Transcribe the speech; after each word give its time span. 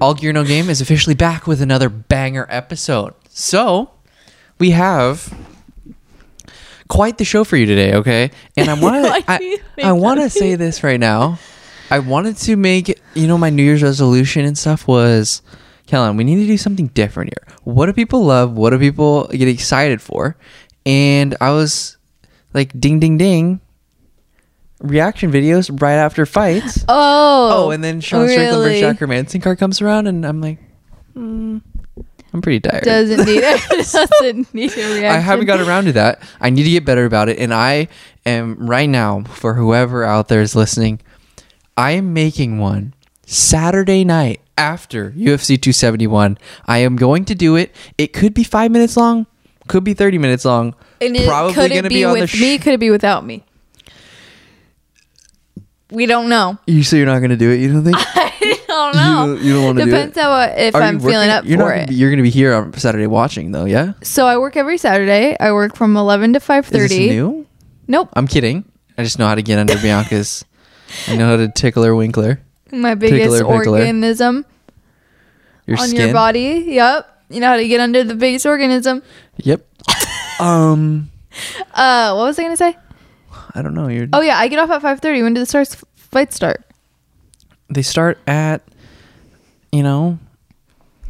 All 0.00 0.14
Gear 0.14 0.32
No 0.32 0.44
Game 0.44 0.70
is 0.70 0.80
officially 0.80 1.14
back 1.14 1.46
with 1.46 1.60
another 1.60 1.90
banger 1.90 2.46
episode. 2.48 3.12
So, 3.28 3.90
we 4.58 4.70
have 4.70 5.32
quite 6.88 7.18
the 7.18 7.24
show 7.24 7.44
for 7.44 7.58
you 7.58 7.66
today, 7.66 7.94
okay? 7.94 8.30
And 8.56 8.70
I 8.70 8.74
want 8.80 9.04
to 9.04 9.24
I, 9.30 9.58
I 9.82 9.92
want 9.92 10.20
to 10.20 10.30
say 10.30 10.54
this 10.54 10.82
right 10.82 10.98
now. 10.98 11.38
I 11.90 11.98
wanted 11.98 12.36
to 12.38 12.56
make, 12.56 12.98
you 13.14 13.26
know, 13.26 13.36
my 13.36 13.50
New 13.50 13.62
Year's 13.62 13.82
resolution 13.82 14.46
and 14.46 14.56
stuff 14.56 14.88
was 14.88 15.42
Kellen, 15.86 16.16
we 16.16 16.24
need 16.24 16.36
to 16.36 16.46
do 16.46 16.56
something 16.56 16.86
different 16.88 17.30
here. 17.34 17.56
What 17.64 17.86
do 17.86 17.92
people 17.92 18.24
love? 18.24 18.52
What 18.52 18.70
do 18.70 18.78
people 18.78 19.26
get 19.26 19.48
excited 19.48 20.00
for? 20.00 20.36
And 20.86 21.36
I 21.40 21.50
was 21.50 21.98
like 22.54 22.78
ding 22.78 23.00
ding 23.00 23.18
ding 23.18 23.60
reaction 24.80 25.30
videos 25.30 25.80
right 25.80 25.94
after 25.94 26.26
fights. 26.26 26.84
Oh. 26.88 27.66
Oh, 27.66 27.70
and 27.70 27.82
then 27.84 28.00
Sean 28.00 28.28
Strickland 28.28 28.62
versus? 28.62 28.80
Jack 28.80 28.98
Hermansson 28.98 29.42
card 29.42 29.58
comes 29.58 29.80
around, 29.80 30.06
and 30.06 30.24
I'm 30.26 30.40
like, 30.40 30.58
mm, 31.14 31.60
I'm 32.32 32.42
pretty 32.42 32.60
tired. 32.60 32.84
Doesn't 32.84 33.24
need 33.26 33.42
it. 33.42 33.60
doesn't 33.70 34.52
need 34.54 34.72
a 34.72 34.94
reaction. 34.94 35.04
I 35.04 35.18
haven't 35.18 35.46
got 35.46 35.60
around 35.60 35.84
to 35.86 35.92
that. 35.92 36.22
I 36.40 36.50
need 36.50 36.64
to 36.64 36.70
get 36.70 36.84
better 36.84 37.04
about 37.04 37.28
it, 37.28 37.38
and 37.38 37.54
I 37.54 37.88
am 38.26 38.56
right 38.66 38.88
now 38.88 39.22
for 39.24 39.54
whoever 39.54 40.04
out 40.04 40.28
there 40.28 40.40
is 40.40 40.54
listening. 40.56 41.00
I 41.76 41.92
am 41.92 42.12
making 42.12 42.58
one 42.58 42.94
Saturday 43.26 44.04
night 44.04 44.40
after 44.58 45.12
UFC 45.12 45.60
271. 45.60 46.38
I 46.66 46.78
am 46.78 46.96
going 46.96 47.24
to 47.26 47.34
do 47.34 47.56
it. 47.56 47.74
It 47.96 48.12
could 48.12 48.34
be 48.34 48.44
five 48.44 48.70
minutes 48.70 48.96
long, 48.96 49.26
could 49.68 49.84
be 49.84 49.94
30 49.94 50.18
minutes 50.18 50.44
long. 50.44 50.74
And 51.00 51.16
it, 51.16 51.26
Probably 51.26 51.54
could 51.54 51.70
gonna 51.70 51.88
be 51.88 51.96
be, 51.96 52.04
on 52.04 52.14
the 52.14 52.20
with 52.22 52.30
sh- 52.30 52.40
me? 52.40 52.58
Could 52.58 52.74
it 52.74 52.80
be 52.80 52.90
without 52.90 53.24
me? 53.24 53.44
We 55.90 56.06
don't 56.06 56.28
know. 56.28 56.58
You 56.66 56.82
say 56.84 56.98
you're 56.98 57.06
not 57.06 57.18
going 57.18 57.30
to 57.30 57.36
do 57.36 57.50
it? 57.50 57.60
You 57.60 57.72
don't 57.72 57.84
think? 57.84 57.96
I 58.00 58.64
don't 58.68 58.94
know. 58.96 59.34
You, 59.34 59.40
you 59.42 59.52
don't 59.54 59.64
want 59.64 59.78
to 59.78 59.84
do 59.84 59.90
it? 59.90 59.92
Depends 59.92 60.16
how 60.18 60.30
I- 60.30 60.46
if 60.46 60.74
Are 60.74 60.82
I'm 60.82 61.00
feeling 61.00 61.14
working? 61.16 61.30
up 61.30 61.44
you're 61.44 61.58
for 61.58 61.64
not 61.68 61.88
it. 61.88 61.92
You're 61.92 62.10
going 62.10 62.18
to 62.18 62.22
be 62.22 62.30
here 62.30 62.54
on 62.54 62.72
Saturday 62.74 63.06
watching, 63.08 63.50
though, 63.52 63.64
yeah? 63.64 63.94
so 64.02 64.26
I 64.26 64.38
work 64.38 64.56
every 64.56 64.78
Saturday. 64.78 65.36
I 65.40 65.52
work 65.52 65.74
from 65.76 65.96
eleven 65.96 66.32
to 66.34 66.40
five 66.40 66.66
thirty. 66.66 66.84
Is 66.84 66.90
this 66.90 67.10
new? 67.10 67.46
Nope. 67.88 68.10
I'm 68.14 68.28
kidding. 68.28 68.64
I 68.96 69.02
just 69.02 69.18
know 69.18 69.26
how 69.26 69.34
to 69.34 69.42
get 69.42 69.58
under 69.58 69.74
Bianca's. 69.78 70.44
I 71.08 71.16
know 71.16 71.26
how 71.30 71.36
to 71.36 71.48
tickle 71.48 71.82
her 71.82 71.94
winkler. 71.94 72.40
My 72.72 72.94
biggest 72.94 73.38
Tickler, 73.38 73.44
organism 73.52 74.44
Your 75.66 75.78
on 75.78 75.88
skin. 75.88 76.00
your 76.00 76.12
body. 76.12 76.64
Yep. 76.68 77.24
You 77.30 77.40
know 77.40 77.48
how 77.48 77.56
to 77.56 77.66
get 77.66 77.80
under 77.80 78.04
the 78.04 78.14
biggest 78.14 78.46
organism. 78.46 79.02
Yep. 79.38 79.66
um, 80.40 81.10
Uh, 81.74 82.14
what 82.14 82.24
was 82.26 82.38
I 82.38 82.42
gonna 82.44 82.56
say? 82.56 82.76
I 83.54 83.62
don't 83.62 83.74
know. 83.74 83.88
You're. 83.88 84.08
Oh 84.12 84.20
yeah, 84.20 84.38
I 84.38 84.48
get 84.48 84.58
off 84.58 84.70
at 84.70 84.82
five 84.82 85.00
thirty. 85.00 85.22
When 85.22 85.34
do 85.34 85.40
the 85.40 85.46
stars 85.46 85.76
fights 85.94 86.36
start? 86.36 86.64
They 87.68 87.82
start 87.82 88.18
at, 88.26 88.62
you 89.70 89.82
know, 89.84 90.18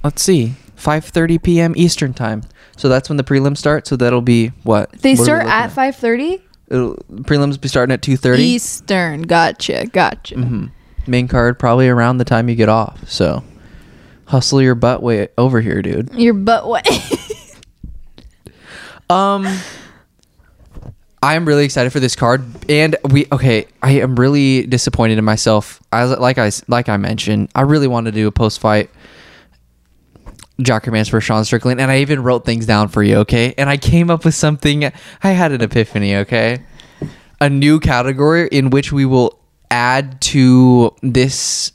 let's 0.05 0.23
see, 0.23 0.55
5:30 0.77 1.43
p.m. 1.43 1.73
Eastern 1.77 2.13
time. 2.13 2.43
So 2.77 2.89
that's 2.89 3.09
when 3.09 3.17
the 3.17 3.25
prelims 3.25 3.59
start. 3.59 3.87
So 3.87 3.97
that'll 3.97 4.21
be 4.21 4.49
what? 4.63 4.91
They 4.93 5.15
What 5.15 5.19
are 5.19 5.23
we 5.23 5.25
start 5.25 5.39
looking 5.45 5.53
at 5.53 5.73
five 5.73 5.97
thirty 5.97 6.43
It'll, 6.69 6.95
prelims 7.23 7.61
be 7.61 7.69
starting 7.69 7.93
at 7.93 8.03
2:30. 8.03 8.39
Eastern. 8.39 9.23
Gotcha. 9.23 9.87
Gotcha. 9.93 10.37
Mm 10.37 10.49
hmm 10.49 10.67
Main 11.07 11.29
card 11.29 11.59
probably 11.59 11.89
around 11.89 12.19
the 12.19 12.27
time 12.27 12.49
you 12.49 12.55
get 12.55 12.69
off. 12.69 13.09
So 13.09 13.43
hustle 14.27 14.61
your 14.61 14.75
butt 14.75 15.03
way 15.03 15.29
over 15.39 15.61
here, 15.63 15.81
dude. 15.81 16.13
Your 16.15 16.35
butt 16.35 16.69
wet. 16.69 16.87
Um, 19.11 19.45
I 21.23 21.35
am 21.35 21.47
really 21.47 21.65
excited 21.65 21.93
for 21.93 22.01
this 22.01 22.17
card, 22.17 22.43
and 22.71 22.97
we 23.11 23.27
okay. 23.31 23.67
I 23.83 23.93
am 23.93 24.17
really 24.17 24.67
disappointed 24.67 25.19
in 25.19 25.25
myself. 25.25 25.83
As 25.93 26.11
like 26.19 26.39
I 26.39 26.51
like 26.67 26.89
I 26.89 26.97
mentioned, 26.97 27.51
I 27.55 27.63
really 27.63 27.87
wanted 27.87 28.13
to 28.13 28.21
do 28.21 28.27
a 28.27 28.33
post 28.33 28.59
fight 28.59 28.91
Jocker 30.63 30.93
Mans 30.93 31.09
for 31.09 31.21
Sean 31.21 31.45
Strickland, 31.45 31.81
and 31.81 31.91
I 31.91 31.99
even 31.99 32.23
wrote 32.23 32.45
things 32.45 32.67
down 32.67 32.89
for 32.89 33.03
you. 33.03 33.17
Okay, 33.19 33.55
and 33.59 33.69
I 33.69 33.77
came 33.77 34.11
up 34.11 34.25
with 34.25 34.35
something. 34.35 34.85
I 35.23 35.31
had 35.31 35.53
an 35.53 35.61
epiphany. 35.61 36.17
Okay, 36.17 36.65
a 37.41 37.51
new 37.51 37.81
category 37.81 38.49
in 38.51 38.71
which 38.71 38.93
we 38.93 39.05
will 39.05 39.39
add 39.71 40.21
to 40.21 40.95
this 41.03 41.73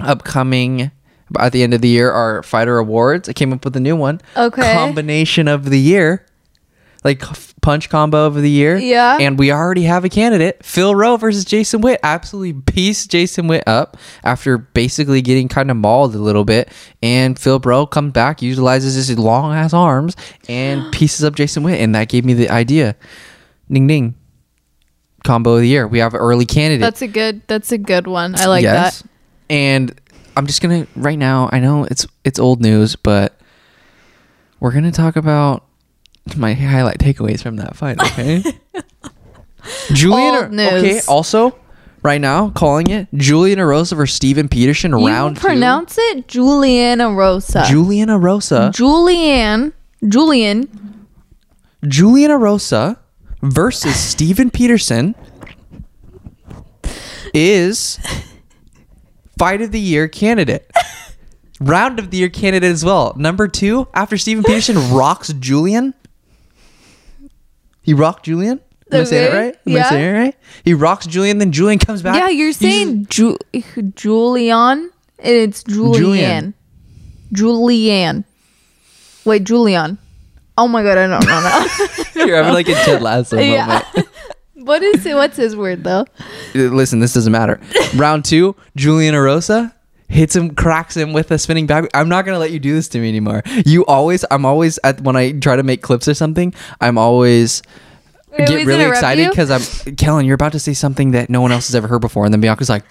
upcoming 0.00 0.90
at 1.38 1.52
the 1.52 1.62
end 1.62 1.74
of 1.74 1.80
the 1.80 1.88
year 1.88 2.10
our 2.10 2.42
fighter 2.42 2.78
awards. 2.78 3.28
I 3.28 3.32
came 3.32 3.52
up 3.52 3.64
with 3.64 3.76
a 3.76 3.80
new 3.80 3.96
one. 3.96 4.20
Okay. 4.36 4.74
Combination 4.74 5.48
of 5.48 5.70
the 5.70 5.78
year. 5.78 6.26
Like 7.02 7.22
punch 7.62 7.88
combo 7.88 8.26
of 8.26 8.34
the 8.34 8.50
year. 8.50 8.76
Yeah. 8.76 9.16
And 9.18 9.38
we 9.38 9.50
already 9.52 9.84
have 9.84 10.04
a 10.04 10.10
candidate. 10.10 10.64
Phil 10.64 10.94
Rowe 10.94 11.16
versus 11.16 11.46
Jason 11.46 11.80
Witt. 11.80 11.98
Absolutely 12.02 12.60
pieced 12.60 13.10
Jason 13.10 13.46
Witt 13.46 13.64
up 13.66 13.96
after 14.22 14.58
basically 14.58 15.22
getting 15.22 15.48
kind 15.48 15.70
of 15.70 15.78
mauled 15.78 16.14
a 16.14 16.18
little 16.18 16.44
bit. 16.44 16.70
And 17.02 17.38
Phil 17.38 17.58
Rowe 17.58 17.86
comes 17.86 18.12
back, 18.12 18.42
utilizes 18.42 18.94
his 18.94 19.18
long 19.18 19.54
ass 19.54 19.72
arms, 19.72 20.14
and 20.48 20.92
pieces 20.92 21.24
up 21.24 21.34
Jason 21.34 21.62
Witt. 21.62 21.80
And 21.80 21.94
that 21.94 22.08
gave 22.08 22.24
me 22.24 22.34
the 22.34 22.50
idea. 22.50 22.96
Ding 23.70 23.86
ding. 23.86 24.14
Combo 25.24 25.54
of 25.54 25.60
the 25.60 25.68
year. 25.68 25.86
We 25.86 25.98
have 26.00 26.14
an 26.14 26.20
early 26.20 26.46
candidate. 26.46 26.80
That's 26.80 27.02
a 27.02 27.08
good. 27.08 27.42
That's 27.46 27.72
a 27.72 27.78
good 27.78 28.06
one. 28.06 28.34
I 28.36 28.46
like 28.46 28.64
that. 28.64 29.02
And 29.48 29.98
I'm 30.36 30.46
just 30.46 30.62
gonna 30.62 30.86
right 30.96 31.18
now. 31.18 31.48
I 31.52 31.60
know 31.60 31.84
it's 31.84 32.06
it's 32.24 32.38
old 32.38 32.62
news, 32.62 32.96
but 32.96 33.38
we're 34.60 34.72
gonna 34.72 34.92
talk 34.92 35.16
about 35.16 35.64
my 36.36 36.54
highlight 36.54 36.98
takeaways 36.98 37.42
from 37.42 37.56
that 37.56 37.76
fight. 37.76 38.00
Okay, 38.00 38.42
Julian. 39.92 40.34
Old 40.44 40.52
news. 40.52 40.72
Okay. 40.72 41.00
Also, 41.08 41.58
right 42.02 42.20
now, 42.20 42.50
calling 42.50 42.88
it 42.90 43.08
Julian 43.14 43.58
Erosa 43.58 43.96
versus 43.96 44.14
Steven 44.16 44.48
Peterson 44.48 44.94
round 44.94 45.36
you 45.36 45.40
pronounce 45.40 45.96
it 45.98 46.28
Juliana 46.28 47.10
Rosa. 47.10 47.64
two. 47.66 47.72
Julian 47.72 48.08
Erosa. 48.08 48.72
Julian. 48.72 49.72
Julian. 50.06 51.06
Julian 51.86 52.30
Erosa 52.30 52.98
versus 53.42 53.96
Steven 53.96 54.50
Peterson 54.50 55.14
is 57.32 57.98
fight 59.38 59.62
of 59.62 59.72
the 59.72 59.80
year 59.80 60.08
candidate. 60.08 60.70
Round 61.62 61.98
of 61.98 62.10
the 62.10 62.16
year 62.16 62.30
candidate 62.30 62.70
as 62.70 62.84
well. 62.86 63.12
Number 63.18 63.46
two, 63.46 63.86
after 63.92 64.16
Steven 64.16 64.42
Peterson 64.42 64.92
rocks 64.94 65.30
Julian. 65.34 65.92
He 67.82 67.94
rocked 67.94 68.24
Julian? 68.24 68.60
Am 68.92 69.00
I 69.02 69.04
saying 69.04 69.24
it 69.24 69.28
Okay, 69.28 69.38
right? 69.38 69.56
Am 69.66 69.76
I 69.76 69.88
saying 69.88 70.04
it 70.14 70.18
right? 70.18 70.36
He 70.64 70.74
rocks 70.74 71.06
Julian, 71.06 71.38
then 71.38 71.52
Julian 71.52 71.78
comes 71.78 72.02
back. 72.02 72.16
Yeah, 72.16 72.28
you're 72.28 72.48
uses- 72.48 72.60
saying 72.60 73.06
Ju- 73.08 73.38
Julian. 73.94 74.90
It's 75.18 75.62
Julian. 75.62 76.54
Julian. 77.32 78.24
Wait, 79.24 79.44
Julian. 79.44 79.98
Oh 80.58 80.66
my 80.68 80.82
god, 80.82 80.98
I 80.98 81.06
don't 81.06 81.24
know 81.24 81.40
now. 81.40 81.66
You're 82.26 82.36
having 82.36 82.52
like 82.52 82.68
a 82.68 82.74
Ted 82.74 83.00
Lasso 83.02 83.38
Yeah. 83.40 83.82
moment. 83.94 84.08
what 84.54 84.82
is 84.82 85.06
it? 85.06 85.14
What's 85.14 85.36
his 85.36 85.54
word 85.56 85.84
though? 85.84 86.04
Uh, 86.54 86.58
listen, 86.58 86.98
this 87.00 87.14
doesn't 87.14 87.32
matter. 87.32 87.60
Round 87.96 88.24
two, 88.24 88.56
Julian 88.76 89.14
Erosa 89.14 89.72
hits 90.10 90.34
him, 90.36 90.54
cracks 90.54 90.96
him 90.96 91.12
with 91.12 91.30
a 91.30 91.38
spinning 91.38 91.66
back. 91.66 91.88
I'm 91.94 92.08
not 92.08 92.24
gonna 92.26 92.38
let 92.38 92.50
you 92.50 92.58
do 92.58 92.74
this 92.74 92.88
to 92.88 92.98
me 92.98 93.08
anymore. 93.08 93.42
You 93.64 93.86
always, 93.86 94.24
I'm 94.30 94.44
always 94.44 94.78
at 94.84 95.00
when 95.00 95.16
I 95.16 95.32
try 95.32 95.56
to 95.56 95.62
make 95.62 95.82
clips 95.82 96.08
or 96.08 96.14
something. 96.14 96.52
I'm 96.80 96.98
always 96.98 97.62
get 98.36 98.66
really 98.66 98.84
excited 98.84 99.30
because 99.30 99.50
I'm 99.50 99.94
Kellen. 99.96 100.26
You're 100.26 100.34
about 100.34 100.52
to 100.52 100.60
say 100.60 100.74
something 100.74 101.12
that 101.12 101.30
no 101.30 101.40
one 101.40 101.52
else 101.52 101.68
has 101.68 101.74
ever 101.74 101.88
heard 101.88 102.00
before, 102.00 102.24
and 102.24 102.34
then 102.34 102.40
Bianca's 102.40 102.68
like, 102.68 102.84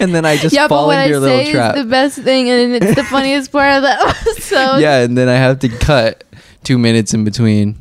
and 0.00 0.14
then 0.14 0.24
I 0.24 0.36
just 0.36 0.54
yeah, 0.54 0.68
fall 0.68 0.86
what 0.86 0.98
I 0.98 1.02
into 1.04 1.10
your 1.10 1.20
little 1.20 1.44
say 1.44 1.52
trap. 1.52 1.76
is 1.76 1.84
the 1.84 1.90
best 1.90 2.18
thing, 2.18 2.48
and 2.50 2.74
it's 2.74 2.94
the 2.94 3.04
funniest 3.04 3.50
part 3.52 3.76
of 3.76 3.82
that 3.82 4.00
episode. 4.26 4.78
yeah, 4.78 5.00
and 5.00 5.16
then 5.16 5.28
I 5.28 5.34
have 5.34 5.58
to 5.60 5.68
cut 5.68 6.24
two 6.62 6.78
minutes 6.78 7.14
in 7.14 7.24
between, 7.24 7.78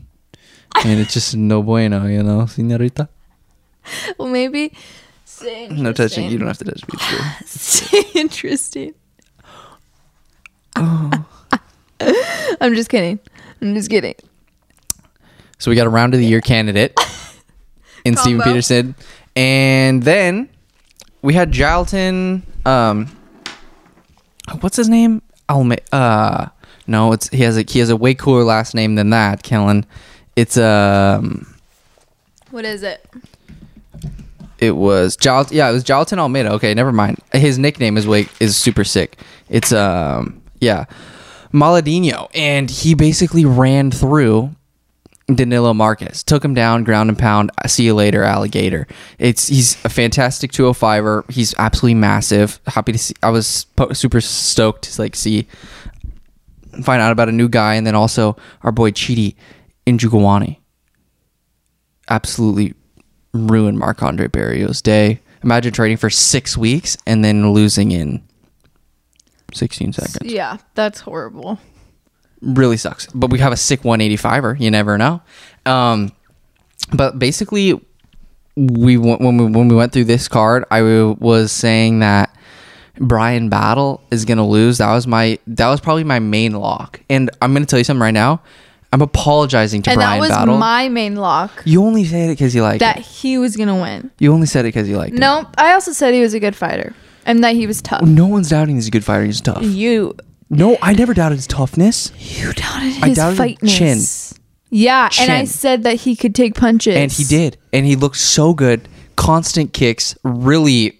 and 0.85 0.99
it's 0.99 1.13
just 1.13 1.35
no 1.35 1.61
bueno, 1.61 2.07
you 2.07 2.23
know, 2.23 2.41
señorita. 2.43 3.09
Well, 4.17 4.29
maybe. 4.29 4.71
Say 5.33 5.67
No 5.67 5.91
touching. 5.93 6.29
You 6.29 6.37
don't 6.37 6.47
have 6.47 6.59
to 6.59 6.65
touch 6.65 6.83
me. 6.87 6.99
Say 7.45 8.03
interesting. 8.13 8.93
Oh. 10.75 11.25
I'm 12.61 12.75
just 12.75 12.89
kidding. 12.89 13.19
I'm 13.59 13.73
just 13.73 13.89
kidding. 13.89 14.15
So 15.57 15.71
we 15.71 15.75
got 15.75 15.87
a 15.87 15.89
round 15.89 16.13
of 16.13 16.19
the 16.19 16.25
year 16.25 16.39
candidate 16.39 16.93
in 18.05 18.15
Steven 18.15 18.39
Combo. 18.41 18.43
Peterson. 18.51 18.95
And 19.35 20.03
then 20.03 20.49
we 21.23 21.33
had 21.33 21.51
Jailton 21.51 22.43
um 22.65 23.07
what's 24.61 24.77
his 24.77 24.87
name? 24.87 25.23
Alme 25.49 25.77
uh 25.91 26.47
no, 26.85 27.11
it's 27.11 27.29
he 27.29 27.41
has 27.41 27.57
a 27.57 27.63
he 27.67 27.79
has 27.79 27.89
a 27.89 27.97
way 27.97 28.13
cooler 28.13 28.43
last 28.43 28.75
name 28.75 28.95
than 28.95 29.09
that, 29.09 29.41
Kellen. 29.41 29.85
It's 30.35 30.57
um 30.57 31.55
What 32.51 32.65
is 32.65 32.83
it? 32.83 33.03
It 34.63 34.77
was 34.77 35.17
Jal 35.17 35.45
yeah, 35.51 35.69
it 35.69 35.73
was 35.73 35.83
Jailton 35.83 36.17
Almeida. 36.17 36.53
Okay, 36.53 36.73
never 36.73 36.91
mind. 36.91 37.19
His 37.33 37.59
nickname 37.59 37.97
is 37.97 38.07
way 38.07 38.27
is 38.39 38.55
super 38.55 38.83
sick. 38.83 39.17
It's 39.49 39.73
um 39.73 40.41
yeah. 40.59 40.85
Malhadinho 41.53 42.29
and 42.33 42.69
he 42.69 42.95
basically 42.95 43.45
ran 43.45 43.91
through 43.91 44.55
Danilo 45.27 45.73
Marques 45.73 46.23
took 46.23 46.43
him 46.43 46.53
down, 46.53 46.83
ground 46.83 47.09
and 47.09 47.17
pound. 47.17 47.51
See 47.67 47.85
you 47.85 47.93
later, 47.93 48.23
alligator. 48.23 48.87
It's 49.19 49.47
he's 49.47 49.83
a 49.85 49.89
fantastic 49.89 50.51
205er. 50.51 51.29
He's 51.31 51.55
absolutely 51.57 51.95
massive. 51.95 52.59
Happy 52.67 52.91
to 52.91 52.97
see. 52.97 53.13
I 53.23 53.29
was 53.29 53.65
po- 53.75 53.93
super 53.93 54.19
stoked 54.19 54.93
to 54.93 55.01
like 55.01 55.15
see 55.15 55.47
find 56.83 57.01
out 57.01 57.11
about 57.11 57.29
a 57.29 57.31
new 57.31 57.47
guy, 57.47 57.75
and 57.75 57.87
then 57.87 57.95
also 57.95 58.35
our 58.63 58.71
boy 58.71 58.91
Chidi 58.91 59.35
Njokuani. 59.87 60.57
Absolutely 62.09 62.73
ruined 63.33 63.79
Marc 63.79 64.01
Andre 64.03 64.27
Barriault's 64.27 64.81
day. 64.81 65.19
Imagine 65.43 65.73
trading 65.73 65.97
for 65.97 66.09
six 66.09 66.57
weeks 66.57 66.95
and 67.05 67.23
then 67.23 67.51
losing 67.51 67.91
in 67.91 68.23
16 69.53 69.93
seconds. 69.93 70.31
Yeah, 70.31 70.57
that's 70.75 71.01
horrible. 71.01 71.59
Really 72.41 72.77
sucks. 72.77 73.07
But 73.07 73.29
we 73.29 73.39
have 73.39 73.51
a 73.53 73.57
sick 73.57 73.81
185er. 73.81 74.59
You 74.59 74.71
never 74.71 74.97
know. 74.97 75.21
Um, 75.65 76.11
but 76.93 77.19
basically, 77.19 77.79
we 78.55 78.97
when 78.97 79.37
we 79.37 79.45
when 79.45 79.67
we 79.67 79.75
went 79.75 79.93
through 79.93 80.03
this 80.05 80.27
card, 80.27 80.65
I 80.69 80.79
w- 80.79 81.15
was 81.19 81.51
saying 81.51 81.99
that 81.99 82.35
Brian 82.99 83.49
Battle 83.49 84.01
is 84.11 84.25
gonna 84.25 84.45
lose. 84.47 84.77
That 84.77 84.91
was 84.91 85.07
my 85.07 85.39
that 85.47 85.69
was 85.69 85.79
probably 85.81 86.03
my 86.03 86.19
main 86.19 86.53
lock. 86.53 87.01
And 87.09 87.29
I'm 87.41 87.53
gonna 87.53 87.65
tell 87.65 87.79
you 87.79 87.85
something 87.85 88.01
right 88.01 88.11
now. 88.11 88.41
I'm 88.93 89.01
apologizing 89.01 89.81
to 89.83 89.89
and 89.89 89.97
Brian 89.97 90.11
that 90.11 90.19
was 90.19 90.29
Battle. 90.29 90.57
my 90.57 90.87
main 90.87 91.15
lock 91.15 91.63
you 91.65 91.83
only 91.83 92.05
said 92.05 92.29
it 92.29 92.33
because 92.33 92.53
you 92.53 92.61
like 92.61 92.79
that 92.79 92.99
it. 92.99 93.05
he 93.05 93.39
was 93.39 93.57
gonna 93.57 93.75
win. 93.81 94.11
You 94.19 94.31
only 94.31 94.45
said 94.45 94.65
it 94.65 94.69
because 94.69 94.87
you 94.87 94.97
liked 94.97 95.15
it. 95.15 95.19
No, 95.19 95.49
I 95.57 95.73
also 95.73 95.91
said 95.91 96.13
he 96.13 96.21
was 96.21 96.35
a 96.35 96.39
good 96.39 96.55
fighter 96.55 96.93
and 97.25 97.43
that 97.43 97.55
he 97.55 97.65
was 97.65 97.81
tough. 97.81 98.03
No 98.03 98.27
one's 98.27 98.49
doubting 98.49 98.75
he's 98.75 98.87
a 98.87 98.91
good 98.91 99.03
fighter. 99.03 99.25
He's 99.25 99.41
tough. 99.41 99.63
You 99.63 100.15
No, 100.51 100.77
I 100.81 100.93
never 100.93 101.15
doubted 101.15 101.35
his 101.35 101.47
toughness. 101.47 102.11
you 102.19 102.53
doubted 102.53 102.93
his 102.93 103.03
I 103.03 103.13
doubted 103.13 103.37
fightness. 103.37 103.77
chin. 103.77 104.37
Yeah, 104.69 105.09
and 105.19 105.31
I 105.31 105.45
said 105.45 105.83
that 105.83 106.01
he 106.01 106.15
could 106.15 106.33
take 106.33 106.55
punches. 106.55 106.95
And 106.95 107.11
he 107.11 107.23
did. 107.23 107.57
And 107.71 107.85
he 107.85 107.95
looked 107.95 108.17
so 108.17 108.53
good. 108.55 108.87
Constant 109.15 109.71
kicks, 109.73 110.15
really 110.23 110.99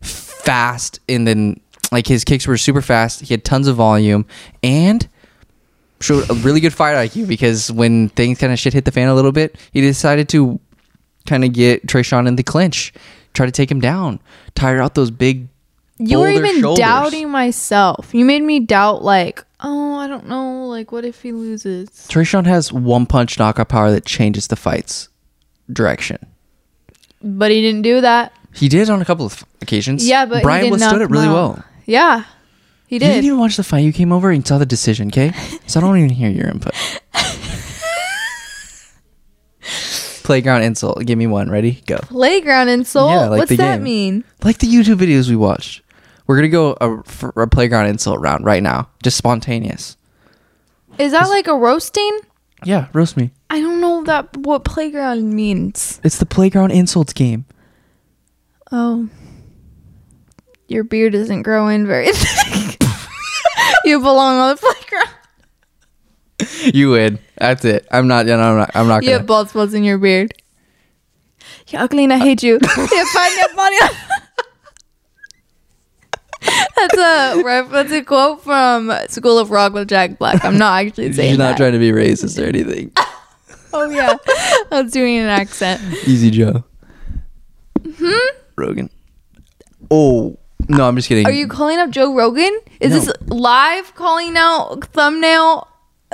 fast. 0.00 0.98
And 1.08 1.26
then, 1.28 1.60
like, 1.92 2.06
his 2.06 2.24
kicks 2.24 2.46
were 2.46 2.56
super 2.56 2.80
fast. 2.80 3.20
He 3.20 3.34
had 3.34 3.44
tons 3.44 3.68
of 3.68 3.76
volume 3.76 4.24
and 4.62 5.06
showed 6.00 6.28
a 6.30 6.34
really 6.34 6.60
good 6.60 6.72
fight 6.72 6.94
IQ 6.94 7.26
because 7.26 7.72
when 7.72 8.08
things 8.10 8.38
kind 8.38 8.52
of 8.52 8.58
shit 8.58 8.72
hit 8.72 8.84
the 8.84 8.92
fan 8.92 9.08
a 9.08 9.14
little 9.14 9.32
bit, 9.32 9.56
he 9.72 9.80
decided 9.80 10.28
to 10.30 10.60
kind 11.26 11.44
of 11.44 11.52
get 11.52 11.86
Tresean 11.86 12.26
in 12.26 12.36
the 12.36 12.42
clinch, 12.42 12.92
try 13.34 13.46
to 13.46 13.52
take 13.52 13.70
him 13.70 13.80
down, 13.80 14.20
tire 14.54 14.80
out 14.80 14.94
those 14.94 15.10
big. 15.10 15.48
You 15.98 16.20
were 16.20 16.30
even 16.30 16.60
shoulders. 16.60 16.78
doubting 16.78 17.28
myself. 17.30 18.10
You 18.12 18.24
made 18.24 18.42
me 18.42 18.60
doubt, 18.60 19.02
like, 19.02 19.44
oh, 19.60 19.96
I 19.96 20.06
don't 20.06 20.28
know, 20.28 20.66
like, 20.66 20.92
what 20.92 21.04
if 21.04 21.22
he 21.22 21.32
loses? 21.32 21.88
Tresean 21.90 22.46
has 22.46 22.72
one 22.72 23.04
punch 23.04 23.38
knockout 23.38 23.68
power 23.68 23.90
that 23.90 24.04
changes 24.06 24.46
the 24.46 24.56
fight's 24.56 25.08
direction. 25.72 26.18
But 27.20 27.50
he 27.50 27.60
didn't 27.60 27.82
do 27.82 28.00
that. 28.00 28.32
He 28.54 28.68
did 28.68 28.88
on 28.88 29.02
a 29.02 29.04
couple 29.04 29.26
of 29.26 29.44
occasions. 29.60 30.06
Yeah, 30.06 30.24
but 30.24 30.42
Brian 30.42 30.70
withstood 30.70 31.00
it 31.00 31.10
really 31.10 31.28
well. 31.28 31.62
Yeah, 31.84 32.24
he 32.88 32.96
You 32.96 33.00
did. 33.00 33.06
didn't 33.08 33.24
even 33.26 33.38
watch 33.38 33.56
the 33.56 33.62
fight. 33.62 33.84
You 33.84 33.92
came 33.92 34.10
over 34.12 34.30
and 34.30 34.44
saw 34.46 34.58
the 34.58 34.66
decision, 34.66 35.08
okay? 35.08 35.32
So 35.66 35.78
I 35.78 35.82
don't 35.82 35.96
even 35.98 36.10
hear 36.10 36.30
your 36.30 36.48
input. 36.48 36.74
Playground 40.24 40.62
insult. 40.62 41.04
Give 41.06 41.18
me 41.18 41.26
one. 41.26 41.50
Ready? 41.50 41.82
Go. 41.86 41.96
Playground 41.98 42.68
insult. 42.68 43.10
Yeah, 43.12 43.28
like 43.28 43.38
What's 43.38 43.56
that 43.56 43.76
game. 43.76 43.82
mean? 43.84 44.24
Like 44.44 44.58
the 44.58 44.66
YouTube 44.66 44.96
videos 44.96 45.28
we 45.30 45.36
watched. 45.36 45.82
We're 46.26 46.36
gonna 46.36 46.48
go 46.48 46.76
a, 46.80 47.02
for 47.04 47.30
a 47.36 47.46
playground 47.48 47.86
insult 47.86 48.20
round 48.20 48.44
right 48.44 48.62
now. 48.62 48.90
Just 49.02 49.16
spontaneous. 49.16 49.96
Is 50.98 51.12
that 51.12 51.28
like 51.28 51.46
a 51.46 51.54
roasting? 51.56 52.18
Yeah, 52.64 52.88
roast 52.92 53.16
me. 53.16 53.30
I 53.48 53.60
don't 53.60 53.80
know 53.80 54.04
that 54.04 54.36
what 54.36 54.64
playground 54.64 55.32
means. 55.32 55.98
It's 56.04 56.18
the 56.18 56.26
playground 56.26 56.72
insults 56.72 57.14
game. 57.14 57.46
Oh, 58.70 59.08
your 60.66 60.84
beard 60.84 61.14
isn't 61.14 61.42
growing 61.42 61.86
very 61.86 62.12
thick. 62.12 62.47
You 63.88 63.98
belong 63.98 64.36
on 64.36 64.54
the 64.54 64.56
playground. 66.38 66.74
You 66.74 66.90
win. 66.90 67.18
That's 67.36 67.64
it. 67.64 67.86
I'm 67.90 68.06
not. 68.06 68.28
I'm 68.30 68.56
not. 68.56 68.70
I'm 68.74 68.86
not 68.86 69.02
You 69.02 69.08
gonna. 69.08 69.18
have 69.18 69.26
bald 69.26 69.48
spots 69.50 69.74
in 69.74 69.82
your 69.84 69.98
beard. 69.98 70.34
You're 71.68 71.82
ugly 71.82 72.04
and 72.04 72.12
I 72.12 72.18
hate 72.18 72.42
you. 72.42 72.54
you 72.62 73.06
find 73.12 73.36
your 73.36 73.54
body. 73.56 73.76
That's 76.76 76.94
a 76.96 77.66
that's 77.72 77.92
a 77.92 78.02
quote 78.02 78.42
from 78.44 78.92
School 79.08 79.38
of 79.38 79.50
Rock 79.50 79.72
with 79.72 79.88
Jack 79.88 80.18
Black. 80.18 80.44
I'm 80.44 80.56
not 80.56 80.84
actually 80.86 81.12
saying 81.12 81.16
that. 81.16 81.22
She's 81.30 81.38
not 81.38 81.48
that. 81.50 81.56
trying 81.56 81.72
to 81.72 81.78
be 81.80 81.90
racist 81.90 82.40
or 82.42 82.46
anything. 82.46 82.92
oh 83.72 83.90
yeah, 83.90 84.16
I 84.70 84.82
was 84.82 84.92
doing 84.92 85.16
an 85.18 85.26
accent. 85.26 85.82
Easy 86.06 86.30
Joe. 86.30 86.64
Hmm. 87.84 88.36
Rogan. 88.56 88.88
Oh 89.90 90.38
no, 90.68 90.86
I'm 90.88 90.96
just 90.96 91.08
kidding. 91.08 91.26
Are 91.26 91.32
you 91.32 91.48
calling 91.48 91.78
up 91.78 91.90
Joe 91.90 92.14
Rogan? 92.14 92.58
Is 92.80 92.92
No. 92.92 92.98
this 93.00 93.12
live 93.26 93.94
calling 93.94 94.36
out 94.36 94.84
thumbnail? 94.92 95.66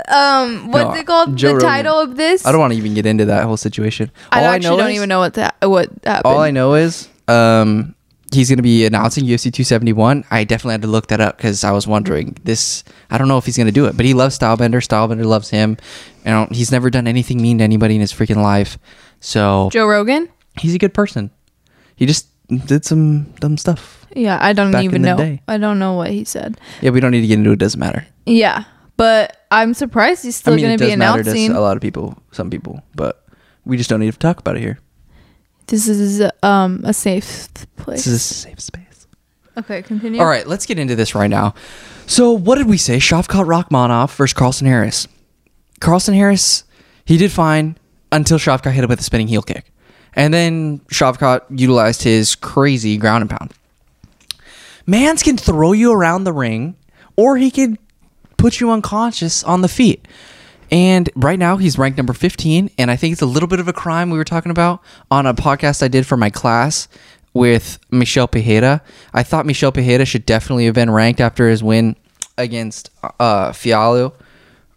Um, 0.09 0.73
what's 0.73 0.95
No, 0.95 0.95
it 1.01 1.07
called? 1.07 1.37
Joe 1.37 1.49
the 1.49 1.55
Rogan. 1.55 1.69
title 1.69 2.01
of 2.01 2.17
this? 2.17 2.45
I 2.47 2.51
don't 2.53 2.61
want 2.61 2.73
to 2.73 2.77
even 2.79 2.95
get 2.95 3.07
into 3.07 3.27
that 3.27 3.45
whole 3.45 3.57
situation. 3.57 4.11
I 4.33 4.41
All 4.41 4.47
actually 4.53 4.77
don't 4.79 4.91
is- 4.91 4.97
even 4.97 5.09
know 5.09 5.21
what 5.21 5.35
that 5.35 5.57
what 5.63 5.89
happened. 6.05 6.23
All 6.35 6.41
I 6.41 6.51
know 6.51 6.75
is 6.75 7.09
um, 7.29 7.95
he's 8.33 8.49
going 8.49 8.57
to 8.57 8.63
be 8.63 8.85
announcing 8.87 9.25
UFC 9.25 9.53
271. 9.53 10.25
I 10.33 10.43
definitely 10.43 10.73
had 10.73 10.83
to 10.83 10.89
look 10.89 11.07
that 11.09 11.21
up 11.21 11.37
because 11.37 11.63
I 11.63 11.71
was 11.71 11.87
wondering 11.87 12.37
this. 12.43 12.83
I 13.09 13.19
don't 13.19 13.29
know 13.29 13.39
if 13.39 13.45
he's 13.47 13.57
going 13.57 13.67
to 13.69 13.73
do 13.73 13.87
it, 13.87 13.97
but 13.97 14.05
he 14.05 14.15
loves 14.15 14.37
Stylebender. 14.37 14.85
Stylebender 14.85 15.25
loves 15.25 15.51
him. 15.51 15.77
You 16.25 16.31
know, 16.33 16.49
he's 16.51 16.73
never 16.73 16.91
done 16.91 17.07
anything 17.07 17.41
mean 17.41 17.59
to 17.59 17.65
anybody 17.65 17.95
in 17.95 18.01
his 18.01 18.13
freaking 18.13 18.43
life. 18.43 18.79
So 19.21 19.69
Joe 19.73 19.87
Rogan? 19.87 20.29
he's 20.59 20.75
a 20.75 20.79
good 20.79 20.93
person. 20.93 21.31
He 21.95 22.05
just 22.05 22.27
did 22.49 22.85
some 22.85 23.25
dumb 23.41 23.57
stuff. 23.57 24.07
Yeah, 24.15 24.39
I 24.41 24.53
don't 24.53 24.75
even 24.77 25.03
know. 25.03 25.39
I 25.49 25.59
don't 25.59 25.79
know 25.79 25.95
what 25.95 26.11
he 26.11 26.25
said. 26.25 26.61
Yeah, 26.81 26.91
we 26.91 27.01
don't 27.01 27.11
need 27.11 27.23
to 27.23 27.27
get 27.27 27.39
into 27.39 27.51
it. 27.51 27.55
It 27.55 27.59
doesn't 27.59 27.81
matter. 27.81 28.07
Yeah, 28.27 28.65
but 28.97 29.45
I'm 29.51 29.75
surprised 29.75 30.25
he's 30.25 30.37
still 30.37 30.55
I 30.55 30.57
mean, 30.57 30.67
going 30.67 30.79
to 30.79 30.85
be 30.85 30.91
does 30.91 30.99
matter 30.99 31.23
to 31.23 31.31
announcing. 31.31 31.53
a 31.53 31.61
lot 31.61 31.77
of 31.77 31.83
people, 31.83 32.17
some 32.31 32.51
people, 32.51 32.83
but 32.95 33.25
we 33.65 33.77
just 33.77 33.91
don't 33.91 34.01
need 34.01 34.13
to 34.13 34.19
talk 34.19 34.39
about 34.39 34.57
it 34.57 34.61
here. 34.61 34.79
This 35.67 35.89
is 35.89 36.23
um 36.43 36.83
a 36.85 36.93
safe 36.93 37.49
place. 37.77 38.05
This 38.05 38.07
is 38.07 38.31
a 38.31 38.35
safe 38.35 38.61
space. 38.61 39.07
okay, 39.57 39.83
continue. 39.83 40.21
All 40.21 40.27
right, 40.27 40.47
let's 40.47 40.67
get 40.67 40.79
into 40.79 40.95
this 40.95 41.15
right 41.15 41.31
now. 41.31 41.55
So, 42.07 42.33
what 42.33 42.57
did 42.57 42.67
we 42.67 42.77
say? 42.77 42.99
Shavkat 42.99 43.47
Rakhmonov 43.47 44.15
versus 44.15 44.35
Carlston 44.35 44.67
Harris. 44.67 45.09
Carlston 45.81 46.15
Harris, 46.15 46.65
he 47.05 47.17
did 47.17 47.33
fine 47.33 47.79
until 48.13 48.39
Shavkat 48.39 48.73
hit 48.73 48.85
him 48.85 48.91
with 48.91 49.01
a 49.01 49.03
spinning 49.03 49.29
heel 49.29 49.43
kick. 49.43 49.73
And 50.17 50.33
then 50.33 50.79
Shavkat 50.91 51.43
utilized 51.51 52.03
his 52.03 52.35
crazy 52.35 52.97
ground 52.97 53.23
and 53.23 53.31
pound. 53.31 53.53
Mans 54.87 55.23
can 55.23 55.37
throw 55.37 55.73
you 55.73 55.93
around 55.93 56.25
the 56.25 56.33
ring, 56.33 56.77
or 57.17 57.37
he 57.37 57.51
could 57.51 57.79
put 58.37 58.61
you 58.61 58.71
unconscious 58.71 59.43
on 59.43 59.63
the 59.63 59.69
feet. 59.69 60.07
And 60.71 61.09
right 61.15 61.39
now, 61.39 61.57
he's 61.57 61.79
ranked 61.79 61.97
number 61.97 62.13
15. 62.13 62.71
And 62.79 62.91
I 62.91 62.97
think 62.97 63.13
it's 63.13 63.23
a 63.23 63.27
little 63.27 63.47
bit 63.47 63.61
of 63.61 63.69
a 63.69 63.73
crime 63.73 64.11
we 64.11 64.19
were 64.19 64.25
talking 64.25 64.51
about 64.51 64.83
on 65.11 65.27
a 65.27 65.35
podcast 65.35 65.83
I 65.83 65.89
did 65.89 66.07
for 66.07 66.17
my 66.17 66.31
class 66.31 66.89
with 67.33 67.79
Michel 67.91 68.29
Pereira. 68.29 68.83
I 69.13 69.23
thought 69.23 69.47
Michel 69.47 69.73
Pereira 69.73 70.05
should 70.05 70.27
definitely 70.27 70.67
have 70.67 70.75
been 70.75 70.91
ranked 70.91 71.21
after 71.21 71.49
his 71.49 71.63
win 71.63 71.97
against 72.39 72.91
uh, 73.03 73.51
Fialho 73.51 74.15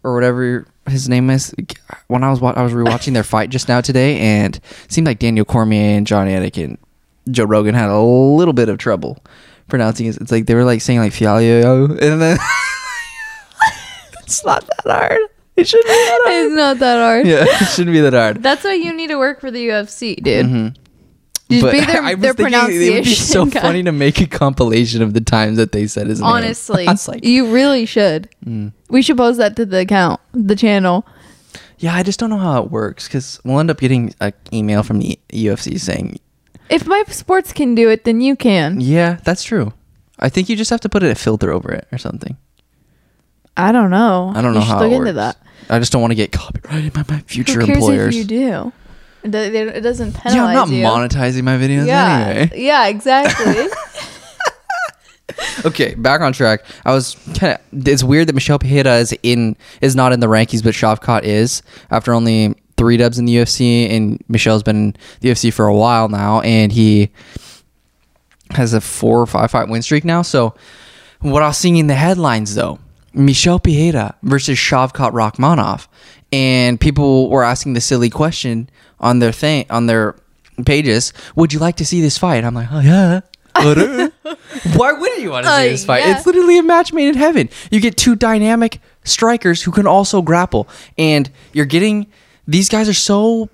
or 0.02 0.14
whatever 0.14 0.66
his 0.88 1.08
name 1.08 1.30
is. 1.30 1.54
When 2.08 2.24
I 2.24 2.30
was 2.30 2.40
wa- 2.40 2.54
I 2.56 2.62
was 2.62 2.72
rewatching 2.72 3.12
their 3.14 3.22
fight 3.24 3.50
just 3.50 3.68
now 3.68 3.80
today, 3.80 4.18
and 4.18 4.56
it 4.56 4.62
seemed 4.92 5.06
like 5.06 5.18
Daniel 5.18 5.44
Cormier 5.44 5.96
and 5.96 6.06
Jon 6.06 6.26
Anik 6.26 6.62
and 6.62 6.78
Joe 7.30 7.44
Rogan 7.44 7.74
had 7.74 7.90
a 7.90 7.98
little 8.00 8.54
bit 8.54 8.68
of 8.68 8.78
trouble 8.78 9.22
pronouncing 9.68 10.06
it. 10.06 10.16
It's 10.16 10.32
like 10.32 10.46
they 10.46 10.54
were 10.54 10.64
like 10.64 10.80
saying 10.80 10.98
like 11.00 11.12
Fialho, 11.12 11.90
and 11.90 12.20
then 12.22 12.38
it's 14.22 14.44
not 14.44 14.66
that 14.66 14.90
hard. 14.90 15.18
It 15.56 15.66
shouldn't 15.66 15.86
be 15.88 15.92
that 15.92 16.20
hard. 16.24 16.34
It's 16.46 16.54
not 16.54 16.78
that 16.78 16.98
hard. 16.98 17.26
Yeah, 17.26 17.44
it 17.48 17.64
shouldn't 17.66 17.92
be 17.94 18.00
that 18.00 18.12
hard. 18.12 18.42
That's 18.42 18.64
why 18.64 18.74
you 18.74 18.92
need 18.92 19.08
to 19.08 19.18
work 19.18 19.40
for 19.40 19.50
the 19.50 19.66
UFC, 19.68 20.22
dude. 20.22 20.46
Mhm. 20.46 20.76
Just 21.50 21.62
But 21.62 21.72
be 21.72 21.80
their, 21.86 22.02
I 22.02 22.14
was 22.14 22.22
their 22.22 22.34
thinking 22.34 22.54
It 22.58 22.94
would 22.94 23.04
be 23.04 23.14
so 23.14 23.46
guy. 23.46 23.60
funny 23.60 23.82
to 23.84 23.92
make 23.92 24.20
a 24.20 24.26
compilation 24.26 25.00
of 25.02 25.14
the 25.14 25.20
times 25.20 25.56
that 25.56 25.72
they 25.72 25.86
said 25.86 26.06
his 26.06 26.20
name. 26.20 26.28
Honestly, 26.28 26.86
like, 27.08 27.24
you 27.24 27.50
really 27.52 27.86
should. 27.86 28.28
Mm. 28.44 28.72
We 28.90 29.00
should 29.02 29.16
post 29.16 29.38
that 29.38 29.56
to 29.56 29.64
the 29.64 29.80
account, 29.80 30.20
the 30.32 30.54
channel. 30.54 31.06
yeah, 31.78 31.94
I 31.94 32.02
just 32.02 32.18
don't 32.20 32.28
know 32.30 32.36
how 32.38 32.62
it 32.62 32.70
works 32.70 33.08
because 33.08 33.40
we'll 33.44 33.60
end 33.60 33.70
up 33.70 33.78
getting 33.80 34.14
an 34.20 34.32
email 34.52 34.82
from 34.82 34.98
the 34.98 35.18
UFC 35.30 35.80
saying, 35.80 36.20
If 36.68 36.86
my 36.86 37.02
sports 37.08 37.52
can 37.54 37.74
do 37.74 37.88
it, 37.88 38.04
then 38.04 38.20
you 38.20 38.36
can. 38.36 38.80
"Yeah, 38.80 39.18
that's 39.24 39.42
true." 39.42 39.72
I 40.18 40.28
think 40.28 40.48
you 40.50 40.56
just 40.56 40.68
have 40.70 40.80
to 40.82 40.88
put 40.88 41.02
a 41.02 41.14
filter 41.14 41.50
over 41.52 41.72
it 41.72 41.86
or 41.92 41.96
something. 41.98 42.36
I 43.56 43.72
don't 43.72 43.90
know. 43.90 44.32
I 44.34 44.42
don't 44.42 44.52
know 44.52 44.60
you 44.60 44.66
should 44.66 44.72
how 44.74 44.80
look 44.82 44.92
it 44.92 44.96
into 44.96 45.12
that. 45.14 45.36
I 45.70 45.78
just 45.78 45.92
don't 45.92 46.00
want 46.02 46.10
to 46.12 46.14
get 46.16 46.30
copyrighted 46.32 46.92
by 46.92 47.04
my 47.08 47.20
future 47.20 47.60
Who 47.60 47.66
cares 47.66 47.78
employers. 47.78 48.14
if 48.16 48.18
you 48.18 48.24
do? 48.24 48.72
It, 49.22 49.32
do- 49.32 49.38
it 49.38 49.80
doesn't 49.80 50.12
penalize 50.12 50.34
yeah, 50.36 50.46
I'm 50.46 50.54
not 50.54 50.68
you. 50.68 50.84
monetizing 50.84 51.42
my 51.42 51.56
videos 51.56 51.86
yeah, 51.86 52.26
anyway. 52.26 52.62
yeah, 52.62 52.86
exactly. 52.86 53.66
okay, 55.64 55.94
back 55.94 56.20
on 56.20 56.32
track. 56.32 56.64
I 56.84 56.92
was 56.92 57.16
kind 57.34 57.58
of. 57.72 57.88
It's 57.88 58.02
weird 58.02 58.28
that 58.28 58.34
Michel 58.34 58.58
Pereira 58.58 58.96
is 58.96 59.14
in 59.22 59.56
is 59.80 59.94
not 59.94 60.12
in 60.12 60.20
the 60.20 60.26
rankings, 60.26 60.62
but 60.62 60.74
Shavkat 60.74 61.22
is 61.24 61.62
after 61.90 62.12
only 62.12 62.54
three 62.76 62.96
dubs 62.96 63.18
in 63.18 63.24
the 63.24 63.36
UFC, 63.36 63.90
and 63.90 64.22
Michel's 64.28 64.62
been 64.62 64.76
in 64.76 64.96
the 65.20 65.30
UFC 65.30 65.52
for 65.52 65.66
a 65.66 65.74
while 65.74 66.08
now, 66.08 66.40
and 66.40 66.72
he 66.72 67.10
has 68.52 68.72
a 68.72 68.80
four 68.80 69.20
or 69.20 69.26
five 69.26 69.50
fight 69.50 69.68
win 69.68 69.82
streak 69.82 70.04
now. 70.04 70.22
So, 70.22 70.54
what 71.20 71.42
I 71.42 71.48
was 71.48 71.56
seeing 71.58 71.76
in 71.76 71.88
the 71.88 71.94
headlines 71.94 72.54
though, 72.54 72.78
Michel 73.12 73.58
Pereira 73.58 74.16
versus 74.22 74.58
Shavkat 74.58 75.12
Rakhmonov, 75.12 75.88
and 76.32 76.80
people 76.80 77.30
were 77.30 77.44
asking 77.44 77.74
the 77.74 77.80
silly 77.80 78.10
question 78.10 78.70
on 79.00 79.18
their 79.18 79.32
thing 79.32 79.66
on 79.70 79.86
their 79.86 80.14
pages, 80.66 81.12
"Would 81.36 81.52
you 81.52 81.58
like 81.58 81.76
to 81.76 81.84
see 81.84 82.00
this 82.00 82.18
fight?" 82.18 82.44
I'm 82.44 82.54
like, 82.54 82.68
"Oh 82.70 82.80
yeah." 82.80 83.20
Why 84.76 84.92
wouldn't 84.92 85.20
you 85.20 85.30
want 85.30 85.46
to 85.46 85.56
see 85.56 85.68
this 85.70 85.84
fight? 85.84 86.04
Oh, 86.04 86.06
yeah. 86.06 86.16
It's 86.16 86.26
literally 86.26 86.58
a 86.58 86.62
match 86.62 86.92
made 86.92 87.08
in 87.08 87.16
heaven. 87.16 87.48
You 87.72 87.80
get 87.80 87.96
two 87.96 88.14
dynamic 88.14 88.80
strikers 89.02 89.62
who 89.62 89.72
can 89.72 89.84
also 89.86 90.22
grapple, 90.22 90.68
and 90.96 91.28
you're 91.52 91.66
getting 91.66 92.06
these 92.46 92.68
guys 92.68 92.88
are 92.88 92.94
so 92.94 93.48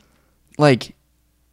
like 0.58 0.94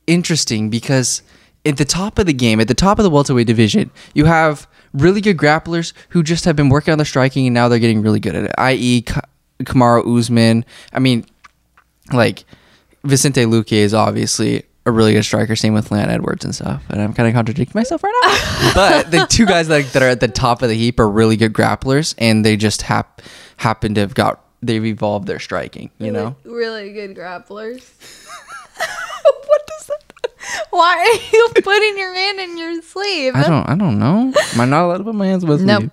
interesting 0.06 0.70
because 0.70 1.22
at 1.66 1.78
the 1.78 1.86
top 1.86 2.20
of 2.20 2.26
the 2.26 2.34
game, 2.34 2.60
at 2.60 2.68
the 2.68 2.74
top 2.74 3.00
of 3.00 3.04
the 3.04 3.10
welterweight 3.10 3.48
division, 3.48 3.92
you 4.14 4.26
have 4.26 4.68
really 4.94 5.22
good 5.22 5.38
grapplers 5.38 5.94
who 6.10 6.24
just 6.24 6.46
have 6.46 6.56
been 6.56 6.70
working 6.70 6.92
on 6.92 6.98
their 6.98 7.06
striking 7.06 7.48
and 7.48 7.54
now 7.54 7.68
they're 7.68 7.80
getting 7.80 8.02
really 8.02 8.20
good 8.20 8.36
at 8.36 8.46
it. 8.46 8.52
I.e., 8.58 9.04
Kamaru 9.62 10.18
Usman. 10.18 10.66
I 10.92 11.00
mean, 11.00 11.26
like 12.12 12.46
Vicente 13.04 13.46
Luque 13.46 13.74
is 13.74 13.94
obviously 13.94 14.64
a 14.86 14.92
really 14.92 15.14
good 15.14 15.24
striker. 15.24 15.56
Same 15.56 15.74
with 15.74 15.92
Leon 15.92 16.10
Edwards 16.10 16.46
and 16.46 16.54
stuff. 16.54 16.84
And 16.90 17.02
I'm 17.02 17.14
kind 17.14 17.28
of 17.28 17.36
contradicting 17.36 17.78
myself 17.78 18.04
right 18.04 18.22
now. 18.24 18.74
but 18.76 19.12
the 19.12 19.26
two 19.30 19.46
guys 19.46 19.68
that, 19.68 19.86
that 19.94 20.02
are 20.02 20.10
at 20.10 20.20
the 20.20 20.28
top 20.28 20.62
of 20.62 20.70
the 20.70 20.76
heap 20.76 21.00
are 21.00 21.10
really 21.10 21.38
good 21.38 21.54
grapplers, 21.54 22.16
and 22.18 22.46
they 22.46 22.58
just 22.58 22.84
hap- 22.84 23.22
happen 23.58 23.94
to 23.96 24.02
have 24.02 24.14
got 24.14 24.44
they've 24.62 24.86
evolved 24.86 25.28
their 25.28 25.40
striking. 25.40 25.90
You 25.98 26.12
know. 26.12 26.36
really 26.44 26.94
good 26.94 27.16
grapplers. 27.16 27.84
what 29.46 29.68
does 29.68 29.88
that? 29.88 30.68
Why 30.72 30.98
are 30.98 31.36
you 31.38 31.50
putting 31.62 31.98
your 31.98 32.14
hand 32.14 32.40
in 32.40 32.58
your 32.58 32.82
sleeve? 32.82 33.36
I 33.36 33.44
don't. 33.48 33.70
I 33.70 33.76
don't 33.76 34.00
know. 34.00 34.34
Am 34.54 34.62
I 34.62 34.66
not 34.66 34.86
allowed 34.86 34.98
to 35.00 35.04
put 35.04 35.16
my 35.16 35.28
hands 35.28 35.46
with 35.46 35.62
Nope. 35.62 35.84
me? 35.84 35.90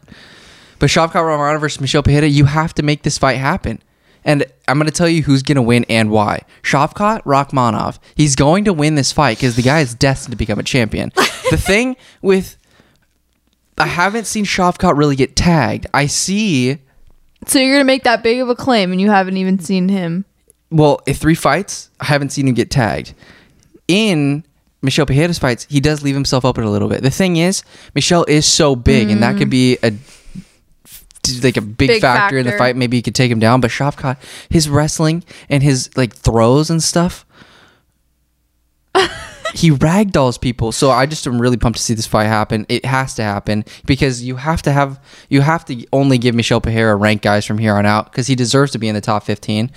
But 0.78 0.90
Shavkat 0.90 1.12
Rakhmonov 1.12 1.60
versus 1.60 1.80
Michel 1.80 2.02
Pereira, 2.02 2.26
you 2.26 2.44
have 2.44 2.72
to 2.74 2.82
make 2.82 3.02
this 3.02 3.18
fight 3.18 3.36
happen. 3.36 3.82
And 4.24 4.44
I'm 4.66 4.78
going 4.78 4.90
to 4.90 4.94
tell 4.94 5.08
you 5.08 5.22
who's 5.22 5.42
going 5.42 5.56
to 5.56 5.62
win 5.62 5.84
and 5.88 6.10
why. 6.10 6.42
Shavkat 6.62 7.22
Rakhmonov. 7.22 7.98
He's 8.14 8.36
going 8.36 8.64
to 8.64 8.72
win 8.72 8.94
this 8.94 9.12
fight 9.12 9.38
because 9.38 9.56
the 9.56 9.62
guy 9.62 9.80
is 9.80 9.94
destined 9.94 10.32
to 10.32 10.36
become 10.36 10.58
a 10.58 10.62
champion. 10.62 11.12
the 11.50 11.56
thing 11.60 11.96
with. 12.22 12.56
I 13.78 13.86
haven't 13.86 14.26
seen 14.26 14.44
Shavkat 14.44 14.96
really 14.96 15.14
get 15.14 15.36
tagged. 15.36 15.86
I 15.94 16.06
see. 16.06 16.78
So 17.46 17.60
you're 17.60 17.74
gonna 17.74 17.84
make 17.84 18.02
that 18.02 18.24
big 18.24 18.40
of 18.40 18.48
a 18.48 18.56
claim, 18.56 18.90
and 18.90 19.00
you 19.00 19.08
haven't 19.08 19.36
even 19.36 19.60
seen 19.60 19.88
him. 19.88 20.24
Well, 20.70 21.00
in 21.06 21.14
three 21.14 21.36
fights, 21.36 21.88
I 22.00 22.06
haven't 22.06 22.30
seen 22.30 22.48
him 22.48 22.54
get 22.54 22.72
tagged. 22.72 23.14
In 23.86 24.44
Michel 24.82 25.06
Pereira's 25.06 25.38
fights, 25.38 25.66
he 25.70 25.80
does 25.80 26.02
leave 26.02 26.14
himself 26.14 26.44
open 26.44 26.64
a 26.64 26.70
little 26.70 26.88
bit. 26.88 27.02
The 27.02 27.10
thing 27.10 27.36
is, 27.36 27.62
Michel 27.94 28.24
is 28.24 28.46
so 28.46 28.76
big, 28.76 29.10
and 29.10 29.22
that 29.22 29.36
could 29.36 29.48
mm. 29.48 29.52
be 29.52 29.78
a 29.82 29.92
like 31.42 31.56
a 31.56 31.62
big, 31.62 31.88
Big 31.88 32.00
factor, 32.00 32.38
in 32.38 32.46
the 32.46 32.52
fight. 32.52 32.76
Maybe 32.76 32.96
he 32.96 33.02
could 33.02 33.14
take 33.14 33.30
him 33.30 33.38
down. 33.38 33.60
But 33.60 33.70
Shavkat, 33.70 34.18
his 34.48 34.68
wrestling 34.68 35.24
and 35.48 35.62
his 35.62 35.90
like 35.96 36.14
throws 36.14 36.70
and 36.70 36.82
stuff, 36.82 37.24
he 39.54 39.70
ragdolls 39.70 40.40
people. 40.40 40.72
So 40.72 40.90
I 40.90 41.06
just 41.06 41.26
am 41.26 41.40
really 41.40 41.56
pumped 41.56 41.78
to 41.78 41.82
see 41.82 41.94
this 41.94 42.06
fight 42.06 42.26
happen. 42.26 42.66
It 42.68 42.84
has 42.84 43.14
to 43.14 43.22
happen 43.22 43.64
because 43.86 44.22
you 44.22 44.36
have 44.36 44.62
to 44.62 44.72
have 44.72 45.00
you 45.28 45.40
have 45.40 45.64
to 45.66 45.86
only 45.92 46.18
give 46.18 46.34
Michel 46.34 46.60
Pereira 46.60 46.96
rank 46.96 47.22
guys 47.22 47.44
from 47.44 47.58
here 47.58 47.74
on 47.74 47.86
out 47.86 48.10
because 48.10 48.26
he 48.26 48.34
deserves 48.34 48.72
to 48.72 48.78
be 48.78 48.88
in 48.88 48.94
the 48.94 49.00
top 49.00 49.24
fifteen, 49.24 49.70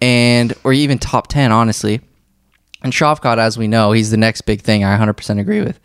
and 0.00 0.54
or 0.64 0.72
even 0.72 0.98
top 0.98 1.28
ten, 1.28 1.52
honestly. 1.52 2.00
And 2.82 2.92
Shavkat, 2.92 3.38
as 3.38 3.58
we 3.58 3.66
know, 3.66 3.90
he's 3.90 4.12
the 4.12 4.16
next 4.16 4.42
big 4.42 4.60
thing. 4.62 4.84
I 4.84 4.96
100% 4.96 5.40
agree 5.40 5.62
with 5.62 5.80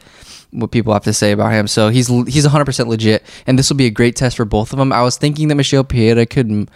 what 0.54 0.72
people 0.72 0.94
have 0.94 1.04
to 1.04 1.14
say 1.14 1.32
about 1.32 1.52
him. 1.52 1.68
So 1.68 1.90
he's 1.90 2.08
he's 2.08 2.46
100% 2.46 2.88
legit, 2.88 3.24
and 3.46 3.58
this 3.58 3.70
will 3.70 3.78
be 3.78 3.86
a 3.86 3.92
great 3.92 4.16
test 4.16 4.38
for 4.38 4.46
both 4.46 4.72
of 4.74 4.80
them. 4.80 4.92
I 4.92 5.02
was 5.02 5.18
thinking 5.18 5.48
that 5.50 5.56
Michel 5.56 5.84
Pereira 5.84 6.26
could 6.26 6.70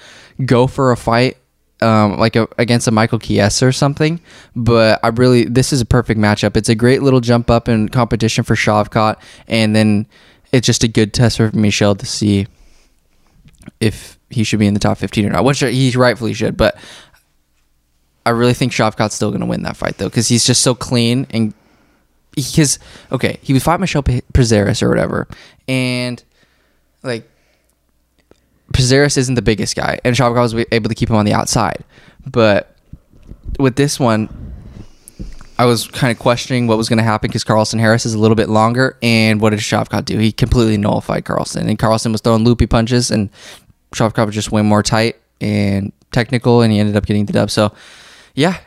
go 0.46 0.68
for 0.68 0.92
a 0.92 0.98
fight 0.98 1.38
um, 1.82 2.18
like 2.18 2.36
a, 2.36 2.48
against 2.58 2.88
a 2.88 2.92
Michael 2.92 3.20
Chiesa 3.20 3.68
or 3.68 3.72
something, 3.72 4.20
but 4.56 5.00
I 5.04 5.10
really 5.10 5.44
this 5.44 5.72
is 5.72 5.82
a 5.82 5.86
perfect 5.86 6.20
matchup. 6.20 6.58
It's 6.58 6.70
a 6.70 6.76
great 6.76 7.04
little 7.04 7.22
jump 7.22 7.50
up 7.50 7.70
in 7.70 7.90
competition 7.90 8.44
for 8.44 8.56
Shavkat, 8.56 9.18
and 9.48 9.76
then 9.76 10.08
it's 10.52 10.66
just 10.66 10.84
a 10.84 10.88
good 10.88 11.14
test 11.14 11.38
for 11.38 11.52
Michel 11.54 11.96
to 11.96 12.06
see 12.06 12.48
if 13.80 14.18
he 14.30 14.44
should 14.44 14.60
be 14.60 14.68
in 14.68 14.74
the 14.74 14.80
top 14.80 14.98
15 14.98 15.26
or 15.26 15.30
not, 15.30 15.44
which 15.44 15.60
he 15.60 15.92
rightfully 15.96 16.34
should. 16.34 16.58
But 16.58 16.78
I 18.26 18.32
really 18.32 18.54
think 18.54 18.72
Shavkat's 18.72 19.14
still 19.14 19.30
going 19.30 19.42
to 19.42 19.46
win 19.46 19.64
that 19.64 19.78
fight 19.78 19.98
though, 19.98 20.10
because 20.10 20.28
he's 20.28 20.46
just 20.46 20.62
so 20.62 20.74
clean 20.74 21.28
and 21.30 21.54
because 22.46 22.80
okay, 23.12 23.40
he 23.42 23.54
would 23.54 23.64
fight 23.64 23.80
Michel 23.80 24.04
P- 24.04 24.22
Prazeres 24.34 24.82
or 24.82 24.90
whatever, 24.90 25.28
and 25.68 26.24
like 27.04 27.30
Prazeres 28.74 29.18
isn't 29.18 29.36
the 29.36 29.42
biggest 29.42 29.76
guy, 29.76 30.00
and 30.06 30.16
Shavkat 30.16 30.54
was 30.54 30.66
able 30.72 30.90
to 30.90 30.96
keep 30.96 31.10
him 31.10 31.16
on 31.16 31.26
the 31.26 31.34
outside, 31.34 31.84
but 32.26 32.76
with 33.60 33.76
this 33.76 34.00
one. 34.00 34.30
I 35.60 35.66
was 35.66 35.88
kind 35.88 36.12
of 36.12 36.20
questioning 36.20 36.68
what 36.68 36.78
was 36.78 36.88
going 36.88 37.00
to 37.00 37.04
happen 37.04 37.30
because 37.30 37.44
Carlston 37.44 37.80
Harris 37.80 38.06
is 38.06 38.14
a 38.14 38.20
little 38.20 38.36
bit 38.36 38.48
longer. 38.48 38.96
And 39.02 39.42
what 39.42 39.50
did 39.50 39.60
Shavkat 39.60 40.06
do? 40.06 40.20
He 40.20 40.32
completely 40.32 40.78
nullified 40.78 41.26
Carlston. 41.26 41.68
And 41.68 41.80
Carlston 41.80 42.12
was 42.12 42.22
throwing 42.22 42.44
loopy 42.44 42.68
punches, 42.68 43.10
and 43.10 43.32
Shavkat 43.92 44.28
was 44.28 44.36
just 44.36 44.52
way 44.52 44.62
more 44.62 44.84
tight 44.84 45.16
and 45.42 45.92
technical, 46.12 46.62
and 46.62 46.72
he 46.72 46.78
ended 46.78 46.96
up 46.96 47.08
getting 47.08 47.26
the 47.26 47.34
dub. 47.34 47.50
So, 47.50 47.74
yeah, 48.36 48.60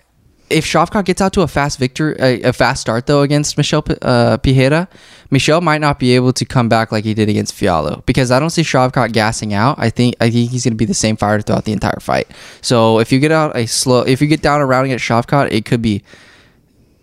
if 0.51 0.65
Shavkat 0.65 1.05
gets 1.05 1.21
out 1.21 1.33
to 1.35 1.43
a 1.43 1.49
fast 1.49 1.79
victory, 1.79 2.17
a, 2.19 2.43
a 2.43 2.53
fast 2.53 2.81
start 2.81 3.07
though 3.07 3.23
against 3.23 3.57
Michel 3.57 3.85
uh, 4.03 4.37
Pereira, 4.39 4.89
Michel 5.31 5.61
might 5.61 5.81
not 5.81 5.99
be 5.99 6.15
able 6.15 6.33
to 6.33 6.45
come 6.45 6.69
back 6.69 6.93
like 6.93 7.05
he 7.05 7.15
did 7.15 7.29
against 7.29 7.55
Fialho 7.55 8.05
because 8.07 8.31
I 8.31 8.39
don't 8.39 8.51
see 8.51 8.63
Shavkat 8.63 9.13
gassing 9.13 9.55
out. 9.55 9.79
I 9.79 9.91
think 9.91 10.17
I 10.21 10.31
think 10.31 10.51
he's 10.51 10.65
going 10.65 10.73
to 10.73 10.77
be 10.77 10.85
the 10.85 10.95
same 10.95 11.17
fighter 11.17 11.41
throughout 11.41 11.65
the 11.65 11.73
entire 11.73 12.01
fight. 12.01 12.29
So 12.61 12.99
if 12.99 13.13
you 13.13 13.21
get 13.21 13.33
out 13.33 13.57
a 13.57 13.67
slow, 13.67 14.03
if 14.03 14.21
you 14.21 14.27
get 14.27 14.43
down 14.43 14.61
a 14.61 14.67
round 14.67 14.87
against 14.87 15.05
Shavkat, 15.05 15.53
it 15.53 15.65
could 15.65 15.83
be 15.83 16.03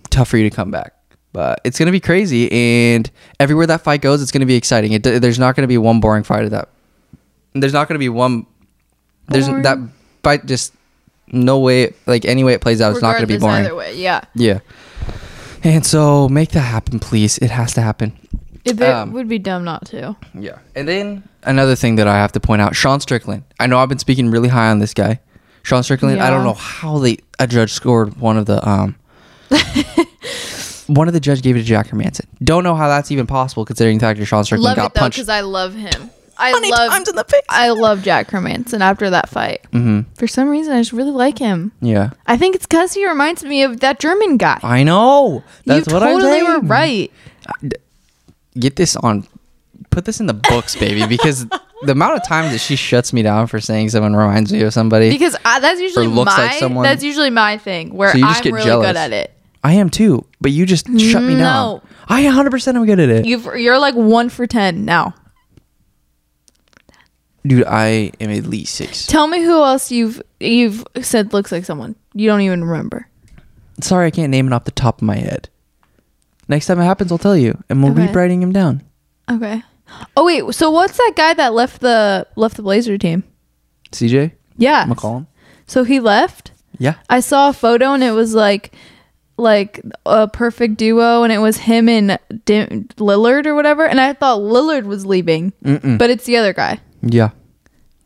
tough 0.10 0.28
for 0.28 0.38
you 0.38 0.50
to 0.50 0.56
come 0.56 0.72
back. 0.72 0.94
But 1.34 1.62
it's 1.64 1.78
going 1.78 1.88
to 1.88 1.92
be 1.92 2.00
crazy, 2.00 2.52
and 2.52 3.10
everywhere 3.40 3.68
that 3.68 3.82
fight 3.82 4.02
goes, 4.02 4.22
it's 4.22 4.32
going 4.32 4.42
to 4.42 4.48
be 4.48 4.56
exciting. 4.56 4.94
It, 4.94 5.04
there's 5.04 5.38
not 5.40 5.56
going 5.56 5.64
to 5.64 5.68
be 5.68 5.78
one 5.78 6.00
boring 6.00 6.24
fight 6.24 6.46
of 6.46 6.52
that. 6.52 6.70
There's 7.54 7.74
not 7.74 7.88
going 7.88 7.96
to 7.96 8.00
be 8.00 8.10
one. 8.10 8.46
There's 9.28 9.48
Boring. 9.48 9.64
that 9.64 9.78
fight 10.24 10.46
just 10.46 10.74
no 11.32 11.60
way 11.60 11.94
like 12.06 12.26
any 12.26 12.44
way 12.44 12.54
it 12.54 12.62
plays 12.62 12.82
out 12.82 12.92
it's 12.94 13.02
not 13.02 13.12
going 13.14 13.22
to 13.24 13.28
be 13.28 13.38
boring. 13.38 13.66
Either 13.66 13.76
way, 13.76 13.96
yeah. 13.96 14.22
yeah. 14.36 14.60
And 15.64 15.86
so 15.86 16.30
make 16.30 16.50
that 16.52 16.62
happen 16.62 17.00
please. 17.00 17.38
It 17.40 17.50
has 17.52 17.74
to 17.74 17.82
happen. 17.82 18.18
It, 18.64 18.82
Um, 18.82 19.14
would 19.14 19.28
be 19.30 19.40
dumb 19.40 19.64
not 19.64 19.86
to. 19.88 20.16
yeah. 20.34 20.60
And 20.76 20.88
then 20.88 21.24
another 21.44 21.76
thing 21.76 21.96
that 21.96 22.08
i 22.08 22.16
have 22.16 22.32
to 22.34 22.40
point 22.40 22.62
out 22.62 22.76
sean 22.76 23.00
strickland. 23.00 23.44
I 23.60 23.68
know 23.68 23.80
i've 23.80 23.90
been 23.90 24.00
speaking 24.00 24.30
really 24.32 24.50
high 24.50 24.70
on 24.70 24.80
this 24.80 24.94
guy. 24.94 25.20
Sean 25.64 25.84
strickland 25.84 26.22
i 26.22 26.30
don't 26.30 26.44
know 26.44 26.54
how 26.54 26.98
they 27.00 27.18
a 27.40 27.48
judge 27.48 27.72
scored 27.74 28.18
one 28.20 28.38
of 28.38 28.46
the 28.46 28.60
um 28.68 28.96
one 30.88 31.08
of 31.08 31.14
the 31.14 31.20
judge 31.20 31.42
gave 31.42 31.56
it 31.56 31.60
to 31.60 31.66
jack 31.66 31.88
hermansson. 31.88 32.26
Don't 32.44 32.64
know 32.64 32.76
how 32.76 32.88
that's 32.88 33.12
even 33.12 33.28
possible 33.28 33.66
considering 33.66 33.98
the 33.98 34.06
fact 34.06 34.20
that 34.20 34.26
sean 34.26 34.44
strickland 34.46 34.66
Love 34.66 34.76
got 34.78 34.86
it 34.88 34.94
though 34.94 35.00
punched. 35.02 35.18
because 35.18 35.30
I 35.30 35.42
love 35.42 35.74
him. 35.74 36.10
I 36.40 36.52
many 36.54 36.72
love. 36.72 36.92
times 36.92 37.08
in 37.10 37.16
the 37.16 37.24
face? 37.24 37.42
I 37.50 37.70
love 37.70 38.04
Jack 38.04 38.30
Hermansson 38.30 38.82
after 38.82 39.10
that 39.10 39.30
fight. 39.30 39.66
hmm 39.72 40.02
For 40.16 40.28
some 40.28 40.50
reason, 40.50 40.74
I 40.74 40.80
just 40.82 40.94
really 40.94 41.12
like 41.12 41.40
him. 41.40 41.72
yeah 41.82 42.12
I 42.28 42.38
think 42.38 42.56
it's 42.56 42.66
because 42.66 42.94
he 42.94 43.08
reminds 43.08 43.44
me 43.44 43.64
of 43.64 43.80
that 43.82 44.00
German 44.00 44.38
guy. 44.38 44.60
i 44.64 44.84
know 44.84 45.44
that's 45.66 45.88
you 45.88 45.94
what 45.94 46.04
i'm 46.04 46.16
totally 46.20 46.32
saying 46.40 46.46
were 46.46 46.60
right. 46.62 47.12
get 48.60 48.76
this 48.76 48.96
on 48.96 49.28
put 49.90 50.06
this 50.06 50.20
in 50.20 50.26
the 50.26 50.34
books 50.34 50.76
baby 50.76 51.06
because 51.08 51.46
the 51.84 51.92
amount 51.92 52.16
of 52.16 52.26
times 52.28 52.52
that 52.52 52.60
she 52.60 52.76
shuts 52.76 53.14
me 53.14 53.22
down 53.22 53.48
for 53.48 53.60
saying 53.60 53.90
someone 53.90 54.16
reminds 54.16 54.52
me 54.52 54.62
of 54.64 54.74
somebody 54.74 55.10
Because 55.10 55.36
I, 55.46 55.60
that's 55.60 55.80
usually 55.80 56.08
looks 56.08 56.36
my 56.36 56.48
like 56.48 56.60
someone. 56.60 56.84
that's 56.84 57.04
usually 57.04 57.30
my 57.30 57.58
thing 57.58 57.94
where 57.94 58.12
So 58.12 58.18
you 58.18 58.26
just 58.26 58.38
I'm 58.40 58.44
get 58.44 58.54
really 58.54 58.66
jealous. 58.66 58.88
good 58.88 58.96
at 58.98 59.14
it. 59.14 59.34
i 59.64 59.74
am 59.74 59.90
too 59.90 60.26
but 60.42 60.52
you 60.52 60.66
just 60.66 60.86
shut 61.00 61.22
me 61.24 61.36
down 61.36 61.82
No. 61.82 61.82
i 62.08 62.24
100% 62.24 62.76
am 62.76 62.86
good 62.86 63.00
at 63.00 63.10
it 63.10 63.26
You've, 63.26 63.46
you're 63.58 63.80
like 63.80 63.96
one 63.96 64.30
for 64.30 64.48
ten 64.48 64.86
now. 64.86 65.14
Dude 67.48 67.64
i 67.66 68.12
am 68.20 68.30
at 68.30 68.46
least 68.46 68.76
six 68.76 69.06
Tell 69.08 69.28
me 69.28 69.42
who 69.42 69.64
else 69.64 69.92
you've 69.92 70.22
you've 70.40 70.84
said 71.02 71.34
looks 71.34 71.52
like 71.52 71.66
someone 71.66 71.96
you 72.14 72.28
don't 72.28 72.42
even 72.42 72.64
remember. 72.64 73.08
sorry 73.82 74.08
i 74.08 74.12
can't 74.12 74.32
name 74.32 74.48
it 74.48 74.54
off 74.54 74.66
the 74.66 74.72
top 74.72 74.98
of 75.00 75.04
my 75.04 75.18
head 75.18 75.50
next 76.48 76.66
time 76.68 76.80
it 76.80 76.84
happens 76.86 77.12
i'll 77.12 77.18
tell 77.18 77.38
you 77.38 77.58
and 77.70 77.82
we'll 77.84 77.92
Okay. 77.94 78.08
keep 78.08 78.16
writing 78.16 78.42
him 78.42 78.52
down 78.52 78.84
Okay. 79.30 79.62
Oh 80.18 80.26
wait, 80.26 80.54
so 80.56 80.70
what's 80.72 80.98
that 80.98 81.14
guy 81.16 81.34
that 81.34 81.54
left 81.54 81.80
the 81.82 82.26
left 82.36 82.56
the 82.58 82.62
Blazer 82.64 82.98
team? 82.98 83.24
cj 83.92 84.32
Yeah. 84.58 84.86
mccollum 84.86 85.28
So 85.66 85.84
he 85.84 86.00
left. 86.00 86.52
yeah 86.78 86.96
I 87.10 87.20
saw 87.22 87.50
a 87.50 87.54
photo 87.54 87.94
and 87.94 88.04
it 88.04 88.12
was 88.12 88.34
like 88.36 88.74
like 89.38 89.82
a 90.06 90.28
perfect 90.28 90.78
duo, 90.78 91.22
and 91.22 91.32
it 91.32 91.38
was 91.38 91.58
him 91.58 91.88
and 91.88 92.18
Dim- 92.46 92.88
Lillard 92.98 93.46
or 93.46 93.54
whatever. 93.54 93.86
And 93.86 94.02
I 94.02 94.14
thought 94.14 94.40
Lillard 94.40 94.86
was 94.86 95.06
leaving, 95.06 95.54
but 95.62 96.10
it's 96.10 96.24
the 96.26 96.38
other 96.38 96.54
guy. 96.54 96.80
Yeah. 97.04 97.30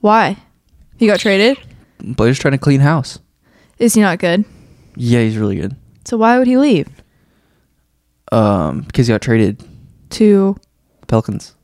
Why? 0.02 0.38
He 0.98 1.08
got 1.08 1.20
traded. 1.20 1.58
Blazers 2.00 2.40
trying 2.40 2.52
to 2.54 2.58
clean 2.58 2.80
house. 2.82 3.20
Is 3.80 3.94
he 3.94 4.02
not 4.02 4.20
good? 4.20 4.46
Yeah, 4.96 5.22
he's 5.22 5.38
really 5.38 5.56
good. 5.56 5.76
So 6.06 6.18
why 6.18 6.38
would 6.38 6.48
he 6.48 6.58
leave? 6.58 6.88
Um, 8.32 8.82
because 8.82 9.08
he 9.08 9.14
got 9.14 9.22
traded. 9.22 9.64
To 10.12 10.58
Pelicans. 11.08 11.56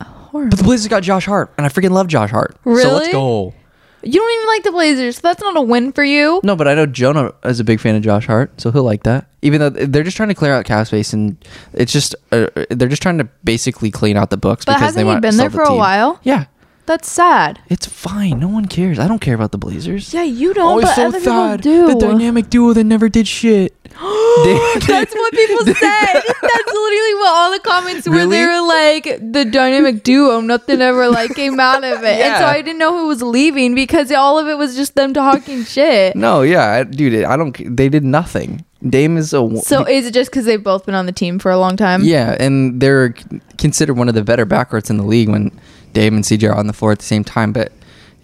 horrible. 0.00 0.50
But 0.50 0.58
the 0.58 0.64
Blazers 0.64 0.88
got 0.88 1.02
Josh 1.02 1.26
Hart, 1.26 1.52
and 1.58 1.66
I 1.66 1.68
freaking 1.68 1.90
love 1.90 2.06
Josh 2.08 2.30
Hart. 2.30 2.56
So 2.64 2.70
let's 2.70 3.12
go. 3.12 3.54
You 4.02 4.12
don't 4.20 4.34
even 4.34 4.46
like 4.46 4.62
the 4.62 4.70
Blazers. 4.72 5.16
So 5.16 5.20
that's 5.24 5.40
not 5.42 5.56
a 5.56 5.60
win 5.60 5.92
for 5.92 6.04
you. 6.04 6.40
No, 6.44 6.54
but 6.54 6.68
I 6.68 6.74
know 6.74 6.86
Jonah 6.86 7.32
is 7.44 7.58
a 7.60 7.64
big 7.64 7.80
fan 7.80 7.96
of 7.96 8.02
Josh 8.02 8.26
Hart, 8.26 8.60
so 8.60 8.70
he'll 8.70 8.84
like 8.84 9.02
that. 9.02 9.28
Even 9.42 9.60
though 9.60 9.70
they're 9.70 10.04
just 10.04 10.16
trying 10.16 10.28
to 10.28 10.34
clear 10.34 10.52
out 10.52 10.64
cap 10.64 10.86
space, 10.86 11.12
and 11.12 11.36
it's 11.72 11.92
just 11.92 12.14
uh, 12.32 12.46
they're 12.70 12.88
just 12.88 13.02
trying 13.02 13.18
to 13.18 13.24
basically 13.44 13.90
clean 13.90 14.16
out 14.16 14.30
the 14.30 14.36
books 14.36 14.64
But 14.64 14.74
because 14.74 14.94
they 14.94 15.00
hasn't 15.00 15.00
he 15.00 15.04
want 15.06 15.22
been 15.22 15.32
to 15.32 15.36
there 15.38 15.50
sell 15.50 15.50
the 15.50 15.56
for 15.56 15.62
a 15.64 15.68
team. 15.68 15.76
while? 15.78 16.20
Yeah, 16.22 16.44
That's 16.86 17.10
sad. 17.10 17.60
it's 17.68 17.86
fine. 17.86 18.38
No 18.38 18.48
one 18.48 18.66
cares. 18.66 18.98
I 18.98 19.08
don't 19.08 19.20
care 19.20 19.34
about 19.34 19.52
the 19.52 19.58
Blazers. 19.58 20.14
Yeah, 20.14 20.22
you 20.22 20.54
don't, 20.54 20.78
oh, 20.78 20.82
but 20.82 20.98
other 20.98 21.18
people 21.18 21.56
do. 21.58 21.86
The 21.88 21.98
dynamic 21.98 22.48
duo 22.48 22.72
that 22.72 22.84
never 22.84 23.08
did 23.08 23.26
shit. 23.26 23.74
That's 23.96 25.14
what 25.14 25.32
people 25.32 25.64
said. 25.64 25.74
That's 26.42 26.72
literally 26.72 27.14
what 27.14 27.28
all 27.28 27.50
the 27.52 27.60
comments 27.64 28.08
were. 28.08 28.26
They 28.26 28.46
were 28.46 28.66
like, 28.66 29.04
the 29.32 29.44
dynamic 29.50 30.02
duo, 30.02 30.40
nothing 30.40 30.80
ever 30.80 31.08
like 31.08 31.34
came 31.34 31.58
out 31.58 31.82
of 31.82 32.04
it. 32.04 32.18
yeah. 32.18 32.26
And 32.26 32.36
so 32.38 32.44
I 32.46 32.62
didn't 32.62 32.78
know 32.78 32.96
who 32.96 33.08
was 33.08 33.22
leaving 33.22 33.74
because 33.74 34.12
all 34.12 34.38
of 34.38 34.46
it 34.48 34.58
was 34.58 34.76
just 34.76 34.94
them 34.94 35.14
talking 35.14 35.64
shit. 35.64 36.14
no, 36.14 36.42
yeah, 36.42 36.66
I- 36.66 36.84
dude. 36.84 37.24
I 37.24 37.36
don't. 37.36 37.76
They 37.76 37.88
did 37.88 38.04
nothing. 38.04 38.64
Dame 38.86 39.16
is 39.16 39.32
a 39.32 39.60
So 39.62 39.84
is 39.84 40.06
it 40.06 40.14
just 40.14 40.30
because 40.30 40.44
they've 40.44 40.62
both 40.62 40.84
been 40.86 40.94
on 40.94 41.06
the 41.06 41.12
team 41.12 41.38
for 41.38 41.50
a 41.50 41.58
long 41.58 41.76
time? 41.76 42.04
Yeah, 42.04 42.36
and 42.38 42.80
they're 42.80 43.14
considered 43.58 43.94
one 43.94 44.08
of 44.08 44.14
the 44.14 44.22
better 44.22 44.44
backcourts 44.44 44.90
in 44.90 44.98
the 44.98 45.02
league 45.02 45.28
when 45.28 45.58
Dame 45.96 46.14
and 46.16 46.24
CJ 46.24 46.50
are 46.50 46.54
on 46.54 46.66
the 46.66 46.74
floor 46.74 46.92
at 46.92 46.98
the 46.98 47.04
same 47.06 47.24
time, 47.24 47.52
but 47.54 47.72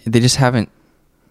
they 0.07 0.21
just 0.21 0.37
haven't 0.37 0.69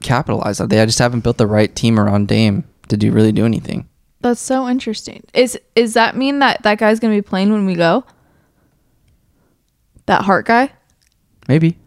capitalized 0.01 0.59
on. 0.59 0.69
They 0.69 0.83
just 0.85 0.97
haven't 0.97 1.21
built 1.21 1.37
the 1.37 1.45
right 1.45 1.73
team 1.75 1.99
around 1.99 2.27
Dame 2.27 2.63
to 2.89 2.97
do 2.97 3.11
really 3.11 3.31
do 3.31 3.45
anything. 3.45 3.87
That's 4.21 4.41
so 4.41 4.67
interesting. 4.67 5.23
Is 5.35 5.59
is 5.75 5.93
that 5.93 6.17
mean 6.17 6.39
that 6.39 6.63
that 6.63 6.79
guy's 6.79 6.99
gonna 6.99 7.13
be 7.13 7.21
playing 7.21 7.51
when 7.51 7.65
we 7.67 7.75
go? 7.75 8.03
That 10.07 10.23
Hart 10.23 10.45
guy? 10.47 10.71
Maybe. 11.47 11.77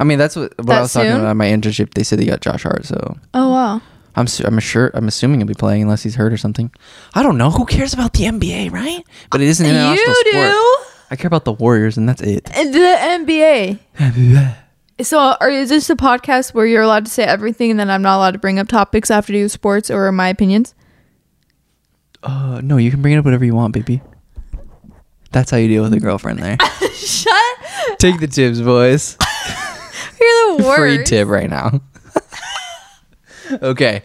I 0.00 0.04
mean, 0.04 0.18
that's 0.18 0.36
what, 0.36 0.56
what 0.58 0.66
That 0.68 0.78
I 0.78 0.80
was 0.82 0.92
talking 0.92 1.12
about 1.12 1.26
at 1.26 1.36
my 1.36 1.46
internship. 1.48 1.94
They 1.94 2.02
said 2.02 2.18
they 2.18 2.24
got 2.26 2.40
Josh 2.40 2.62
Hart, 2.62 2.86
so 2.86 3.16
Oh 3.34 3.50
wow. 3.50 3.82
I'm 4.16 4.26
su- 4.26 4.44
I'm 4.46 4.58
sure 4.60 4.90
I'm 4.94 5.08
assuming 5.08 5.40
he'll 5.40 5.46
be 5.46 5.54
playing 5.54 5.82
unless 5.82 6.02
he's 6.02 6.14
hurt 6.16 6.32
or 6.32 6.36
something. 6.36 6.70
I 7.14 7.22
don't 7.22 7.38
know. 7.38 7.50
Who 7.50 7.64
cares 7.66 7.94
about 7.94 8.12
the 8.14 8.24
NBA, 8.24 8.70
right? 8.72 9.04
But 9.30 9.40
it 9.40 9.48
is 9.48 9.60
an 9.60 9.66
international 9.66 10.06
You 10.08 10.14
sport. 10.30 10.50
do 10.52 10.81
I 11.12 11.16
care 11.16 11.26
about 11.26 11.44
the 11.44 11.52
Warriors, 11.52 11.98
and 11.98 12.08
that's 12.08 12.22
it. 12.22 12.44
the 12.44 12.52
NBA. 12.54 13.78
So, 15.02 15.18
are, 15.18 15.50
is 15.50 15.68
this 15.68 15.90
a 15.90 15.94
podcast 15.94 16.54
where 16.54 16.64
you're 16.64 16.80
allowed 16.80 17.04
to 17.04 17.10
say 17.10 17.22
everything, 17.22 17.70
and 17.70 17.78
then 17.78 17.90
I'm 17.90 18.00
not 18.00 18.16
allowed 18.16 18.30
to 18.30 18.38
bring 18.38 18.58
up 18.58 18.66
topics 18.66 19.10
after 19.10 19.30
do 19.34 19.42
with 19.42 19.52
sports 19.52 19.90
or 19.90 20.10
my 20.10 20.28
opinions? 20.28 20.74
Uh, 22.22 22.62
no, 22.64 22.78
you 22.78 22.90
can 22.90 23.02
bring 23.02 23.12
it 23.12 23.18
up 23.18 23.26
whatever 23.26 23.44
you 23.44 23.54
want, 23.54 23.74
baby. 23.74 24.00
That's 25.32 25.50
how 25.50 25.58
you 25.58 25.68
deal 25.68 25.82
with 25.82 25.92
a 25.92 26.00
girlfriend 26.00 26.38
there. 26.38 26.56
Shut. 26.94 27.98
Take 27.98 28.18
the 28.18 28.26
tips, 28.26 28.62
boys. 28.62 29.18
You're 30.18 30.56
the 30.56 30.64
worst. 30.64 30.78
Free 30.78 31.04
tip 31.04 31.28
right 31.28 31.50
now. 31.50 31.82
okay. 33.60 34.02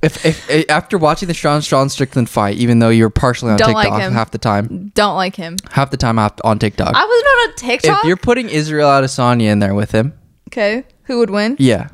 If, 0.00 0.24
if, 0.24 0.48
eh, 0.50 0.62
after 0.68 0.96
watching 0.96 1.26
the 1.26 1.34
Sean 1.34 1.60
Sean 1.60 1.88
Strickland 1.88 2.28
fight, 2.30 2.56
even 2.56 2.78
though 2.78 2.88
you're 2.88 3.10
partially 3.10 3.50
on 3.50 3.56
Don't 3.58 3.68
TikTok 3.74 3.90
like 3.92 4.00
him. 4.02 4.12
half 4.12 4.30
the 4.30 4.38
time, 4.38 4.92
Don't 4.94 5.16
like 5.16 5.34
him. 5.34 5.56
half 5.72 5.90
the 5.90 5.96
time 5.96 6.18
on 6.18 6.58
TikTok. 6.58 6.94
I 6.94 7.04
was 7.04 7.22
not 7.24 7.48
on 7.48 7.54
TikTok. 7.56 7.98
if 7.98 8.04
you're 8.06 8.16
putting 8.16 8.48
Israel 8.48 8.88
Adesanya 8.88 9.50
in 9.50 9.58
there 9.58 9.74
with 9.74 9.90
him, 9.90 10.12
okay, 10.48 10.84
who 11.04 11.18
would 11.18 11.30
win? 11.30 11.56
yeah, 11.58 11.88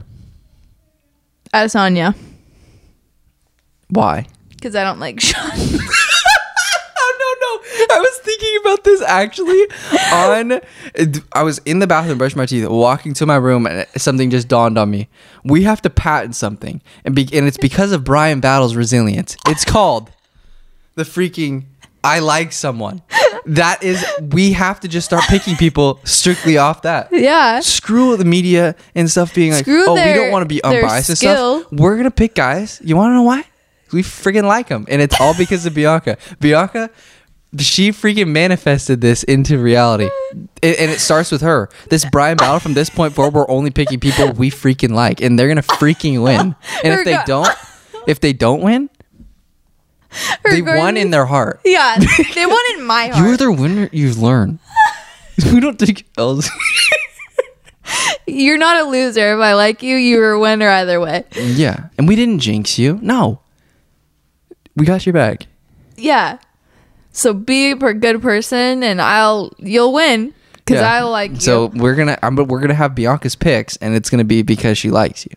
Adesanya, 1.55 2.15
why? 3.89 4.27
because 4.51 4.77
I 4.77 4.85
don't 4.85 4.99
like 5.01 5.21
Sean. 5.21 5.51
Oh 7.07 7.13
no 7.21 7.31
no! 7.89 7.97
I 7.97 8.01
was 8.01 8.14
thinking 8.25 8.57
about 8.63 8.85
this 8.85 9.03
actually. 9.03 9.67
On, 10.13 10.61
I 11.33 11.43
was 11.43 11.59
in 11.65 11.79
the 11.79 11.87
bathroom 11.87 12.19
brushing 12.19 12.39
my 12.39 12.47
teeth, 12.47 12.67
walking 12.69 13.15
to 13.15 13.27
my 13.27 13.37
room, 13.37 13.67
and 13.67 13.87
something 13.97 14.31
just 14.31 14.49
dawned 14.49 14.79
on 14.79 14.91
me. 14.91 15.09
We 15.45 15.63
have 15.65 15.83
to 15.83 15.91
patent 15.91 16.35
something, 16.37 16.81
and 17.05 17.15
be, 17.15 17.29
and 17.33 17.47
it's 17.47 17.59
because 17.59 17.93
of 17.93 18.05
Brian 18.05 18.41
Battle's 18.41 18.75
resilience. 18.77 19.37
It's 19.47 19.65
called 19.65 20.11
the 20.95 21.05
freaking 21.05 21.65
"I 22.03 22.19
like 22.21 22.53
someone." 22.53 23.03
That 23.47 23.83
is, 23.83 24.03
we 24.33 24.53
have 24.53 24.81
to 24.81 24.89
just 24.89 25.05
start 25.05 25.25
picking 25.25 25.55
people 25.57 26.01
strictly 26.05 26.57
off 26.57 26.81
that. 26.83 27.09
yeah. 27.13 27.61
Screw 27.61 28.17
the 28.17 28.25
media 28.25 28.75
and 28.95 29.11
stuff 29.11 29.35
being 29.35 29.53
like, 29.53 29.65
Screw 29.67 29.85
oh, 29.87 29.93
we 29.95 30.15
don't 30.15 30.31
want 30.31 30.45
to 30.45 30.49
be 30.49 30.65
unbiased 30.65 31.11
and 31.11 31.19
stuff. 31.19 31.67
We're 31.71 31.99
gonna 31.99 32.11
pick 32.11 32.35
guys. 32.35 32.81
You 32.83 32.97
want 32.97 33.11
to 33.11 33.15
know 33.17 33.23
why? 33.23 33.45
We 33.93 34.03
freaking 34.03 34.45
like 34.45 34.69
them, 34.69 34.87
and 34.89 35.03
it's 35.03 35.21
all 35.21 35.35
because 35.37 35.67
of 35.67 35.75
Bianca. 35.75 36.17
Bianca, 36.41 36.89
she 37.59 37.91
freaking 37.91 38.29
manifested 38.29 39.01
this 39.01 39.23
into 39.23 39.59
reality, 39.59 40.11
and, 40.33 40.49
and 40.63 40.91
it 40.91 41.01
starts 41.01 41.31
with 41.31 41.43
her. 41.43 41.69
This 41.91 42.05
Brian 42.05 42.37
Battle 42.37 42.61
from 42.61 42.75
this 42.75 42.91
point 42.91 43.15
forward, 43.15 43.35
we're 43.35 43.51
only 43.51 43.71
picking 43.71 44.01
people 44.01 44.33
we 44.33 44.51
freaking 44.51 44.93
like, 44.93 45.21
and 45.21 45.39
they're 45.39 45.49
gonna 45.49 45.63
freaking 45.63 46.23
win. 46.23 46.55
And 46.83 46.95
if 46.95 47.05
they 47.05 47.19
don't, 47.27 47.49
if 48.07 48.21
they 48.21 48.33
don't 48.33 48.61
win, 48.61 48.91
they 50.45 50.63
won 50.63 50.97
in 50.97 51.11
their 51.11 51.27
heart. 51.27 51.61
Yeah, 51.65 51.97
they 52.35 52.47
won 52.47 52.63
in 52.75 52.85
my 52.85 53.09
heart. 53.09 53.27
You're 53.27 53.37
their 53.37 53.53
winner. 53.53 53.89
You 53.93 54.13
learn. 54.15 54.59
we 55.53 55.61
don't 55.61 55.79
take 55.79 56.07
L's. 56.17 56.51
You're 58.27 58.59
not 58.59 58.79
a 58.81 58.85
loser. 58.89 59.35
If 59.35 59.41
I 59.41 59.55
like 59.55 59.83
you, 59.83 59.97
you're 59.97 60.33
a 60.33 60.41
winner 60.41 60.69
either 60.69 61.01
way. 61.01 61.25
Yeah, 61.35 61.89
and 61.99 62.09
we 62.09 62.17
didn't 62.17 62.41
jinx 62.41 62.79
you. 62.79 62.99
No, 63.03 63.41
we 64.75 64.87
got 64.87 65.05
your 65.07 65.13
back. 65.13 65.47
Yeah. 65.97 66.39
So 67.17 67.33
be 67.33 67.71
a 67.71 67.77
good 67.77 68.21
person, 68.21 68.83
and 68.83 69.01
I'll 69.01 69.53
you'll 69.59 69.93
win 69.93 70.35
because 70.57 70.81
Yeah. 70.81 70.93
I 70.95 71.03
like 71.03 71.31
you. 71.33 71.41
So 71.41 71.67
we're 71.69 71.95
gonna, 71.95 72.19
I'm, 72.23 72.35
we're 72.37 72.61
gonna 72.61 72.75
have 72.75 72.95
Bianca's 72.95 73.37
picks, 73.37 73.77
and 73.77 73.95
it's 73.95 74.11
gonna 74.11 74.25
be 74.25 74.43
because 74.43 74.77
she 74.77 74.91
likes 74.91 75.25
you. 75.25 75.33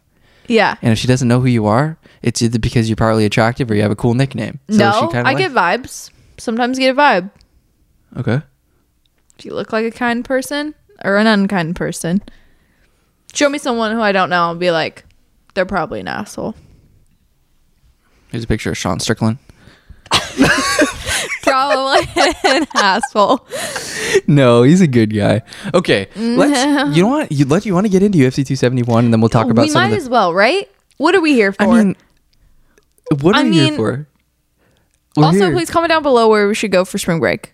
yeah. 0.48 0.76
And 0.82 0.92
if 0.92 0.98
she 0.98 1.08
doesn't 1.08 1.28
know 1.28 1.40
who 1.40 1.48
you 1.48 1.68
are, 1.68 1.98
it's 2.24 2.42
either 2.42 2.58
because 2.60 2.90
you're 2.90 2.96
probably 2.96 3.26
attractive 3.26 3.70
or 3.70 3.76
you 3.76 3.84
have 3.84 3.92
a 3.92 3.96
cool 3.96 4.16
nickname. 4.16 4.60
So 4.70 4.78
no, 4.78 5.12
I 5.14 5.22
like- 5.22 5.38
get 5.38 5.52
vibes. 5.52 6.10
Sometimes 6.40 6.78
get 6.80 6.90
a 6.98 7.00
vibe. 7.00 7.30
okay. 8.18 8.42
If 9.38 9.46
you 9.46 9.54
look 9.54 9.72
like 9.72 9.86
a 9.86 9.92
kind 9.92 10.26
person 10.26 10.74
or 11.06 11.18
an 11.18 11.28
unkind 11.28 11.76
person, 11.76 12.24
show 13.34 13.50
me 13.50 13.60
someone 13.60 13.92
who 13.92 14.02
I 14.02 14.12
don't 14.12 14.32
know 14.32 14.50
and 14.50 14.60
be 14.60 14.72
like, 14.72 15.06
they're 15.54 15.66
probably 15.66 16.00
an 16.00 16.08
asshole. 16.08 16.56
Here's 18.30 18.44
a 18.44 18.48
picture 18.48 18.72
of 18.72 18.78
Sean 18.78 19.00
Strickland. 19.00 19.38
Probably 21.44 22.06
an 22.46 22.68
asshole. 22.76 23.48
No, 24.28 24.64
he's 24.64 24.82
a 24.82 24.88
good 24.88 25.14
guy. 25.16 25.42
Okay, 25.74 26.08
let's. 26.16 26.96
You 26.96 27.04
know 27.04 27.10
what? 27.10 27.32
You 27.32 27.46
let 27.46 27.66
you 27.66 27.74
want 27.74 27.86
to 27.86 27.90
get 27.90 28.04
into 28.04 28.18
UFC 28.18 28.36
271, 28.46 29.06
and 29.06 29.14
then 29.14 29.22
we'll 29.22 29.30
talk 29.30 29.50
about 29.50 29.64
we 29.64 29.70
some 29.70 29.82
might 29.82 29.88
of 29.88 29.92
the. 29.92 29.98
as 29.98 30.10
well, 30.10 30.34
right? 30.34 30.70
What 30.98 31.16
are 31.16 31.22
we 31.22 31.34
here 31.34 31.52
for? 31.54 31.64
I 31.64 31.68
mean, 31.68 31.96
what 33.22 33.36
are 33.36 33.40
I 33.40 33.44
we 33.44 33.50
mean, 33.52 33.64
here 33.64 33.76
for? 33.76 34.08
We're 35.16 35.26
also, 35.26 35.38
here- 35.40 35.52
please 35.54 35.70
comment 35.70 35.90
down 35.90 36.04
below 36.04 36.28
where 36.30 36.48
we 36.48 36.56
should 36.56 36.72
go 36.72 36.86
for 36.86 36.98
spring 36.98 37.20
break. 37.20 37.54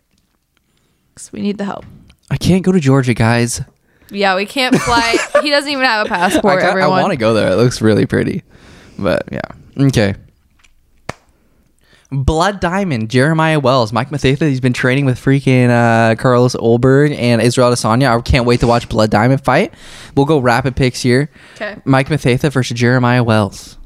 Cause 1.16 1.32
we 1.32 1.42
need 1.42 1.58
the 1.60 1.66
help. 1.66 1.86
I 2.32 2.38
can't 2.38 2.64
go 2.64 2.72
to 2.72 2.80
Georgia, 2.80 3.14
guys. 3.14 3.62
Yeah, 4.10 4.36
we 4.36 4.46
can't 4.46 4.76
fly. 4.76 5.18
he 5.44 5.50
doesn't 5.52 5.70
even 5.72 5.86
have 5.86 6.06
a 6.06 6.10
passport. 6.10 6.60
I, 6.60 6.62
got- 6.62 6.78
I 6.80 6.88
want 6.88 7.12
to 7.12 7.18
go 7.18 7.34
there. 7.36 7.52
It 7.52 7.56
looks 7.56 7.82
really 7.82 8.06
pretty. 8.06 8.44
But 8.98 9.28
yeah. 9.32 9.42
Okay. 9.78 10.16
Blood 12.14 12.60
Diamond, 12.60 13.10
Jeremiah 13.10 13.60
Wells, 13.60 13.92
Mike 13.92 14.10
Mathetha. 14.12 14.48
He's 14.48 14.60
been 14.60 14.74
training 14.74 15.06
with 15.06 15.20
freaking 15.20 15.70
uh, 15.70 16.16
Carlos 16.16 16.56
Ulberg 16.56 17.16
and 17.18 17.42
Israel 17.42 17.72
Adesanya. 17.72 18.16
I 18.16 18.22
can't 18.22 18.46
wait 18.46 18.60
to 18.60 18.68
watch 18.68 18.88
Blood 18.88 19.10
Diamond 19.10 19.44
fight. 19.44 19.74
We'll 20.16 20.26
go 20.28 20.38
rapid 20.38 20.76
picks 20.76 21.02
here. 21.02 21.30
Okay. 21.56 21.78
Mike 21.86 22.10
Mathetha 22.10 22.52
versus 22.52 22.78
Jeremiah 22.78 23.24
Wells. 23.24 23.78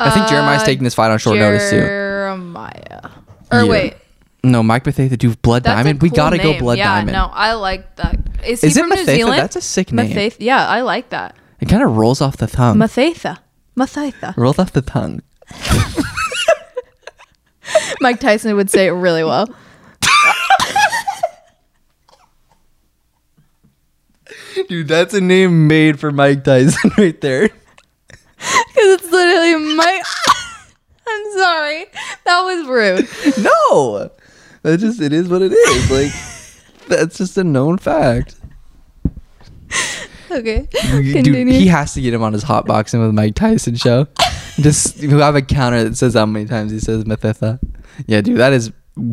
I 0.00 0.10
think 0.10 0.28
Jeremiah's 0.28 0.62
Uh, 0.62 0.66
taking 0.66 0.84
this 0.84 0.94
fight 0.94 1.10
on 1.10 1.18
short 1.18 1.38
notice 1.38 1.70
too. 1.70 1.76
Jeremiah. 1.80 3.10
Or 3.52 3.62
Yeah. 3.62 3.70
wait, 3.70 3.94
No, 4.44 4.62
Mike 4.62 4.84
Mathetha 4.84 5.16
do 5.18 5.34
Blood 5.36 5.64
that's 5.64 5.76
Diamond. 5.76 6.00
A 6.00 6.02
we 6.02 6.10
cool 6.10 6.16
gotta 6.16 6.38
go. 6.38 6.58
Blood 6.58 6.78
yeah, 6.78 6.94
Diamond. 6.94 7.12
no, 7.12 7.30
I 7.32 7.52
like 7.54 7.96
that. 7.96 8.16
Is, 8.46 8.62
Is 8.64 8.74
he 8.74 8.80
it 8.80 8.82
from 8.82 8.90
New 8.90 8.96
Mathetha? 8.96 9.14
Zealand? 9.16 9.38
That's 9.42 9.56
a 9.56 9.60
sick 9.60 9.92
name. 9.92 10.10
Mathetha. 10.10 10.36
Yeah, 10.40 10.66
I 10.68 10.80
like 10.82 11.10
that. 11.10 11.34
It 11.60 11.68
kind 11.68 11.82
of 11.82 11.96
rolls 11.96 12.20
off 12.20 12.36
the 12.36 12.46
tongue. 12.46 12.76
Mathetha. 12.76 13.38
Mathetha. 13.76 14.36
rolls 14.36 14.58
off 14.58 14.72
the 14.72 14.82
tongue. 14.82 15.22
Mike 18.00 18.20
Tyson 18.20 18.54
would 18.56 18.70
say 18.70 18.86
it 18.86 18.92
really 18.92 19.24
well. 19.24 19.48
Dude, 24.68 24.88
that's 24.88 25.14
a 25.14 25.20
name 25.20 25.66
made 25.68 26.00
for 26.00 26.10
Mike 26.10 26.44
Tyson 26.44 26.90
right 26.98 27.18
there. 27.20 27.48
Because 27.48 28.66
it's 28.76 29.10
literally 29.10 29.74
Mike. 29.74 30.02
I'm 31.08 31.32
sorry. 31.38 31.86
That 32.24 32.42
was 32.42 32.66
rude. 32.66 33.44
no, 33.44 34.10
that 34.62 34.78
just 34.78 35.00
it 35.00 35.12
is 35.12 35.28
what 35.28 35.42
it 35.42 35.52
is. 35.52 35.90
Like 35.90 36.88
that's 36.88 37.16
just 37.16 37.38
a 37.38 37.44
known 37.44 37.78
fact. 37.78 38.36
Okay. 40.30 40.68
Dude, 40.70 41.14
Continue. 41.14 41.54
he 41.54 41.66
has 41.68 41.94
to 41.94 42.02
get 42.02 42.12
him 42.12 42.22
on 42.22 42.32
his 42.32 42.42
hot 42.42 42.66
boxing 42.66 43.00
with 43.00 43.14
Mike 43.14 43.34
Tyson 43.34 43.76
show. 43.76 44.06
Just 44.60 45.00
we 45.00 45.08
have 45.10 45.36
a 45.36 45.42
counter 45.42 45.84
that 45.84 45.96
says 45.96 46.14
how 46.14 46.26
many 46.26 46.46
times 46.46 46.72
he 46.72 46.80
says 46.80 47.04
Methetha. 47.04 47.60
Yeah, 48.06 48.20
dude, 48.20 48.38
that 48.38 48.52
is 48.52 48.72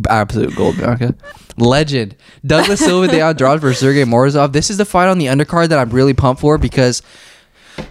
absolute 0.09 0.55
gold, 0.55 0.77
Bianca. 0.77 1.15
Legend. 1.57 2.15
Douglas 2.45 2.79
Silva, 2.79 3.07
de 3.07 3.21
Andrade 3.21 3.61
versus 3.61 3.79
Sergey 3.79 4.03
Morozov. 4.03 4.51
This 4.53 4.69
is 4.69 4.77
the 4.77 4.85
fight 4.85 5.07
on 5.07 5.17
the 5.17 5.27
undercard 5.27 5.69
that 5.69 5.79
I'm 5.79 5.89
really 5.89 6.13
pumped 6.13 6.41
for 6.41 6.57
because 6.57 7.01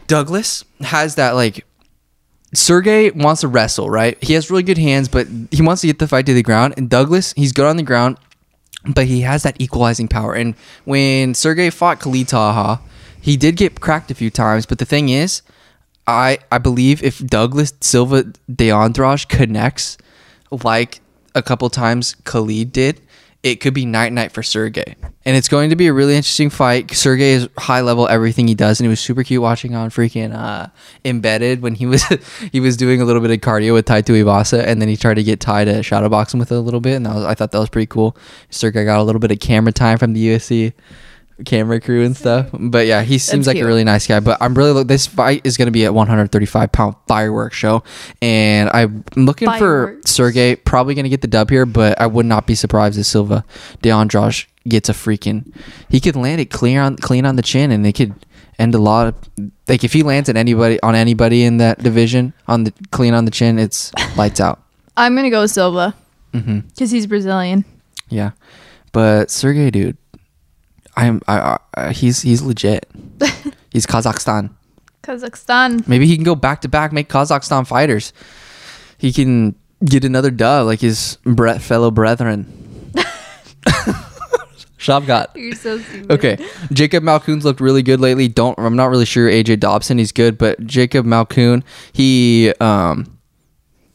Douglas 0.07 0.65
has 0.81 1.15
that 1.15 1.33
like 1.33 1.65
Sergey 2.55 3.11
wants 3.11 3.41
to 3.41 3.49
wrestle, 3.49 3.91
right? 3.91 4.23
He 4.23 4.35
has 4.35 4.51
really 4.51 4.63
good 4.63 4.79
hands, 4.79 5.09
but 5.09 5.27
he 5.51 5.63
wants 5.63 5.81
to 5.83 5.87
get 5.87 5.99
the 5.99 6.09
fight 6.09 6.27
to 6.27 6.35
the 6.35 6.43
ground. 6.43 6.75
And 6.77 6.89
Douglas, 6.89 7.33
he's 7.35 7.53
good 7.53 7.67
on 7.67 7.77
the 7.77 7.83
ground, 7.83 8.19
but 8.87 9.07
he 9.07 9.23
has 9.23 9.43
that 9.43 9.57
equalizing 9.61 10.09
power. 10.09 10.35
And 10.35 10.55
when 10.85 11.35
Sergey 11.35 11.71
fought 11.71 12.01
Khalid 12.01 12.29
Taha, 12.29 12.81
he 13.21 13.37
did 13.37 13.57
get 13.57 13.81
cracked 13.81 14.11
a 14.11 14.15
few 14.15 14.31
times. 14.31 14.67
But 14.67 14.79
the 14.79 14.85
thing 14.85 15.09
is, 15.09 15.43
I 16.07 16.39
I 16.51 16.59
believe 16.59 17.03
if 17.03 17.19
Douglas 17.19 17.73
Silva 17.81 18.25
de 18.53 18.71
Andrade 18.71 19.29
connects 19.29 19.97
like 20.51 21.01
a 21.35 21.43
couple 21.43 21.69
times 21.71 22.17
Khalid 22.25 22.73
did, 22.73 23.01
it 23.43 23.61
could 23.61 23.75
be 23.75 23.85
night 23.85 24.13
night 24.13 24.33
for 24.33 24.43
Sergey. 24.43 24.97
And 25.27 25.37
it's 25.37 25.49
going 25.49 25.71
to 25.71 25.77
be 25.77 25.87
a 25.87 25.93
really 25.93 26.17
interesting 26.17 26.51
fight. 26.51 26.93
Sergey 26.93 27.33
is 27.33 27.49
high 27.59 27.81
level 27.81 28.07
everything 28.09 28.49
he 28.49 28.55
does, 28.55 28.81
and 28.81 28.87
it 28.87 28.91
was 28.91 29.01
super 29.01 29.23
cute 29.23 29.43
watching 29.43 29.75
on 29.75 29.91
freaking 29.91 30.35
uh, 30.35 30.69
embedded 31.05 31.63
when 31.63 31.75
he 31.75 31.87
was 31.95 32.03
he 32.53 32.61
was 32.61 32.77
doing 32.77 33.01
a 33.01 33.05
little 33.05 33.23
bit 33.23 33.31
of 33.31 33.39
cardio 33.39 33.73
with 33.73 33.87
Tai 33.87 34.03
Tuivasa, 34.03 34.65
and 34.65 34.81
then 34.81 34.89
he 34.89 34.97
tried 34.97 35.15
to 35.15 35.23
get 35.23 35.41
Ty 35.41 35.65
to 35.65 35.83
shadow 35.83 36.09
box 36.09 36.35
him 36.35 36.41
with 36.41 36.53
it 36.53 36.57
a 36.57 36.61
little 36.61 36.81
bit, 36.81 36.97
and 36.97 37.07
was, 37.07 37.25
I 37.25 37.35
thought 37.35 37.53
that 37.53 37.59
was 37.59 37.71
pretty 37.71 37.87
cool. 37.87 38.17
Sergey 38.51 38.85
got 38.85 38.99
a 38.99 39.03
little 39.03 39.21
bit 39.21 39.31
of 39.31 39.41
camera 39.41 39.73
time 39.73 39.99
from 39.99 40.13
the 40.13 40.27
UFC 40.27 40.73
camera 41.45 41.81
crew 41.81 42.05
and 42.05 42.17
stuff. 42.17 42.49
But 42.53 42.87
yeah, 42.87 43.03
he 43.03 43.19
seems 43.19 43.47
like 43.47 43.57
cute. 43.57 43.65
a 43.65 43.67
really 43.67 43.85
nice 43.85 44.07
guy. 44.07 44.21
But 44.21 44.39
I'm 44.41 44.55
really 44.55 44.73
look. 44.73 44.89
This 44.89 45.07
fight 45.07 45.43
is 45.45 45.57
going 45.57 45.67
to 45.67 45.73
be 45.73 45.85
at 45.85 45.95
135 45.95 46.73
pound 46.73 46.97
fireworks 47.07 47.57
show, 47.57 47.83
and 48.23 48.71
I'm 48.73 49.05
looking 49.17 49.51
for 49.51 50.01
Sergey. 50.05 50.57
Probably 50.57 50.95
going 50.95 51.05
to 51.05 51.11
get 51.11 51.21
the 51.21 51.29
dub 51.29 51.51
here, 51.51 51.67
but 51.67 52.01
I 52.01 52.07
would 52.07 52.27
not 52.27 52.47
be 52.47 52.55
surprised 52.55 52.99
if 52.99 53.07
Silva 53.07 53.45
de 53.83 53.91
Andrade 53.91 54.47
gets 54.69 54.89
a 54.89 54.93
freaking. 54.93 55.55
He 55.89 56.01
could 56.01 56.17
land 56.17 56.41
it 56.41 56.51
clear 56.51 56.81
on 56.83 56.97
clean 56.97 57.27
on 57.27 57.37
the 57.37 57.43
chin, 57.43 57.71
and 57.71 57.85
they 57.85 57.93
could 57.93 58.15
end 58.59 58.75
a 58.75 58.79
lot 58.79 59.09
of 59.09 59.15
like 59.69 59.85
if 59.85 59.93
he 59.93 60.03
lands 60.03 60.29
at 60.29 60.37
anybody 60.37 60.81
on 60.83 60.95
anybody 60.95 61.45
in 61.45 61.57
that 61.59 61.79
division 61.83 62.33
on 62.47 62.65
the 62.65 62.73
clean 62.91 63.15
on 63.15 63.25
the 63.25 63.31
chin, 63.31 63.59
it's 63.59 63.93
lights 64.17 64.41
out. 64.41 64.63
I'm 64.97 65.17
gonna 65.17 65.31
go 65.31 65.47
Silva 65.47 65.95
hmm 66.33 66.61
because 66.61 66.91
he's 66.91 67.07
Brazilian. 67.07 67.65
Yeah, 68.09 68.33
but 68.93 69.31
Sergey, 69.31 69.71
dude, 69.71 69.97
I'm 70.97 71.21
I, 71.27 71.59
I 71.75 71.93
he's 71.93 72.23
he's 72.23 72.43
legit. 72.43 72.87
he's 73.71 73.87
Kazakhstan. 73.87 74.51
Kazakhstan. 75.03 75.87
Maybe 75.87 76.07
he 76.07 76.17
can 76.17 76.25
go 76.25 76.35
back 76.35 76.61
to 76.63 76.69
back, 76.69 76.93
make 76.93 77.09
Kazakhstan 77.09 77.67
fighters. 77.67 78.13
He 78.99 79.13
can 79.13 79.55
get 79.85 80.05
another 80.05 80.31
dub 80.31 80.67
like 80.67 80.81
his 80.81 81.19
bre- 81.25 81.59
fellow 81.59 81.91
brethren. 81.91 82.93
Shavkat. 84.79 85.29
You're 85.35 85.55
so 85.55 85.79
stupid. 85.79 86.13
Okay, 86.13 86.49
Jacob 86.73 87.03
Malkoun's 87.05 87.45
looked 87.45 87.61
really 87.61 87.83
good 87.83 88.01
lately. 88.01 88.29
Don't 88.29 88.59
I'm 88.59 88.77
not 88.77 88.87
really 88.87 89.07
sure 89.07 89.29
AJ 89.31 89.61
Dobson 89.61 89.99
he's 89.99 90.13
good, 90.13 90.37
but 90.37 90.65
Jacob 90.67 91.07
Malkoun 91.07 91.63
he 91.93 92.53
um 92.61 93.19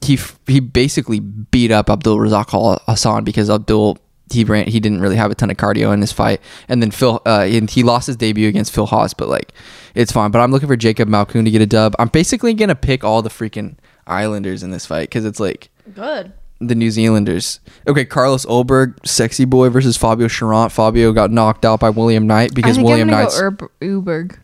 he 0.02 0.18
he 0.48 0.60
basically 0.60 1.20
beat 1.20 1.72
up 1.72 1.90
Abdul 1.90 2.18
Razak 2.18 2.80
Hassan 2.88 3.24
because 3.24 3.50
Abdul 3.50 4.00
he 4.32 4.44
ran 4.44 4.68
he 4.68 4.80
didn't 4.80 5.02
really 5.02 5.15
have 5.15 5.32
a 5.32 5.36
ton 5.36 5.50
of 5.52 5.58
cardio 5.58 5.94
in 5.94 6.00
this 6.00 6.12
fight, 6.12 6.42
and 6.68 6.82
then 6.82 6.92
Phil 6.92 7.22
uh 7.26 7.48
and 7.50 7.70
he 7.70 7.84
lost 7.84 8.08
his 8.08 8.15
debut 8.15 8.48
against 8.48 8.74
Phil 8.74 8.86
Hawes, 8.86 9.13
but 9.13 9.28
like 9.28 9.54
it's 9.96 10.12
fine. 10.12 10.32
But 10.32 10.39
I'm 10.39 10.52
looking 10.52 10.68
for 10.68 10.76
Jacob 10.78 11.10
Malkoun 11.10 11.44
to 11.46 11.52
get 11.52 11.62
a 11.62 11.65
dub. 11.65 11.96
I'm 12.00 12.08
basically 12.10 12.54
gonna 12.54 12.76
pick 12.76 13.04
all 13.04 13.22
the 13.22 13.30
freaking 13.30 13.76
Islanders 14.08 14.63
in 14.63 14.72
this 14.72 14.86
fight 14.86 15.10
because 15.10 15.26
it's 15.26 15.39
like 15.39 15.70
Good. 15.94 16.32
the 16.60 16.76
New 16.76 16.89
Zealanders. 16.92 17.60
Okay, 17.88 18.06
Carlos 18.06 18.46
Ulberg, 18.46 18.96
sexy 19.06 19.46
boy 19.46 19.70
versus 19.70 19.98
Fabio 19.98 20.28
Cherant. 20.28 20.72
Fabio 20.72 21.12
got 21.12 21.32
knocked 21.32 21.65
out 21.65 21.80
by 21.80 21.89
William 21.89 22.26
Knight 22.28 22.54
because 22.54 22.72
I 22.72 22.76
think 22.76 22.88
William 22.88 23.10
I'm 23.10 23.13
gonna 23.13 23.24
Knight's. 23.24 23.39
go 23.39 23.48
Ur- 23.48 24.02
Uberg. 24.02 24.36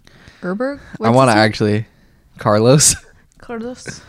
Urberg. 0.41 0.79
I 1.01 1.09
want 1.09 1.31
to 1.31 1.35
actually, 1.37 1.85
Carlos. 2.37 2.95
Carlos. 3.39 4.01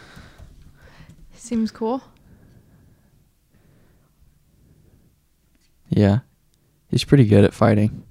Seems 1.34 1.70
cool. 1.70 2.02
Yeah, 5.88 6.20
he's 6.88 7.04
pretty 7.04 7.24
good 7.24 7.44
at 7.44 7.54
fighting. 7.54 8.04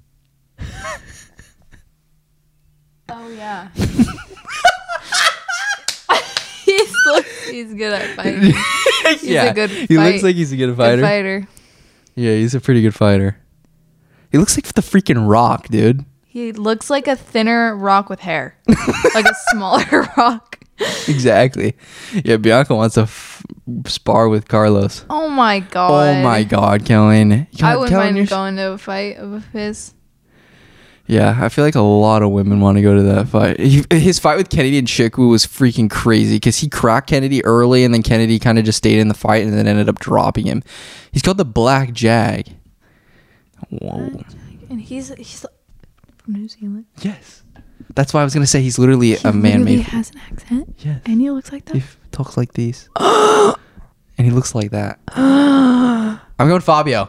Oh 3.08 3.28
yeah. 3.30 3.68
he's 6.64 6.94
looks, 7.06 7.48
he's 7.48 7.74
good 7.74 7.92
at 7.92 8.16
fighting. 8.16 8.52
He's 9.20 9.30
a 9.30 9.52
good 9.54 9.70
he 9.70 9.96
looks 9.96 10.24
like 10.24 10.34
he's 10.34 10.50
a 10.52 10.56
good 10.56 10.76
fighter. 10.76 10.96
Good 10.96 11.02
fighter. 11.02 11.48
Yeah, 12.16 12.32
he's 12.32 12.56
a 12.56 12.60
pretty 12.60 12.82
good 12.82 12.94
fighter. 12.94 13.38
He 14.32 14.38
looks 14.38 14.56
like 14.56 14.66
the 14.72 14.80
freaking 14.82 15.30
Rock, 15.30 15.68
dude. 15.68 16.04
He 16.26 16.50
looks 16.50 16.90
like 16.90 17.06
a 17.06 17.14
thinner 17.14 17.76
rock 17.76 18.10
with 18.10 18.18
hair, 18.20 18.58
like 19.14 19.26
a 19.26 19.34
smaller 19.50 20.08
rock. 20.16 20.58
Exactly. 21.08 21.76
Yeah, 22.24 22.36
Bianca 22.36 22.74
wants 22.74 22.96
to 22.96 23.02
f- 23.02 23.44
spar 23.86 24.28
with 24.28 24.48
Carlos. 24.48 25.04
Oh 25.08 25.28
my 25.28 25.60
god. 25.60 25.90
Oh 26.18 26.22
my 26.22 26.42
God, 26.42 26.84
Kellen. 26.84 27.32
I 27.32 27.48
God, 27.58 27.78
wouldn't 27.78 27.90
Kellen, 27.90 28.14
mind 28.16 28.28
going 28.28 28.56
to 28.56 28.72
a 28.72 28.78
fight 28.78 29.16
of 29.18 29.46
his. 29.52 29.94
Yeah, 31.06 31.38
I 31.40 31.48
feel 31.48 31.64
like 31.64 31.76
a 31.76 31.80
lot 31.80 32.22
of 32.24 32.30
women 32.32 32.60
want 32.60 32.78
to 32.78 32.82
go 32.82 32.96
to 32.96 33.02
that 33.04 33.28
fight. 33.28 33.60
He, 33.60 33.84
his 33.90 34.18
fight 34.18 34.36
with 34.36 34.50
Kennedy 34.50 34.82
Nzechukwu 34.82 35.30
was 35.30 35.46
freaking 35.46 35.88
crazy 35.88 36.36
because 36.36 36.58
he 36.58 36.68
cracked 36.68 37.08
Kennedy 37.08 37.44
early, 37.44 37.84
and 37.84 37.94
then 37.94 38.02
Kennedy 38.02 38.40
kind 38.40 38.58
of 38.58 38.64
just 38.64 38.78
stayed 38.78 38.98
in 38.98 39.06
the 39.06 39.14
fight, 39.14 39.44
and 39.44 39.52
then 39.54 39.68
ended 39.68 39.88
up 39.88 40.00
dropping 40.00 40.46
him. 40.46 40.64
He's 41.12 41.22
called 41.22 41.38
the 41.38 41.44
Black 41.44 41.92
Jag. 41.92 42.48
Whoa. 43.70 44.20
And 44.68 44.80
he's 44.80 45.14
he's 45.14 45.46
from 46.18 46.34
New 46.34 46.48
Zealand. 46.48 46.86
Yes, 47.00 47.44
that's 47.94 48.12
why 48.14 48.20
I 48.20 48.24
was 48.24 48.34
gonna 48.34 48.46
say 48.46 48.60
he's 48.62 48.78
literally 48.78 49.14
He 49.16 49.28
a 49.28 49.32
man 49.32 49.60
literally 49.60 49.76
made. 49.76 49.86
has 49.86 50.10
an 50.10 50.18
accent, 50.30 50.74
Yes, 50.78 51.00
and 51.06 51.20
he 51.20 51.30
looks 51.30 51.52
like 51.52 51.68
he 51.68 51.78
that. 51.78 51.84
f- 51.84 51.98
talks 52.12 52.36
like 52.36 52.52
these, 52.54 52.88
and 52.96 53.56
he 54.18 54.30
looks 54.30 54.54
like 54.54 54.70
that. 54.72 54.98
I'm 55.14 56.48
going 56.48 56.60
Fabio. 56.60 57.08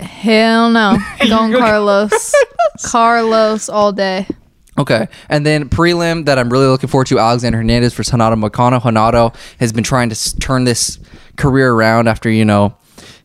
Hell 0.00 0.70
no, 0.70 0.96
going 1.28 1.52
Carlos. 1.52 2.34
Carlos 2.82 3.68
all 3.68 3.92
day. 3.92 4.26
Okay, 4.78 5.06
and 5.28 5.44
then 5.44 5.68
prelim 5.68 6.24
that 6.24 6.38
I'm 6.38 6.50
really 6.50 6.66
looking 6.66 6.88
forward 6.88 7.06
to: 7.08 7.18
Alexander 7.18 7.58
Hernandez 7.58 7.94
versus 7.94 8.12
Renato 8.12 8.36
Moicano. 8.36 8.82
Renato 8.84 9.32
has 9.60 9.72
been 9.72 9.84
trying 9.84 10.08
to 10.08 10.14
s- 10.14 10.32
turn 10.40 10.64
this 10.64 10.98
career 11.36 11.72
around 11.72 12.08
after 12.08 12.30
you 12.30 12.44
know 12.44 12.74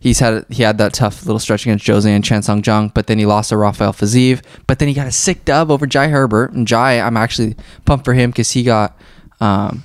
he's 0.08 0.20
had 0.20 0.46
he 0.50 0.64
had 0.64 0.78
that 0.78 0.94
tough 0.94 1.26
little 1.26 1.40
stretch 1.40 1.66
against 1.66 1.86
Jose 1.86 2.12
and 2.12 2.24
Chan 2.24 2.44
Sung 2.44 2.64
Jung, 2.64 2.90
but 2.90 3.08
then 3.08 3.20
he 3.20 3.26
lost 3.26 3.50
to 3.50 3.58
Rafael 3.58 3.94
Fiziev. 3.94 4.44
But 4.66 4.80
then 4.80 4.88
he 4.88 4.94
got 4.94 5.08
a 5.08 5.12
sick 5.12 5.46
dub 5.46 5.70
over 5.70 5.86
Jai 5.86 6.08
Herbert, 6.08 6.54
and 6.54 6.68
Jai 6.68 7.00
I'm 7.00 7.18
actually 7.18 7.56
pumped 7.86 8.06
for 8.06 8.14
him 8.14 8.32
because 8.32 8.52
he 8.52 8.64
got 8.64 8.98
um, 9.40 9.84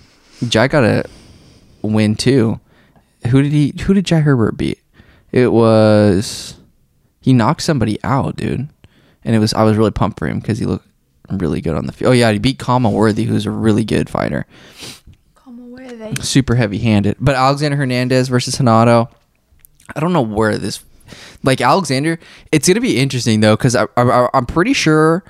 Jai 0.48 0.68
got 0.68 0.84
a 0.84 1.04
win 1.82 2.14
too. 2.14 2.60
Who 3.28 3.42
did 3.42 3.52
he? 3.52 3.74
Who 3.82 3.94
did 3.94 4.06
Jai 4.06 4.20
Herbert 4.20 4.56
beat? 4.56 4.78
It 5.32 5.52
was 5.52 6.56
he 7.20 7.32
knocked 7.32 7.62
somebody 7.62 7.98
out, 8.04 8.36
dude, 8.36 8.68
and 9.24 9.36
it 9.36 9.38
was 9.38 9.52
I 9.54 9.64
was 9.64 9.76
really 9.76 9.90
pumped 9.90 10.18
for 10.18 10.28
him 10.28 10.38
because 10.38 10.58
he 10.58 10.66
looked 10.66 10.86
really 11.30 11.60
good 11.60 11.76
on 11.76 11.86
the 11.86 11.92
field. 11.92 12.10
Oh 12.10 12.12
yeah, 12.12 12.30
he 12.32 12.38
beat 12.38 12.58
Khama 12.58 12.90
Worthy, 12.90 13.24
who's 13.24 13.46
a 13.46 13.50
really 13.50 13.84
good 13.84 14.08
fighter, 14.08 14.46
are 15.92 15.96
they? 15.96 16.14
super 16.22 16.54
heavy 16.54 16.78
handed. 16.78 17.16
But 17.20 17.34
Alexander 17.34 17.76
Hernandez 17.76 18.28
versus 18.28 18.58
Renato, 18.58 19.08
I 19.94 20.00
don't 20.00 20.12
know 20.12 20.22
where 20.22 20.58
this, 20.58 20.84
like 21.42 21.60
Alexander, 21.60 22.18
it's 22.50 22.68
gonna 22.68 22.80
be 22.80 22.98
interesting 22.98 23.40
though 23.40 23.56
because 23.56 23.76
I, 23.76 23.86
I 23.96 24.28
I'm 24.34 24.46
pretty 24.46 24.72
sure. 24.72 25.24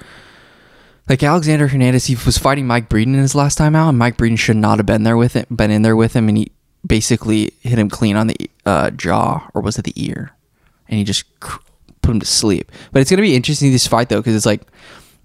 Like 1.09 1.23
Alexander 1.23 1.67
Hernandez, 1.67 2.07
he 2.07 2.17
was 2.25 2.39
fighting 2.39 2.67
Mike 2.67 2.89
Breeden 2.89 3.09
in 3.09 3.15
his 3.15 3.35
last 3.35 3.59
time 3.59 3.75
out, 3.75 3.89
and 3.89 3.99
Mike 3.99 4.17
Breeden 4.17 4.39
should 4.39 4.57
not 4.57 4.79
have 4.79 4.87
been 4.87 5.03
there 5.03 5.17
with 5.17 5.35
it, 5.35 5.55
been 5.55 5.73
in 5.73 5.83
there 5.83 5.97
with 5.97 6.15
him, 6.15 6.29
and 6.29 6.39
he 6.39 6.53
basically 6.87 7.53
hit 7.61 7.79
him 7.79 7.91
clean 7.91 8.17
on 8.17 8.29
the 8.29 8.51
uh, 8.65 8.91
jaw, 8.91 9.49
or 9.53 9.63
was 9.63 9.79
it 9.79 9.85
the 9.85 9.93
ear? 9.97 10.31
And 10.89 10.99
he 10.99 11.05
just 11.05 11.25
put 11.41 12.13
him 12.13 12.21
to 12.21 12.27
sleep. 12.27 12.71
But 12.93 13.03
it's 13.03 13.11
gonna 13.11 13.23
be 13.23 13.35
interesting 13.35 13.73
this 13.73 13.87
fight 13.87 14.11
though, 14.11 14.21
because 14.21 14.37
it's 14.37 14.47
like, 14.47 14.63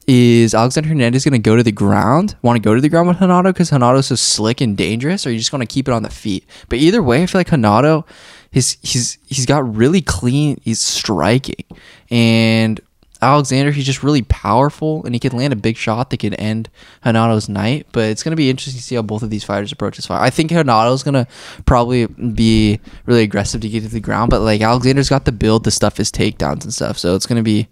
is 0.07 0.55
Alexander 0.55 0.89
Hernandez 0.89 1.23
gonna 1.23 1.37
go 1.37 1.55
to 1.55 1.63
the 1.63 1.71
ground? 1.71 2.35
Want 2.41 2.55
to 2.57 2.61
go 2.61 2.73
to 2.73 2.81
the 2.81 2.89
ground 2.89 3.07
with 3.07 3.21
Renato 3.21 3.53
because 3.53 3.71
Renato's 3.71 4.07
so 4.07 4.15
slick 4.15 4.61
and 4.61 4.75
dangerous, 4.75 5.25
or 5.25 5.29
are 5.29 5.31
you 5.31 5.37
just 5.37 5.51
gonna 5.51 5.67
keep 5.67 5.87
it 5.87 5.93
on 5.93 6.01
the 6.01 6.09
feet? 6.09 6.43
But 6.69 6.79
either 6.79 7.03
way, 7.03 7.21
I 7.21 7.27
feel 7.27 7.39
like 7.39 7.51
Renato, 7.51 8.05
his 8.51 8.77
he's 8.81 9.17
he's 9.27 9.45
got 9.45 9.75
really 9.75 10.01
clean. 10.01 10.59
He's 10.63 10.81
striking, 10.81 11.65
and 12.09 12.79
Alexander, 13.21 13.71
he's 13.71 13.85
just 13.85 14.03
really 14.03 14.21
powerful 14.21 15.03
and 15.03 15.15
he 15.15 15.19
can 15.19 15.35
land 15.35 15.51
a 15.51 15.55
big 15.55 15.75
shot 15.75 16.09
that 16.09 16.17
could 16.17 16.35
end 16.39 16.69
Renato's 17.03 17.49
night. 17.49 17.87
But 17.91 18.09
it's 18.09 18.23
going 18.23 18.31
to 18.31 18.37
be 18.37 18.49
interesting 18.49 18.77
to 18.77 18.83
see 18.83 18.95
how 18.95 19.01
both 19.01 19.23
of 19.23 19.29
these 19.29 19.43
fighters 19.43 19.71
approach 19.71 19.95
this 19.95 20.05
fight. 20.05 20.21
I 20.21 20.29
think 20.29 20.51
Renato's 20.51 21.03
going 21.03 21.15
to 21.15 21.27
probably 21.65 22.05
be 22.05 22.79
really 23.05 23.23
aggressive 23.23 23.61
to 23.61 23.69
get 23.69 23.81
to 23.81 23.89
the 23.89 23.99
ground, 23.99 24.29
but 24.29 24.41
like 24.41 24.61
Alexander's 24.61 25.09
got 25.09 25.25
the 25.25 25.31
build 25.31 25.63
to 25.63 25.71
stuff 25.71 25.97
his 25.97 26.11
takedowns 26.11 26.63
and 26.63 26.73
stuff. 26.73 26.97
So 26.97 27.15
it's 27.15 27.25
to 27.25 27.41
be 27.41 27.67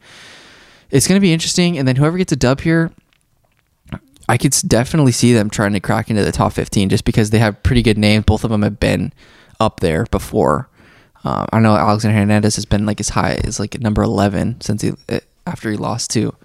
it's 0.89 1.07
going 1.07 1.17
to 1.17 1.21
be 1.21 1.33
interesting. 1.33 1.77
And 1.77 1.87
then 1.87 1.95
whoever 1.95 2.17
gets 2.17 2.31
a 2.31 2.37
dub 2.37 2.61
here, 2.61 2.91
I 4.27 4.37
could 4.37 4.55
definitely 4.67 5.11
see 5.11 5.33
them 5.33 5.49
trying 5.49 5.73
to 5.73 5.79
crack 5.79 6.09
into 6.09 6.23
the 6.23 6.31
top 6.31 6.53
15 6.53 6.89
just 6.89 7.05
because 7.05 7.29
they 7.29 7.39
have 7.39 7.61
pretty 7.61 7.83
good 7.83 7.97
names. 7.97 8.25
Both 8.25 8.43
of 8.43 8.49
them 8.49 8.63
have 8.63 8.79
been 8.79 9.13
up 9.59 9.79
there 9.79 10.05
before. 10.11 10.69
Um, 11.23 11.47
I 11.51 11.59
know 11.59 11.75
Alexander 11.75 12.17
Hernandez 12.17 12.55
has 12.55 12.65
been 12.65 12.85
like 12.85 12.99
as 12.99 13.09
high 13.09 13.39
as 13.43 13.59
like 13.59 13.79
number 13.79 14.03
11 14.03 14.61
since 14.61 14.81
he 14.81 14.91
uh, 15.09 15.19
after 15.47 15.71
he 15.71 15.77
lost 15.77 16.11
to 16.11 16.35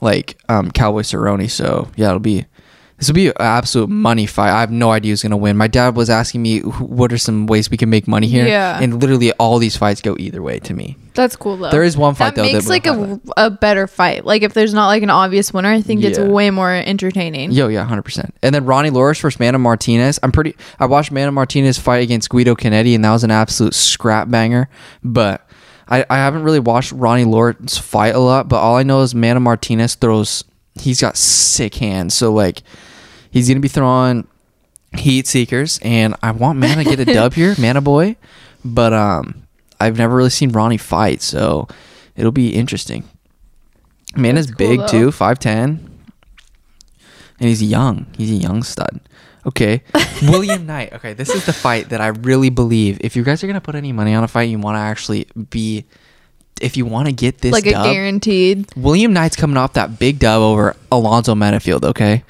like 0.00 0.38
um, 0.48 0.70
Cowboy 0.70 1.00
Cerrone. 1.00 1.50
So 1.50 1.90
yeah, 1.96 2.08
it'll 2.08 2.20
be 2.20 2.44
this 2.98 3.08
will 3.08 3.14
be 3.14 3.26
an 3.28 3.34
absolute 3.38 3.88
money 3.90 4.24
fight. 4.26 4.50
I 4.50 4.60
have 4.60 4.70
no 4.70 4.90
idea 4.90 5.12
who's 5.12 5.22
gonna 5.22 5.36
win. 5.36 5.56
My 5.56 5.66
dad 5.68 5.96
was 5.96 6.08
asking 6.08 6.42
me 6.42 6.60
what 6.60 7.12
are 7.12 7.18
some 7.18 7.46
ways 7.46 7.70
we 7.70 7.76
can 7.76 7.90
make 7.90 8.08
money 8.08 8.26
here, 8.26 8.46
Yeah. 8.46 8.78
and 8.80 9.00
literally 9.00 9.32
all 9.34 9.58
these 9.58 9.76
fights 9.76 10.00
go 10.00 10.16
either 10.18 10.42
way 10.42 10.58
to 10.60 10.72
me. 10.74 10.96
That's 11.14 11.36
cool 11.36 11.56
though. 11.56 11.70
There 11.70 11.82
is 11.82 11.96
one 11.96 12.14
fight, 12.14 12.34
that 12.34 12.42
though, 12.42 12.46
that 12.48 12.52
makes 12.54 12.68
like 12.68 12.86
a, 12.86 13.20
a 13.36 13.50
better 13.50 13.86
fight. 13.86 14.24
Like 14.24 14.42
if 14.42 14.54
there's 14.54 14.72
not 14.74 14.86
like 14.88 15.02
an 15.02 15.10
obvious 15.10 15.52
winner, 15.52 15.70
I 15.70 15.82
think 15.82 16.04
it's 16.04 16.18
Yeah. 16.18 16.24
way 16.26 16.50
more 16.50 16.70
entertaining. 16.72 17.52
Yo, 17.52 17.68
yeah, 17.68 17.84
hundred 17.84 18.02
percent. 18.02 18.34
And 18.42 18.54
then 18.54 18.64
Ronnie 18.64 18.90
Lawrence 18.90 19.20
versus 19.20 19.38
Mana 19.40 19.58
Martinez. 19.58 20.18
I'm 20.22 20.32
pretty. 20.32 20.56
I 20.78 20.86
watched 20.86 21.12
Mana 21.12 21.32
Martinez 21.32 21.78
fight 21.78 22.02
against 22.02 22.28
Guido 22.30 22.54
Cannetti, 22.54 22.94
and 22.94 23.04
that 23.04 23.12
was 23.12 23.24
an 23.24 23.30
absolute 23.30 23.74
scrap 23.74 24.30
banger. 24.30 24.68
But 25.02 25.46
I, 25.88 26.04
I 26.10 26.16
haven't 26.16 26.42
really 26.44 26.60
watched 26.60 26.92
Ronnie 26.92 27.24
Lawrence 27.24 27.78
fight 27.78 28.14
a 28.14 28.18
lot. 28.20 28.48
But 28.48 28.56
all 28.56 28.76
I 28.76 28.82
know 28.82 29.02
is 29.02 29.14
Mana 29.14 29.40
Martinez 29.40 29.94
throws. 29.94 30.44
He's 30.78 31.00
got 31.00 31.16
sick 31.16 31.76
hands. 31.76 32.12
So 32.12 32.30
like, 32.32 32.62
he's 33.36 33.48
gonna 33.48 33.60
be 33.60 33.68
throwing 33.68 34.26
heat 34.96 35.26
seekers, 35.26 35.78
and 35.82 36.14
I 36.22 36.30
want 36.30 36.58
Mana 36.58 36.84
to 36.84 36.84
get 36.84 37.00
a 37.00 37.04
dub 37.04 37.34
here, 37.34 37.54
Mana 37.58 37.80
boy. 37.80 38.16
But 38.64 38.92
um, 38.92 39.46
I've 39.78 39.98
never 39.98 40.16
really 40.16 40.30
seen 40.30 40.50
Ronnie 40.50 40.78
fight, 40.78 41.22
so 41.22 41.68
it'll 42.16 42.32
be 42.32 42.54
interesting. 42.54 43.04
Mana's 44.16 44.46
cool, 44.46 44.56
big 44.56 44.80
though. 44.80 44.86
too, 44.86 45.12
five 45.12 45.38
ten 45.38 45.96
and 47.38 47.48
he's 47.48 47.62
young. 47.62 48.06
He's 48.16 48.30
a 48.30 48.34
young 48.34 48.62
stud. 48.62 49.00
Okay, 49.44 49.82
William 50.22 50.66
Knight. 50.66 50.92
Okay, 50.94 51.12
this 51.12 51.28
is 51.30 51.46
the 51.46 51.52
fight 51.52 51.90
that 51.90 52.00
I 52.00 52.08
really 52.08 52.50
believe. 52.50 52.98
If 53.00 53.14
you 53.14 53.22
guys 53.22 53.44
are 53.44 53.46
gonna 53.46 53.60
put 53.60 53.74
any 53.74 53.92
money 53.92 54.14
on 54.14 54.24
a 54.24 54.28
fight, 54.28 54.48
you 54.48 54.58
want 54.58 54.76
to 54.76 54.80
actually 54.80 55.26
be. 55.50 55.84
If 56.58 56.78
you 56.78 56.86
want 56.86 57.06
to 57.06 57.12
get 57.12 57.38
this 57.42 57.52
like 57.52 57.64
dub, 57.64 57.84
a 57.84 57.92
guaranteed. 57.92 58.74
William 58.76 59.12
Knight's 59.12 59.36
coming 59.36 59.58
off 59.58 59.74
that 59.74 59.98
big 59.98 60.18
dub 60.18 60.40
over 60.40 60.74
Alonzo 60.90 61.34
Menifield. 61.34 61.84
Okay, 61.84 62.24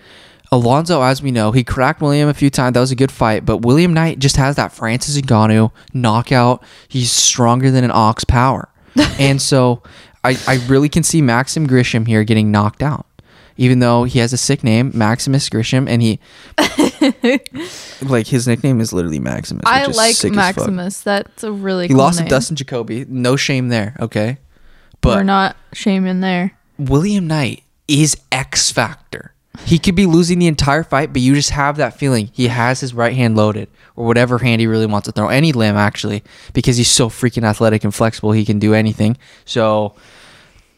Alonzo, 0.52 1.02
as 1.02 1.22
we 1.22 1.30
know, 1.32 1.50
he 1.52 1.64
cracked 1.64 2.00
William 2.00 2.28
a 2.28 2.34
few 2.34 2.50
times. 2.50 2.74
That 2.74 2.80
was 2.80 2.92
a 2.92 2.96
good 2.96 3.10
fight, 3.12 3.44
but 3.44 3.58
William 3.58 3.92
Knight 3.92 4.18
just 4.18 4.36
has 4.36 4.56
that 4.56 4.72
Francis 4.72 5.20
Ngannou 5.20 5.72
knockout. 5.92 6.62
He's 6.88 7.10
stronger 7.10 7.70
than 7.70 7.82
an 7.84 7.90
ox 7.92 8.24
power, 8.24 8.68
and 9.18 9.40
so 9.42 9.82
I 10.24 10.38
I 10.46 10.64
really 10.68 10.88
can 10.88 11.02
see 11.02 11.20
Maxim 11.20 11.66
Grishin 11.66 12.06
here 12.06 12.22
getting 12.24 12.50
knocked 12.50 12.82
out. 12.82 13.06
Even 13.58 13.78
though 13.78 14.04
he 14.04 14.18
has 14.18 14.34
a 14.34 14.36
sick 14.36 14.62
name, 14.62 14.90
Maximus 14.94 15.48
Grishin, 15.48 15.88
and 15.88 16.02
he 16.02 16.20
like 18.02 18.26
his 18.26 18.46
nickname 18.46 18.80
is 18.80 18.92
literally 18.92 19.18
Maximus. 19.18 19.62
I 19.66 19.86
like 19.86 20.14
sick 20.14 20.32
as 20.32 20.36
fuck. 20.36 20.56
Maximus. 20.56 21.00
That's 21.00 21.42
a 21.42 21.50
really 21.52 21.84
He 21.88 21.94
cool 21.94 21.98
lost 21.98 22.18
name. 22.18 22.28
to 22.28 22.30
Dustin 22.34 22.56
Jacoby. 22.56 23.06
No 23.08 23.36
shame 23.36 23.68
there. 23.68 23.96
Okay, 24.00 24.38
but 25.00 25.16
We're 25.16 25.22
not 25.22 25.56
shaming 25.72 26.20
there. 26.20 26.52
William 26.78 27.26
Knight 27.26 27.62
is 27.88 28.16
X 28.30 28.70
Factor. 28.70 29.32
He 29.64 29.78
could 29.78 29.94
be 29.94 30.06
losing 30.06 30.38
the 30.38 30.46
entire 30.46 30.82
fight, 30.82 31.12
but 31.12 31.22
you 31.22 31.34
just 31.34 31.50
have 31.50 31.76
that 31.76 31.98
feeling 31.98 32.30
he 32.32 32.48
has 32.48 32.80
his 32.80 32.94
right 32.94 33.14
hand 33.14 33.36
loaded 33.36 33.68
or 33.94 34.06
whatever 34.06 34.38
hand 34.38 34.60
he 34.60 34.66
really 34.66 34.86
wants 34.86 35.06
to 35.06 35.12
throw. 35.12 35.28
Any 35.28 35.52
limb, 35.52 35.76
actually, 35.76 36.22
because 36.52 36.76
he's 36.76 36.90
so 36.90 37.08
freaking 37.08 37.44
athletic 37.44 37.84
and 37.84 37.94
flexible, 37.94 38.32
he 38.32 38.44
can 38.44 38.58
do 38.58 38.74
anything. 38.74 39.16
So 39.44 39.94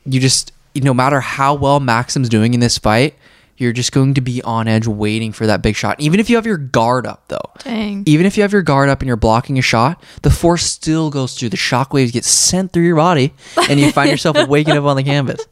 you 0.04 0.20
just, 0.20 0.52
no 0.74 0.94
matter 0.94 1.20
how 1.20 1.54
well 1.54 1.80
Maxim's 1.80 2.28
doing 2.28 2.54
in 2.54 2.60
this 2.60 2.78
fight, 2.78 3.14
you're 3.58 3.72
just 3.72 3.90
going 3.90 4.14
to 4.14 4.20
be 4.20 4.40
on 4.42 4.68
edge 4.68 4.86
waiting 4.86 5.32
for 5.32 5.46
that 5.48 5.62
big 5.62 5.74
shot. 5.74 6.00
Even 6.00 6.20
if 6.20 6.30
you 6.30 6.36
have 6.36 6.46
your 6.46 6.56
guard 6.56 7.06
up, 7.06 7.24
though. 7.26 7.50
Dang. 7.64 8.04
Even 8.06 8.24
if 8.24 8.36
you 8.36 8.42
have 8.42 8.52
your 8.52 8.62
guard 8.62 8.88
up 8.88 9.00
and 9.00 9.08
you're 9.08 9.16
blocking 9.16 9.58
a 9.58 9.62
shot, 9.62 10.02
the 10.22 10.30
force 10.30 10.62
still 10.62 11.10
goes 11.10 11.34
through. 11.34 11.48
The 11.48 11.56
shockwaves 11.56 12.12
get 12.12 12.24
sent 12.24 12.72
through 12.72 12.84
your 12.84 12.96
body, 12.96 13.34
and 13.68 13.80
you 13.80 13.90
find 13.90 14.10
yourself 14.10 14.36
waking 14.48 14.76
up 14.76 14.84
on 14.84 14.96
the 14.96 15.02
canvas. 15.02 15.44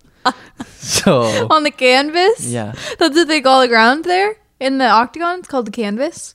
So 0.78 1.46
On 1.50 1.62
the 1.64 1.70
canvas? 1.70 2.46
yeah, 2.46 2.72
That's 2.98 3.14
what 3.16 3.28
they 3.28 3.40
call 3.40 3.60
the 3.60 3.68
ground 3.68 4.04
there? 4.04 4.36
In 4.60 4.78
the 4.78 4.88
octagon? 4.88 5.40
It's 5.40 5.48
called 5.48 5.66
the 5.66 5.72
canvas? 5.72 6.34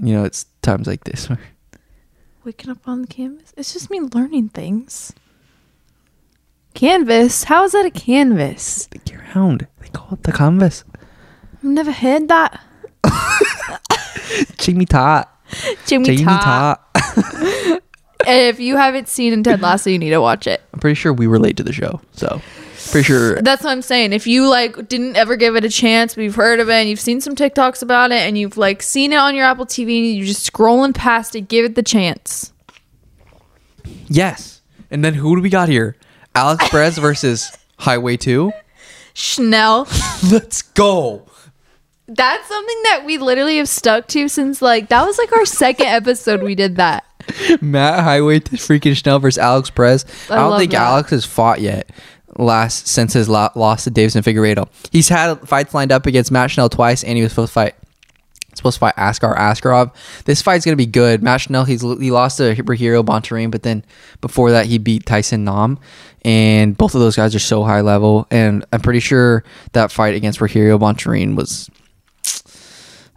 you 0.00 0.12
know 0.12 0.24
it's 0.24 0.46
times 0.62 0.86
like 0.86 1.04
this 1.04 1.28
where 1.28 1.38
Waking 2.44 2.70
up 2.70 2.86
on 2.86 3.02
the 3.02 3.08
canvas? 3.08 3.54
It's 3.56 3.72
just 3.72 3.90
me 3.90 4.00
learning 4.00 4.50
things. 4.50 5.12
Canvas? 6.74 7.44
How 7.44 7.64
is 7.64 7.72
that 7.72 7.86
a 7.86 7.90
canvas? 7.90 8.86
the 8.86 8.98
ground 8.98 9.66
they 9.80 9.88
call 9.88 10.12
it 10.12 10.22
the 10.24 10.32
canvas. 10.32 10.84
I've 11.54 11.64
never 11.64 11.92
heard 11.92 12.28
that. 12.28 12.60
Jimmy 14.58 14.84
Tartt, 14.86 15.26
Jimmy, 15.86 16.16
Jamie 16.16 16.24
Tartt. 16.24 17.80
If 18.26 18.60
you 18.60 18.76
haven't 18.76 19.08
seen 19.08 19.42
Ted 19.42 19.60
Lasso, 19.60 19.90
you 19.90 19.98
need 19.98 20.10
to 20.10 20.20
watch 20.20 20.46
it. 20.46 20.62
I'm 20.72 20.80
pretty 20.80 20.94
sure 20.94 21.12
we 21.12 21.26
were 21.26 21.38
late 21.38 21.56
to 21.58 21.62
the 21.62 21.72
show, 21.72 22.00
so 22.12 22.40
pretty 22.90 23.06
sure. 23.06 23.40
That's 23.42 23.62
what 23.64 23.70
I'm 23.70 23.82
saying. 23.82 24.12
If 24.12 24.26
you 24.26 24.48
like 24.48 24.88
didn't 24.88 25.16
ever 25.16 25.36
give 25.36 25.56
it 25.56 25.64
a 25.64 25.68
chance, 25.68 26.14
but 26.14 26.24
you've 26.24 26.34
heard 26.34 26.60
of 26.60 26.68
it 26.68 26.74
and 26.74 26.88
you've 26.88 27.00
seen 27.00 27.20
some 27.20 27.34
TikToks 27.34 27.82
about 27.82 28.12
it 28.12 28.22
and 28.22 28.36
you've 28.38 28.56
like 28.56 28.82
seen 28.82 29.12
it 29.12 29.16
on 29.16 29.34
your 29.34 29.44
Apple 29.44 29.66
TV 29.66 30.08
and 30.08 30.16
you're 30.16 30.26
just 30.26 30.50
scrolling 30.50 30.94
past 30.94 31.34
it, 31.34 31.48
give 31.48 31.64
it 31.64 31.74
the 31.74 31.82
chance. 31.82 32.52
Yes, 34.06 34.62
and 34.90 35.04
then 35.04 35.14
who 35.14 35.36
do 35.36 35.42
we 35.42 35.50
got 35.50 35.68
here? 35.68 35.96
Alex 36.34 36.68
Perez 36.68 36.98
versus 36.98 37.56
Highway 37.78 38.16
Two. 38.16 38.52
Schnell. 39.14 39.86
Let's 40.30 40.62
go. 40.62 41.26
That's 42.06 42.46
something 42.46 42.82
that 42.84 43.04
we 43.06 43.16
literally 43.16 43.56
have 43.56 43.68
stuck 43.68 44.08
to 44.08 44.28
since 44.28 44.60
like 44.60 44.88
that 44.88 45.06
was 45.06 45.16
like 45.16 45.32
our 45.32 45.46
second 45.46 45.86
episode 45.86 46.42
we 46.42 46.54
did 46.54 46.76
that. 46.76 47.04
Matt 47.60 48.04
Highway 48.04 48.40
to 48.40 48.56
freaking 48.56 48.96
Schnell 48.96 49.18
versus 49.18 49.38
Alex 49.38 49.70
Perez. 49.70 50.04
I, 50.30 50.34
I 50.34 50.36
don't 50.36 50.58
think 50.58 50.72
that. 50.72 50.80
Alex 50.80 51.10
has 51.10 51.24
fought 51.24 51.60
yet. 51.60 51.90
Last 52.36 52.88
since 52.88 53.12
his 53.12 53.28
lo- 53.28 53.50
loss 53.54 53.84
to 53.84 53.92
Deiveson 53.92 54.22
Figueiredo, 54.22 54.68
he's 54.90 55.08
had 55.08 55.36
fights 55.48 55.72
lined 55.72 55.92
up 55.92 56.04
against 56.06 56.32
Matt 56.32 56.50
Schnell 56.50 56.68
twice, 56.68 57.04
and 57.04 57.16
he 57.16 57.22
was 57.22 57.30
supposed 57.30 57.50
to 57.50 57.54
fight 57.54 57.74
supposed 58.56 58.74
to 58.76 58.80
fight 58.80 58.94
Askar 58.96 59.36
Askarov. 59.36 59.94
This 60.24 60.42
fight's 60.42 60.64
gonna 60.64 60.76
be 60.76 60.86
good. 60.86 61.22
Matt 61.22 61.42
Schnell, 61.42 61.64
he's 61.64 61.82
he 61.82 62.10
lost 62.10 62.38
to 62.38 62.54
Hiro 62.54 63.02
Bontorin, 63.02 63.50
but 63.50 63.62
then 63.62 63.84
before 64.20 64.50
that 64.50 64.66
he 64.66 64.78
beat 64.78 65.06
Tyson 65.06 65.44
Nam, 65.44 65.78
and 66.24 66.76
both 66.76 66.94
of 66.94 67.00
those 67.00 67.16
guys 67.16 67.34
are 67.34 67.40
so 67.40 67.62
high 67.62 67.82
level. 67.82 68.26
And 68.30 68.64
I'm 68.72 68.80
pretty 68.80 69.00
sure 69.00 69.44
that 69.72 69.92
fight 69.92 70.14
against 70.14 70.40
Rogerio 70.40 70.78
Bontorin 70.78 71.36
was. 71.36 71.70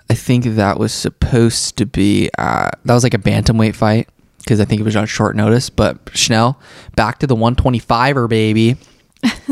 I 0.09 0.13
think 0.13 0.45
that 0.45 0.79
was 0.79 0.93
supposed 0.93 1.77
to 1.77 1.85
be 1.85 2.29
uh, 2.37 2.69
that 2.85 2.93
was 2.93 3.03
like 3.03 3.13
a 3.13 3.19
bantamweight 3.19 3.75
fight 3.75 4.07
because 4.39 4.61
I 4.61 4.65
think 4.65 4.79
it 4.79 4.85
was 4.85 4.95
on 4.95 5.05
short 5.05 5.35
notice. 5.35 5.69
But 5.69 5.97
Schnell 6.13 6.59
back 6.95 7.19
to 7.19 7.27
the 7.27 7.35
125er 7.35 8.29
baby, 8.29 8.77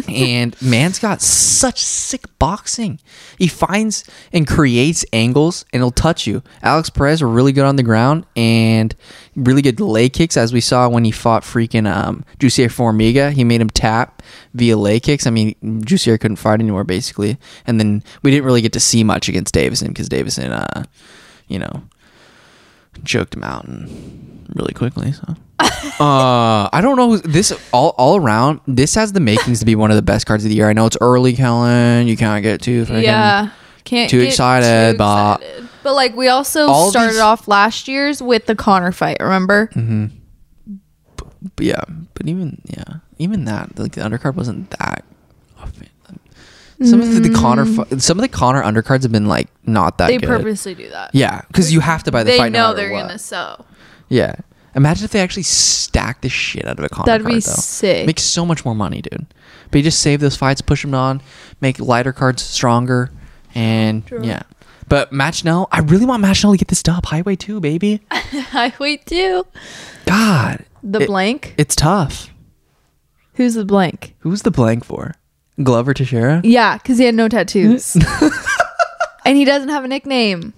and 0.08 0.60
man's 0.62 1.00
got 1.00 1.22
such 1.22 1.82
sick 1.82 2.26
boxing. 2.40 3.00
He 3.38 3.48
finds 3.48 4.04
and 4.32 4.48
creates 4.48 5.06
angles, 5.14 5.66
and 5.72 5.82
he'll 5.82 5.92
touch 5.92 6.28
you. 6.28 6.44
Alex 6.62 6.90
Perez 6.90 7.22
were 7.22 7.30
really 7.30 7.52
good 7.52 7.66
on 7.66 7.76
the 7.76 7.84
ground 7.84 8.26
and 8.36 8.96
really 9.36 9.62
good 9.62 9.80
leg 9.80 10.14
kicks, 10.14 10.38
as 10.38 10.54
we 10.54 10.62
saw 10.62 10.88
when 10.88 11.04
he 11.04 11.12
fought 11.12 11.44
freaking 11.44 11.92
um, 11.92 12.24
Jussier 12.40 12.68
Formiga. 12.68 13.32
He 13.32 13.44
made 13.44 13.62
him 13.62 13.70
tap 13.70 14.22
via 14.54 14.78
leg 14.78 15.04
kicks. 15.04 15.28
I 15.28 15.30
mean, 15.30 15.56
Jussier 15.64 16.20
couldn't 16.20 16.38
fight 16.38 16.60
anymore 16.60 16.84
basically, 16.84 17.38
and 17.66 17.80
then 17.80 18.04
we 18.22 18.32
didn't 18.32 18.46
really 18.46 18.62
get 18.62 18.74
to 18.74 18.80
see 18.80 19.04
much 19.04 19.30
against 19.30 19.54
Deiveson 19.54 19.90
because 19.90 20.10
Deiveson, 20.10 20.52
uh, 20.52 20.84
you 21.48 21.60
know, 21.60 21.84
choked 23.04 23.36
him 23.36 23.44
out 23.44 23.66
and 23.66 24.48
really 24.56 24.74
quickly. 24.74 25.12
So. 25.12 25.36
Uh, 25.60 26.68
I 26.74 26.80
don't 26.82 26.98
know 26.98 27.18
this 27.18 27.54
all 27.72 27.90
all 27.98 28.18
around. 28.18 28.60
This 28.68 28.96
has 28.96 29.14
the 29.14 29.20
makings 29.22 29.60
to 29.60 29.66
be 29.66 29.76
one 29.76 29.92
of 29.92 29.96
the 29.96 30.02
best 30.02 30.26
cards 30.26 30.44
of 30.44 30.50
the 30.50 30.56
year. 30.56 30.70
I 30.70 30.74
know 30.74 30.86
it's 30.86 30.98
early, 31.00 31.34
Kellen. 31.34 32.08
You 32.08 32.18
can't 32.18 32.44
get 32.44 32.62
too 32.62 32.86
freaking- 32.86 33.04
yeah. 33.04 33.50
Can't 33.86 34.10
too 34.10 34.20
get 34.22 34.30
excited, 34.30 34.98
but- 34.98 35.42
excited. 35.42 35.70
but 35.84 35.94
like 35.94 36.16
we 36.16 36.28
also 36.28 36.68
All 36.68 36.90
started 36.90 37.14
these- 37.14 37.20
off 37.22 37.48
last 37.48 37.88
year's 37.88 38.22
with 38.22 38.46
the 38.48 38.56
Conor 38.56 38.92
fight, 38.92 39.18
remember? 39.22 39.70
But 41.56 41.66
yeah, 41.66 41.84
but 42.16 42.28
even 42.28 42.62
yeah, 42.66 42.96
even 43.20 43.46
that 43.46 43.78
like 43.80 43.94
the 43.94 44.02
undercard 44.02 44.36
wasn't 44.36 44.70
that. 44.72 45.06
Some 46.84 47.00
of 47.00 47.14
the, 47.14 47.22
the 47.22 47.34
Conor, 47.34 47.66
some 48.00 48.18
of 48.18 48.22
the 48.22 48.28
Conor 48.28 48.62
undercards 48.62 49.04
have 49.04 49.12
been 49.14 49.28
like 49.28 49.48
not 49.66 49.98
that 50.00 50.08
They 50.08 50.18
good. 50.18 50.28
purposely 50.28 50.76
do 50.76 50.90
that. 50.90 51.12
yeah, 51.14 51.42
because 51.48 51.72
you 51.72 51.80
have 51.80 52.04
to 52.04 52.12
buy 52.12 52.24
the 52.24 52.32
They 52.32 52.38
fight. 52.38 52.52
no 52.52 52.60
know 52.60 52.68
matter 52.74 52.76
they're 52.82 52.92
what. 52.92 53.02
gonna 53.04 53.18
sell. 53.18 53.66
Yeah. 54.10 54.36
Imagine 54.76 55.06
if 55.06 55.12
they 55.12 55.22
actually 55.22 55.44
stack 55.44 56.22
the 56.22 56.30
shit 56.30 56.66
out 56.66 56.78
of 56.78 56.84
a 56.86 56.90
Conor 56.90 57.06
That'd 57.06 57.26
be 57.28 57.34
though. 57.36 57.40
sick. 57.40 58.06
Make 58.06 58.20
so 58.20 58.46
much 58.46 58.66
more 58.66 58.76
money, 58.76 59.02
dude. 59.02 59.26
But 59.72 59.78
you 59.78 59.84
just 59.84 60.02
save 60.02 60.20
those 60.20 60.36
fights, 60.36 60.62
push 60.62 60.82
them 60.82 60.94
on, 60.94 61.22
make 61.62 61.80
lighter 61.80 62.12
cards 62.14 62.42
stronger, 62.44 63.10
and 63.56 64.06
True. 64.06 64.22
yeah. 64.24 64.44
But 64.88 65.12
Matt 65.12 65.34
Schnell, 65.36 65.68
I 65.72 65.80
really 65.80 66.06
want 66.06 66.22
Matt 66.22 66.38
Schnell 66.38 66.52
to 66.52 66.58
get 66.58 66.68
this 66.68 66.84
dub. 66.84 67.06
Highway 67.06 67.36
2, 67.36 67.60
baby. 67.60 68.02
Highway 68.12 68.98
2. 68.98 69.46
God. 70.06 70.66
The 70.84 71.00
It- 71.02 71.08
blank. 71.08 71.56
It's 71.58 71.76
tough. 71.76 72.30
Who's 73.36 73.56
the 73.56 73.66
blank? 73.66 74.14
Who's 74.20 74.44
the 74.44 74.52
blank 74.52 74.86
for? 74.86 75.16
Glover 75.64 75.94
Teixeira? 75.94 76.42
Yeah, 76.44 76.78
because 76.78 76.98
he 77.00 77.06
had 77.06 77.16
no 77.16 77.28
tattoos. 77.28 77.96
and 79.26 79.38
he 79.38 79.46
doesn't 79.46 79.70
have 79.70 79.84
a 79.84 79.88
nickname. 79.88 80.54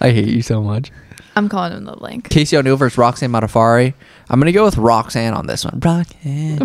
I 0.00 0.10
hate 0.10 0.28
you 0.28 0.42
so 0.42 0.62
much. 0.62 0.90
I'm 1.36 1.48
calling 1.48 1.72
him 1.72 1.84
the 1.84 1.96
link. 1.96 2.28
Casey 2.28 2.56
O'Neill 2.56 2.76
versus 2.76 2.98
Roxanne 2.98 3.30
Modafferi. 3.30 3.94
I'm 4.28 4.40
gonna 4.40 4.52
go 4.52 4.64
with 4.64 4.76
Roxanne 4.76 5.32
on 5.32 5.46
this 5.46 5.64
one. 5.64 5.80
Roxanne. 5.80 6.56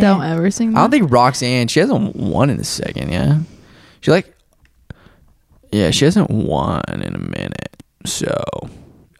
Don't 0.00 0.22
ever 0.22 0.50
sing 0.50 0.72
that. 0.72 0.78
I 0.78 0.82
don't 0.82 0.90
think 0.90 1.10
Roxanne. 1.10 1.68
She 1.68 1.80
hasn't 1.80 2.16
won 2.16 2.50
in 2.50 2.60
a 2.60 2.64
second. 2.64 3.10
Yeah, 3.10 3.40
she 4.00 4.10
like. 4.10 4.32
Yeah, 5.72 5.90
she 5.90 6.04
hasn't 6.04 6.30
won 6.30 6.82
in 6.88 7.14
a 7.14 7.18
minute. 7.18 7.82
So, 8.04 8.32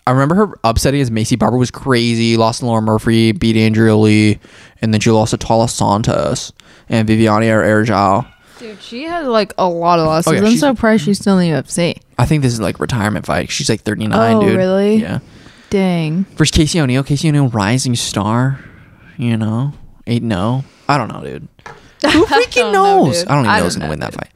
I 0.07 0.13
remember 0.13 0.37
her 0.37 0.55
upsetting 0.63 1.01
as 1.01 1.11
Maycee 1.11 1.39
Barber 1.39 1.57
was 1.57 1.73
crazy. 1.73 2.37
Lost 2.37 2.61
to 2.61 2.67
Laura 2.67 2.81
Murphy, 2.81 3.33
beat 3.33 3.57
Andrea 3.57 3.97
Lee, 3.97 4.39
and 4.81 4.95
then 4.95 5.01
she 5.01 5.11
lost 5.11 5.33
to 5.33 5.39
Taila 5.39 5.69
Santos 5.69 6.53
and 6.89 7.09
Viviane 7.09 7.43
Araújo. 7.43 8.27
Dude, 8.59 8.81
she 8.81 9.05
has 9.05 9.27
like 9.27 9.53
a 9.59 9.69
lot 9.69 9.99
of 9.99 10.07
losses. 10.07 10.29
Oh, 10.29 10.35
yeah, 10.35 10.41
I'm 10.41 10.47
she's- 10.47 10.61
surprised 10.61 11.05
she's 11.05 11.19
still 11.19 11.39
in 11.39 11.51
the 11.51 11.57
UFC. 11.59 11.99
I 12.19 12.25
think 12.27 12.43
this 12.43 12.53
is 12.53 12.61
like 12.61 12.81
retirement 12.81 13.27
fight. 13.27 13.51
She's 13.51 13.69
like 13.69 13.83
39, 13.83 14.37
Oh, 14.37 14.41
dude. 14.41 14.57
really? 14.57 14.97
Yeah. 14.97 15.19
Dang. 15.69 16.25
Versus 16.37 16.57
Casey 16.57 16.81
O'Neill. 16.81 17.03
Casey 17.03 17.29
O'Neill, 17.29 17.49
rising 17.49 17.95
star. 17.97 18.61
You 19.19 19.37
know, 19.37 19.73
eight 20.07 20.23
no. 20.23 20.65
Oh. 20.65 20.71
I 20.89 20.97
don't 20.99 21.09
know, 21.13 21.23
dude. 21.23 21.49
Who 22.13 22.25
freaking 22.27 22.55
don't 22.55 22.73
know, 22.73 23.05
knows? 23.07 23.19
dude. 23.21 23.29
I 23.29 23.35
don't 23.35 23.45
even 23.45 23.51
I 23.51 23.59
know 23.59 23.65
who's 23.65 23.75
don't 23.75 23.81
gonna 23.81 23.89
know, 23.89 23.91
win 23.93 24.01
that 24.01 24.11
dude. 24.13 24.21
fight. 24.21 24.33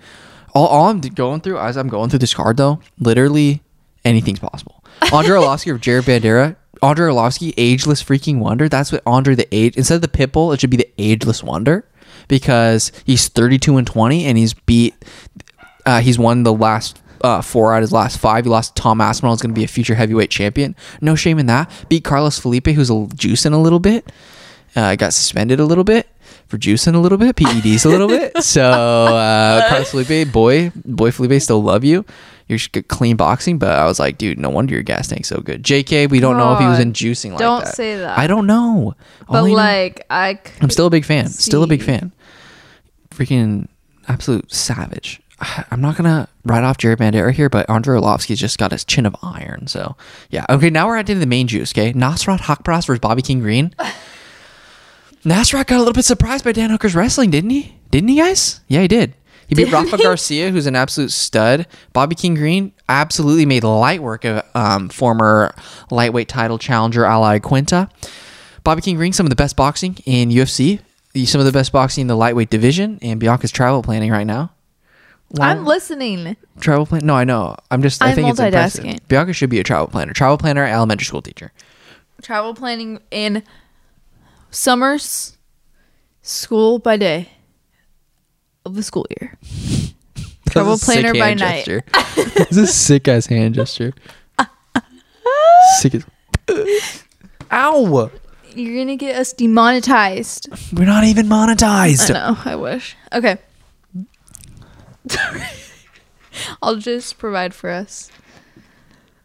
All, 0.55 0.67
all 0.67 0.89
I'm 0.89 1.01
d- 1.01 1.09
going 1.11 1.41
through 1.41 1.59
as 1.59 1.77
I'm 1.77 1.89
going 1.89 2.11
through 2.11 2.19
this 2.19 2.35
card 2.35 2.57
though, 2.57 2.81
literally 2.99 3.63
anything's 4.05 4.39
possible. 4.41 4.83
Andre 5.13 5.37
Arlovsky 5.39 5.73
or 5.73 5.79
Jared 5.79 6.05
Vanderaa. 6.05 6.57
Andre 6.83 7.11
Arlovsky, 7.13 7.53
ageless 7.57 8.03
freaking 8.03 8.39
wonder. 8.39 8.69
That's 8.69 8.91
what 8.91 9.03
Andre 9.07 9.35
the 9.35 9.47
age 9.55 9.77
instead 9.77 9.97
of 9.97 10.03
the 10.03 10.09
pitbull, 10.09 10.53
it 10.55 10.61
should 10.61 10.71
be 10.71 10.77
the 10.79 10.89
ageless 10.99 11.43
wonder 11.43 11.85
because 12.31 12.93
he's 13.05 13.29
32 13.29 13.77
and 13.77 13.87
20 13.87 14.25
and 14.25 14.39
he's 14.39 14.55
beat. 14.55 14.95
Uh, 15.85 16.01
he's 16.01 16.19
won 16.19 16.45
the 16.45 16.53
last 16.55 17.03
uh, 17.23 17.43
four 17.43 17.75
out 17.75 17.79
of 17.79 17.83
his 17.83 17.93
last 17.93 18.19
five. 18.19 18.45
He 18.45 18.51
lost 18.51 18.77
Tom 18.77 19.01
Aspinall. 19.01 19.35
Is 19.35 19.43
going 19.43 19.53
to 19.55 19.59
be 19.59 19.65
a 19.65 19.69
future 19.69 19.95
heavyweight 19.95 20.31
champion. 20.31 20.75
No 21.03 21.15
shame 21.15 21.39
in 21.39 21.47
that. 21.47 21.71
Beat 21.91 22.05
Carlos 22.05 22.39
Felipe, 22.39 22.69
who's 22.69 22.89
a, 22.89 22.95
juicing 22.95 23.53
a 23.53 23.59
little 23.59 23.81
bit. 23.81 24.11
Uh, 24.77 24.95
got 24.95 25.13
suspended 25.13 25.59
a 25.59 25.65
little 25.65 25.85
bit 25.85 26.09
for 26.47 26.57
juicing 26.57 26.95
a 26.95 26.99
little 26.99 27.19
bit, 27.19 27.35
PEDs 27.37 27.85
a 27.85 27.89
little 27.89 28.09
bit. 28.09 28.33
So 28.43 28.63
uh, 28.63 29.69
Carlos 29.69 29.91
Felipe, 29.91 30.33
boy, 30.33 30.71
boy 30.85 31.11
Felipe, 31.11 31.43
still 31.43 31.63
love 31.63 31.85
you. 31.85 32.05
You're 32.49 32.59
good, 32.73 32.89
clean 32.89 33.17
boxing, 33.17 33.59
but 33.59 33.71
I 33.71 33.85
was 33.85 34.01
like, 34.01 34.19
dude, 34.19 34.39
no 34.39 34.51
wonder 34.51 34.75
your 34.75 34.83
gas 34.83 35.07
tank's 35.07 35.29
so 35.29 35.41
good. 35.41 35.63
JK, 35.63 36.11
we 36.11 36.19
don't 36.19 36.37
know 36.37 36.53
if 36.55 36.59
he 36.61 36.67
was 36.67 36.81
in 36.81 36.93
juicing 36.93 37.31
like 37.31 37.39
don't 37.39 37.65
that. 37.65 37.75
say 37.77 37.97
that. 37.97 38.19
I 38.19 38.27
don't 38.27 38.47
know. 38.47 38.95
But 39.29 39.39
All 39.39 39.45
I 39.45 39.49
know- 39.51 39.55
like, 39.55 40.07
I. 40.11 40.41
I'm 40.61 40.71
still 40.71 40.87
a 40.87 40.91
big 40.91 41.05
fan. 41.05 41.29
Still 41.29 41.63
a 41.63 41.69
big 41.69 41.83
fan. 41.83 42.13
Freaking 43.11 43.69
absolute 44.09 44.53
savage. 44.53 45.21
I'm 45.71 45.81
not 45.81 45.97
gonna 45.97 46.29
write 46.45 46.65
off 46.65 46.79
Jared 46.79 46.99
Vanderaa 46.99 47.33
here, 47.33 47.49
but 47.49 47.69
Andre 47.69 47.99
Arlovsky's 47.99 48.39
just 48.41 48.59
got 48.59 48.73
his 48.73 48.85
chin 48.85 49.07
of 49.07 49.17
iron. 49.23 49.67
So 49.67 49.97
yeah. 50.31 50.47
Okay, 50.49 50.71
now 50.71 50.87
we're 50.87 50.97
at 50.97 51.07
the 51.07 51.27
main 51.27 51.47
juice. 51.47 51.73
Okay, 51.73 51.93
Nasrat 51.93 52.41
Haqparast 52.41 52.87
versus 52.87 53.01
Bobby 53.01 53.23
King 53.23 53.41
Green. 53.41 53.75
Nasrat 55.25 55.67
got 55.67 55.77
a 55.77 55.79
little 55.79 55.93
bit 55.93 56.05
surprised 56.07 56.45
by 56.45 56.53
Dan 56.53 56.71
Hooker's 56.71 56.95
wrestling, 56.95 57.31
didn't 57.31 57.51
he? 57.51 57.77
Didn't 57.91 58.09
he, 58.09 58.17
guys? 58.17 58.61
Yeah, 58.69 58.81
he 58.81 58.89
did. 58.89 59.15
He 59.49 59.55
beat 59.55 59.73
Rafa? 59.73 59.99
Garcia, 59.99 60.51
who's 60.51 60.67
an 60.67 60.77
absolute 60.77 61.11
stud. 61.11 61.67
Bobby 61.93 62.15
King 62.15 62.37
Green 62.37 62.73
absolutely 62.89 63.45
made 63.45 63.65
light 63.65 64.01
work 64.01 64.25
of 64.25 64.45
um, 64.55 64.89
former 64.89 65.53
lightweight 65.91 66.29
title 66.29 66.57
challenger 66.57 67.05
Al 67.05 67.23
Iaquinta. 67.23 67.91
Bobby 68.63 68.81
King 68.81 68.97
Green, 68.97 69.13
some 69.13 69.27
of 69.27 69.31
the 69.31 69.37
best 69.37 69.57
boxing 69.57 69.97
in 70.07 70.31
UFC, 70.31 70.81
some 71.25 71.41
of 71.41 71.45
the 71.45 71.53
best 71.53 71.73
boxing 71.73 72.03
in 72.03 72.07
the 72.07 72.17
lightweight 72.17 72.51
division, 72.51 72.99
and 73.03 73.19
Bianca's 73.21 73.51
travel 73.51 73.83
planning 73.83 74.11
right 74.11 74.27
now. 74.27 74.53
I'm 75.39 75.65
listening. 75.65 76.37
travel 76.59 76.87
plan. 76.87 77.07
No, 77.07 77.15
I 77.15 77.25
know. 77.25 77.55
I'm 77.71 77.83
just. 77.83 78.03
I 78.03 78.09
I'm 78.11 78.15
think 78.17 78.29
it's 78.31 78.41
impressive. 78.41 78.99
Bianca 79.09 79.33
should 79.33 79.51
be 79.51 79.61
a 79.61 79.65
travel 79.65 79.87
planner. 79.87 80.13
Travel 80.13 80.39
planner, 80.39 80.65
elementary 80.65 81.05
school 81.05 81.23
teacher. 81.23 81.53
Travel 82.23 82.55
planning 82.55 83.01
in 83.11 83.43
summers, 84.51 85.39
school 86.23 86.79
by 86.79 86.97
day 86.97 87.31
of 88.65 88.75
the 88.75 88.83
school 88.83 89.07
year. 89.21 89.39
Travel 90.51 90.73
That's 90.73 90.83
a 90.83 90.87
sick 90.87 91.01
planner 91.01 91.19
by 91.19 91.35
night. 91.35 91.67
This 92.35 92.51
is 92.51 92.59
a 92.59 92.67
sick 92.67 93.07
ass 93.09 93.27
hand 93.27 93.55
gesture. 93.55 93.93
sick 95.79 95.95
as. 95.95 96.05
Ow! 97.53 98.11
You're 98.57 98.83
gonna 98.85 98.97
get 98.97 99.17
us 99.17 99.33
demonetized. 99.33 100.49
We're 100.73 100.85
not 100.87 101.05
even 101.05 101.27
monetized. 101.27 102.11
I 102.11 102.15
know. 102.33 102.39
I 102.45 102.57
wish. 102.57 102.97
Okay. 103.13 103.39
I'll 106.63 106.77
just 106.77 107.19
provide 107.19 107.55
for 107.55 107.71
us. 107.71 108.11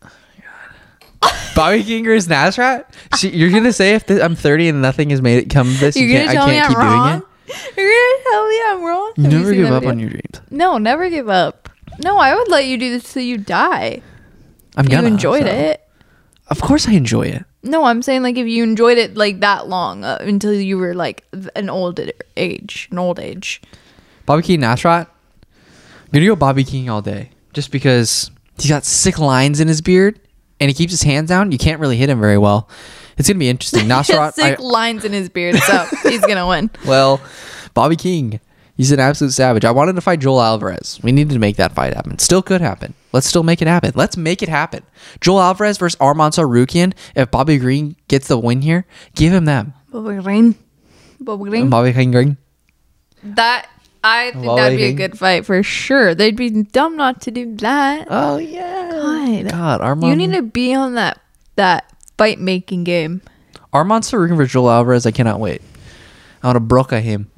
Bobby 1.55 1.83
Kinger's 1.83 2.27
Nasrat? 2.27 2.85
She, 3.17 3.29
you're 3.29 3.51
gonna 3.51 3.73
say 3.73 3.95
if 3.95 4.05
th- 4.05 4.21
I'm 4.21 4.35
30 4.35 4.69
and 4.69 4.81
nothing 4.81 5.09
has 5.11 5.21
made 5.21 5.37
it 5.43 5.49
come 5.49 5.67
of 5.69 5.79
this, 5.79 5.95
You're 5.95 6.07
you 6.07 6.13
gonna 6.17 6.25
can't, 6.25 6.35
tell 6.37 6.47
I 6.47 6.51
can't 6.51 6.65
I'm 6.65 6.71
keep 6.71 6.77
wrong. 6.77 7.07
doing 7.07 7.21
it? 7.21 7.77
You're 7.77 7.91
gonna 7.91 8.23
tell 8.31 8.47
me 8.49 8.61
I'm 8.67 8.83
wrong. 8.83 9.13
You 9.17 9.23
Have 9.23 9.31
never 9.33 9.45
seen 9.51 9.55
give 9.61 9.71
up 9.71 9.83
video? 9.83 9.89
on 9.91 9.99
your 9.99 10.09
dreams. 10.09 10.41
No, 10.49 10.77
never 10.77 11.09
give 11.09 11.29
up. 11.29 11.69
No, 11.99 12.17
I 12.17 12.35
would 12.35 12.49
let 12.49 12.65
you 12.65 12.77
do 12.77 12.89
this 12.91 13.13
till 13.13 13.23
you 13.23 13.37
die. 13.37 14.01
I'm 14.75 14.85
If 14.85 14.91
you 14.91 14.97
gonna. 14.97 15.07
You 15.07 15.13
enjoyed 15.13 15.43
so. 15.45 15.51
it. 15.53 15.81
Of 16.47 16.61
course, 16.61 16.87
I 16.87 16.91
enjoy 16.93 17.23
it. 17.27 17.45
No, 17.65 17.83
I'm 17.85 18.01
saying 18.01 18.21
like 18.23 18.37
if 18.37 18.47
you 18.47 18.63
enjoyed 18.63 18.97
it 18.97 19.17
like 19.17 19.39
that 19.41 19.67
long 19.67 20.03
uh, 20.03 20.17
until 20.21 20.53
you 20.53 20.77
were 20.77 20.93
like 20.93 21.23
an 21.55 21.69
old 21.69 21.99
age, 22.37 22.87
an 22.91 22.99
old 22.99 23.19
age. 23.19 23.61
Bobby 24.25 24.43
King 24.43 24.61
Nasrat. 24.61 25.07
I'm 25.07 26.11
gonna 26.11 26.25
go 26.27 26.35
Bobby 26.35 26.63
King 26.63 26.89
all 26.89 27.01
day, 27.01 27.31
just 27.53 27.71
because 27.71 28.31
he's 28.57 28.69
got 28.69 28.85
sick 28.85 29.19
lines 29.19 29.59
in 29.59 29.67
his 29.67 29.81
beard 29.81 30.19
and 30.59 30.69
he 30.69 30.73
keeps 30.73 30.91
his 30.93 31.03
hands 31.03 31.29
down. 31.29 31.51
You 31.51 31.57
can't 31.57 31.79
really 31.81 31.97
hit 31.97 32.09
him 32.09 32.19
very 32.21 32.37
well. 32.37 32.69
It's 33.17 33.27
gonna 33.27 33.39
be 33.39 33.49
interesting. 33.49 33.81
Nasrat. 33.89 34.33
sick 34.33 34.59
I- 34.59 34.61
lines 34.63 35.03
in 35.03 35.11
his 35.11 35.29
beard, 35.29 35.55
so 35.57 35.85
he's 36.03 36.21
gonna 36.21 36.47
win. 36.47 36.69
well, 36.85 37.19
Bobby 37.73 37.95
King. 37.95 38.39
He's 38.75 38.91
an 38.91 38.99
absolute 38.99 39.31
savage. 39.31 39.63
I 39.63 39.71
wanted 39.71 39.95
to 39.95 40.01
fight 40.01 40.19
Joel 40.19 40.41
Alvarez. 40.41 40.99
We 41.01 41.13
needed 41.13 41.33
to 41.33 41.39
make 41.39 41.55
that 41.55 41.71
fight 41.73 41.93
happen. 41.93 42.19
Still 42.19 42.41
could 42.41 42.59
happen. 42.59 42.93
Let's 43.13 43.25
still 43.25 43.43
make 43.43 43.61
it 43.61 43.69
happen. 43.69 43.93
Let's 43.95 44.17
make 44.17 44.43
it 44.43 44.49
happen. 44.49 44.83
Joel 45.21 45.41
Alvarez 45.41 45.77
versus 45.77 45.97
Arman 45.99 46.31
Tsarukyan. 46.31 46.93
If 47.15 47.31
Bobby 47.31 47.57
Green 47.57 47.95
gets 48.09 48.27
the 48.27 48.37
win 48.37 48.61
here, 48.61 48.85
give 49.15 49.31
him 49.31 49.45
them. 49.45 49.73
Bobby 49.91 50.21
Green, 50.21 50.55
Bobby 51.21 51.49
Green. 51.49 51.69
Bobby 51.69 51.93
King 51.93 52.11
Green. 52.11 52.37
That 53.23 53.69
I 54.03 54.31
think 54.31 54.45
Bobby 54.45 54.61
that'd 54.61 54.77
be 54.77 54.83
a 54.83 54.93
good 54.93 55.17
fight 55.17 55.45
for 55.45 55.63
sure. 55.63 56.13
They'd 56.13 56.35
be 56.35 56.49
dumb 56.63 56.97
not 56.97 57.21
to 57.21 57.31
do 57.31 57.55
that. 57.55 58.07
Oh 58.09 58.37
yeah. 58.37 58.91
God, 58.91 59.49
God, 59.51 59.81
Arman. 59.81 60.09
you 60.09 60.15
need 60.17 60.33
to 60.33 60.41
be 60.41 60.73
on 60.73 60.95
that 60.95 61.21
that 61.55 61.89
fight 62.17 62.39
making 62.39 62.83
game. 62.83 63.21
Arman 63.73 64.01
Tsarukyan 64.01 64.35
versus 64.35 64.51
Joel 64.51 64.69
Alvarez. 64.69 65.05
I 65.05 65.11
cannot 65.11 65.39
wait. 65.39 65.61
I 66.43 66.47
want 66.47 66.57
to 66.57 66.59
broca 66.59 66.99
him. 66.99 67.31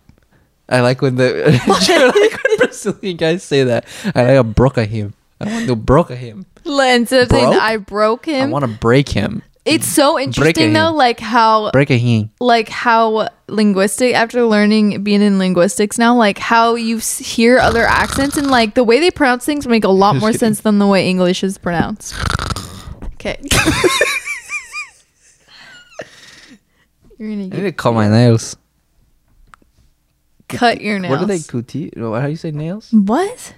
I 0.70 0.82
like 0.82 1.02
when 1.02 1.16
the 1.16 1.60
like 1.68 2.44
when 2.44 2.58
Brazilian 2.58 3.18
guys 3.18 3.44
say 3.44 3.64
that. 3.64 3.86
I 4.16 4.24
like 4.24 4.36
to 4.38 4.44
broca 4.44 4.86
him. 4.86 5.14
I 5.40 5.46
want 5.52 5.68
to 5.68 5.76
broca 5.76 6.16
him. 6.16 6.46
Instead 6.66 7.24
of 7.24 7.30
saying 7.30 7.50
Broke? 7.52 7.62
I 7.62 7.78
broke 7.78 8.26
him. 8.26 8.36
I 8.36 8.40
him, 8.46 8.52
want 8.52 8.66
to 8.66 8.72
break 8.80 9.08
him. 9.10 9.44
it's 9.66 9.88
so 9.88 10.20
interesting 10.20 10.74
though, 10.74 10.92
like 10.92 11.20
how 11.20 11.72
Break 11.72 11.90
a 11.92 11.98
him. 11.98 12.30
like 12.42 12.68
how 12.70 13.30
linguistic 13.48 14.14
after 14.16 14.44
learning 14.44 15.04
being 15.04 15.22
in 15.22 15.40
linguistics 15.40 15.98
now 15.98 16.14
like 16.16 16.38
how 16.38 16.76
you 16.76 16.98
s- 16.98 17.20
hear 17.20 17.58
other 17.60 17.84
accents 17.86 18.36
and 18.36 18.50
like 18.52 18.74
the 18.76 18.84
way 18.84 19.00
they 19.00 19.10
pronounce 19.12 19.46
things 19.46 19.66
make 19.68 19.86
a 19.86 19.90
lot 19.90 20.16
more 20.18 20.34
sense 20.44 20.60
than 20.62 20.80
the 20.80 20.88
way 20.88 21.08
english 21.10 21.44
is 21.46 21.58
pronounced 21.58 22.14
okay 23.14 23.38
you're 27.18 27.30
gonna 27.30 27.42
I 27.44 27.46
need 27.46 27.52
get, 27.52 27.62
to 27.62 27.72
cut 27.72 27.94
my 27.94 28.10
nails. 28.10 28.56
Cut 30.48 30.82
your 30.82 31.00
nails 31.00 31.12
What 31.12 31.22
are 31.22 31.26
they? 31.26 31.40
Cuti? 31.40 31.92
How 31.98 32.22
do 32.26 32.30
you 32.30 32.36
say 32.38 32.52
nails? 32.52 32.90
what 32.92 33.56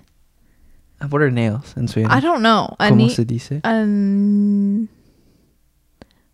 What 1.10 1.22
are 1.22 1.32
nails 1.32 1.76
in 1.78 1.88
Sweden? 1.88 2.12
i 2.12 2.20
don't 2.20 2.42
know 2.42 2.76
I 2.80 2.90
Como 2.90 3.06
need, 3.06 3.12
se 3.12 3.24
dice? 3.26 3.62
um, 3.64 4.90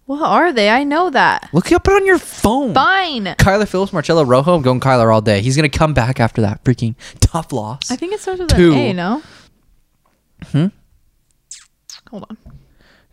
what 0.05 0.21
are 0.21 0.51
they 0.53 0.69
i 0.69 0.83
know 0.83 1.09
that 1.09 1.49
Look 1.53 1.71
up 1.71 1.87
it 1.87 1.93
on 1.93 2.05
your 2.05 2.19
phone. 2.19 2.73
fine 2.73 3.25
Kyler 3.37 3.67
Phillips, 3.67 3.91
Marcelo 3.93 4.23
Rojo. 4.23 4.55
I'm 4.55 4.61
going 4.61 4.79
Kyler 4.79 5.13
all 5.13 5.21
day. 5.21 5.41
He's 5.41 5.55
gonna 5.55 5.69
come 5.69 5.93
back 5.93 6.19
after 6.19 6.41
that 6.41 6.63
freaking 6.63 6.95
tough 7.19 7.51
loss. 7.51 7.89
i 7.91 7.95
think 7.95 8.13
it 8.13 8.19
starts 8.19 8.39
with 8.39 8.49
Two. 8.49 8.73
an 8.73 8.77
a 8.79 8.93
no 8.93 9.21
Hmm? 10.51 10.67
hold 12.09 12.25
on 12.29 12.37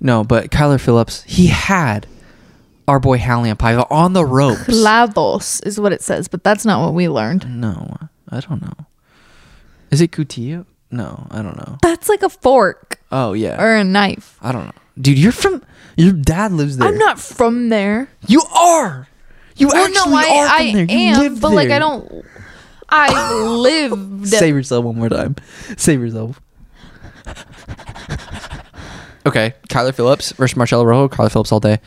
No, 0.00 0.24
but 0.24 0.50
Kyler 0.50 0.80
Phillips, 0.80 1.22
he 1.22 1.46
had 1.46 2.06
our 2.88 3.00
boy 3.00 3.18
Raulian 3.18 3.54
Paiva 3.56 3.86
on 3.90 4.12
the 4.12 4.24
ropes. 4.24 4.62
Clavos 4.62 5.64
is 5.66 5.78
what 5.80 5.92
it 5.92 6.02
says, 6.02 6.28
but 6.28 6.42
that's 6.44 6.64
not 6.64 6.84
what 6.84 6.94
we 6.94 7.08
learned. 7.08 7.60
No, 7.60 7.96
I 8.28 8.40
don't 8.40 8.60
know. 8.62 8.86
Is 9.90 10.00
it 10.00 10.10
Cutillo? 10.10 10.66
No, 10.90 11.26
I 11.30 11.42
don't 11.42 11.56
know. 11.56 11.78
That's 11.82 12.08
like 12.08 12.22
a 12.22 12.28
fork 12.28 13.00
Oh 13.10 13.34
yeah, 13.34 13.62
or 13.62 13.76
a 13.76 13.84
knife. 13.84 14.38
I 14.40 14.52
don't 14.52 14.66
know, 14.66 14.72
dude. 15.00 15.18
You're 15.18 15.32
from. 15.32 15.62
Your 15.96 16.12
dad 16.12 16.52
lives 16.52 16.78
there. 16.78 16.88
I'm 16.88 16.96
not 16.96 17.20
from 17.20 17.68
there. 17.68 18.08
You 18.26 18.40
are. 18.54 19.06
You 19.56 19.68
Well, 19.68 19.84
actually 19.84 20.10
no, 20.10 20.16
I, 20.16 20.22
are 20.22 20.46
from 20.46 20.66
I 20.66 20.72
there. 20.72 20.84
You 20.84 20.96
am, 20.98 21.20
live 21.20 21.40
but 21.40 21.52
like. 21.52 21.70
I 21.70 21.78
don't. 21.78 22.24
I 22.88 23.42
lived. 23.44 24.26
Save 24.28 24.54
yourself 24.54 24.84
one 24.84 24.96
more 24.96 25.10
time. 25.10 25.36
Save 25.76 26.00
yourself. 26.00 26.40
okay, 29.26 29.54
Kyler 29.68 29.94
Phillips 29.94 30.32
versus 30.32 30.56
Marcelo 30.56 30.84
Rojo. 30.84 31.14
Kyler 31.14 31.30
Phillips 31.30 31.52
all 31.52 31.60
day. 31.60 31.78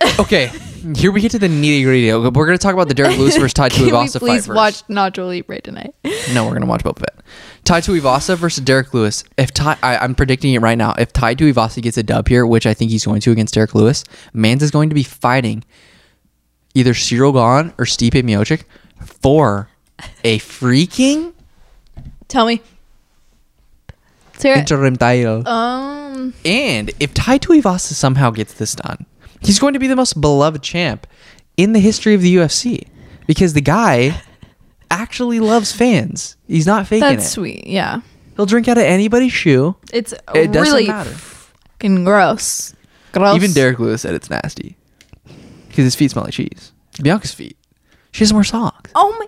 Okay, 0.20 0.50
here 0.96 1.12
we 1.12 1.20
get 1.20 1.30
to 1.32 1.38
the 1.38 1.46
nitty 1.48 1.84
gritty. 1.84 2.12
We're 2.12 2.30
going 2.30 2.58
to 2.58 2.62
talk 2.62 2.74
about 2.74 2.88
the 2.88 2.94
Derek 2.94 3.18
Lewis 3.18 3.36
versus 3.36 3.52
Tai 3.54 3.68
Can 3.70 3.84
we 3.86 3.90
Tuivasa 3.92 4.12
fight 4.14 4.18
please 4.20 4.46
first. 4.46 4.56
watch 4.56 4.86
Nacho 4.86 5.28
Libre 5.28 5.60
tonight? 5.60 5.94
No, 6.34 6.44
we're 6.44 6.52
gonna 6.52 6.66
watch 6.66 6.82
Boba 6.84 6.98
Fett. 6.98 7.20
Tai 7.64 7.80
Tuivasa 7.80 8.36
versus 8.36 8.62
Derek 8.62 8.92
Lewis. 8.92 9.24
If 9.38 9.52
Tai, 9.52 9.76
I, 9.82 9.96
I'm 9.96 10.14
predicting 10.14 10.52
it 10.54 10.60
right 10.60 10.76
now. 10.76 10.94
If 10.98 11.12
Tai 11.12 11.34
Tuivasa 11.36 11.80
gets 11.82 11.96
a 11.96 12.02
dub 12.02 12.28
here, 12.28 12.46
which 12.46 12.66
I 12.66 12.74
think 12.74 12.90
he's 12.90 13.04
going 13.06 13.20
to 13.22 13.32
against 13.32 13.54
Derek 13.54 13.74
Lewis, 13.74 14.04
Mans 14.34 14.62
is 14.62 14.70
going 14.70 14.88
to 14.90 14.94
be 14.94 15.02
fighting 15.02 15.64
either 16.74 16.92
Ciryl 16.92 17.32
Gane 17.32 17.72
or 17.78 17.84
Stipe 17.86 18.12
Miocic 18.22 18.64
for 19.22 19.68
a 20.24 20.38
freaking 20.40 21.32
Tell 22.28 22.44
me. 22.46 22.60
Sarah. 24.36 24.58
interim 24.58 24.96
title. 24.96 25.46
Um. 25.48 26.34
And 26.44 26.90
if 27.00 27.14
Tai 27.14 27.38
Tuivasa 27.38 27.92
somehow 27.94 28.30
gets 28.30 28.52
this 28.54 28.74
done, 28.74 29.06
he's 29.42 29.58
going 29.58 29.72
to 29.74 29.78
be 29.78 29.86
the 29.86 29.96
most 29.96 30.20
beloved 30.20 30.62
champ 30.62 31.06
in 31.56 31.72
the 31.72 31.80
history 31.80 32.14
of 32.14 32.22
the 32.22 32.36
UFC 32.36 32.88
because 33.26 33.52
the 33.54 33.60
guy 33.60 34.20
actually 34.90 35.40
loves 35.40 35.72
fans. 35.72 36.36
He's 36.46 36.66
not 36.66 36.86
faking 36.86 37.00
That's 37.08 37.26
it. 37.26 37.30
sweet. 37.30 37.66
Yeah. 37.66 38.00
He'll 38.36 38.46
drink 38.46 38.68
out 38.68 38.78
of 38.78 38.84
anybody's 38.84 39.32
shoe. 39.32 39.76
It's 39.92 40.12
It 40.34 40.52
doesn't 40.52 40.72
really 40.72 40.86
matter. 40.86 41.10
fucking 41.10 42.04
gross. 42.04 42.74
Gross. 43.12 43.36
Even 43.36 43.52
Derek 43.52 43.78
Lewis 43.80 44.02
said 44.02 44.14
it's 44.14 44.30
nasty 44.30 44.76
because 45.68 45.84
his 45.84 45.94
feet 45.96 46.10
smell 46.12 46.24
like 46.24 46.34
cheese. 46.34 46.72
Bianca's 47.02 47.32
feet. 47.34 47.56
She 48.12 48.20
doesn't 48.20 48.36
wear 48.36 48.44
socks. 48.44 48.90
Oh 48.94 49.14
my. 49.18 49.26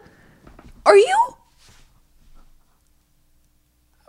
Are 0.87 0.97
you? 0.97 1.35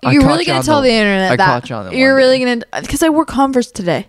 I 0.04 0.14
You're 0.14 0.26
really 0.26 0.46
gonna 0.46 0.64
tell 0.64 0.82
the- 0.82 0.88
the, 0.90 0.94
internet 0.96 1.32
I 1.34 1.36
that 1.36 1.46
caught 1.46 1.70
you 1.70 1.76
on 1.76 1.86
the 1.86 1.96
you're 1.96 2.16
really 2.16 2.40
gonna 2.40 2.62
because 2.82 3.04
I 3.04 3.10
wore 3.10 3.26
Converse 3.26 3.72
today. 3.72 4.08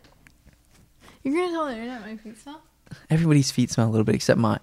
You're 1.23 1.35
gonna 1.35 1.53
tell 1.53 1.67
the 1.67 1.73
internet 1.73 2.03
my 2.03 2.17
feet 2.17 2.39
smell. 2.39 2.63
Everybody's 3.11 3.51
feet 3.51 3.71
smell 3.71 3.89
a 3.89 3.91
little 3.91 4.05
bit 4.05 4.15
except 4.15 4.39
mine. 4.39 4.61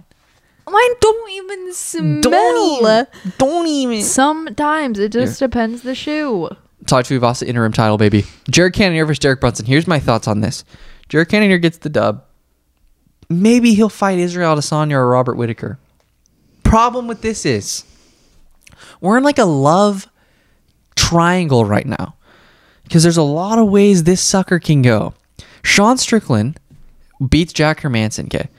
Mine 0.68 0.92
don't 1.02 1.32
even 1.32 1.74
smell. 1.74 2.22
Don't 2.22 2.82
even. 2.82 3.08
Don't 3.38 3.68
even. 3.68 4.04
Sometimes 4.04 5.00
it 5.00 5.12
just 5.12 5.40
Here. 5.40 5.48
depends 5.48 5.82
the 5.82 5.96
shoe. 5.96 6.50
Tai 6.86 7.02
Tuivasa 7.02 7.44
interim 7.48 7.72
title, 7.72 7.98
baby. 7.98 8.26
Jared 8.50 8.74
Cannonier 8.74 9.06
versus 9.06 9.20
Derek 9.20 9.42
Brunson. 9.42 9.66
Here's 9.66 9.88
my 9.88 10.00
thoughts 10.00 10.28
on 10.28 10.42
this. 10.42 10.64
Jared 11.08 11.30
Cannonier 11.30 11.58
gets 11.58 11.80
the 11.80 11.90
dub. 11.90 12.24
Maybe 13.30 13.74
he'll 13.74 13.90
fight 13.90 14.20
Israel 14.20 14.56
Adesanya 14.56 14.94
or 14.94 15.10
Robert 15.10 15.36
Whittaker. 15.36 15.80
Problem 16.64 17.08
with 17.08 17.22
this 17.22 17.46
is 17.46 17.84
we're 19.02 19.18
in 19.18 19.24
like 19.24 19.40
a 19.40 19.46
love 19.46 20.08
triangle 20.96 21.66
right 21.66 21.86
now 21.86 22.16
because 22.84 23.04
there's 23.04 23.18
a 23.18 23.24
lot 23.24 23.60
of 23.60 23.70
ways 23.70 24.04
this 24.04 24.22
sucker 24.22 24.60
can 24.60 24.82
go. 24.82 25.14
Sean 25.70 25.98
Strickland 26.00 26.60
beats 27.30 27.54
Jack 27.54 27.82
Hermansson. 27.82 28.26
Okay, 28.26 28.50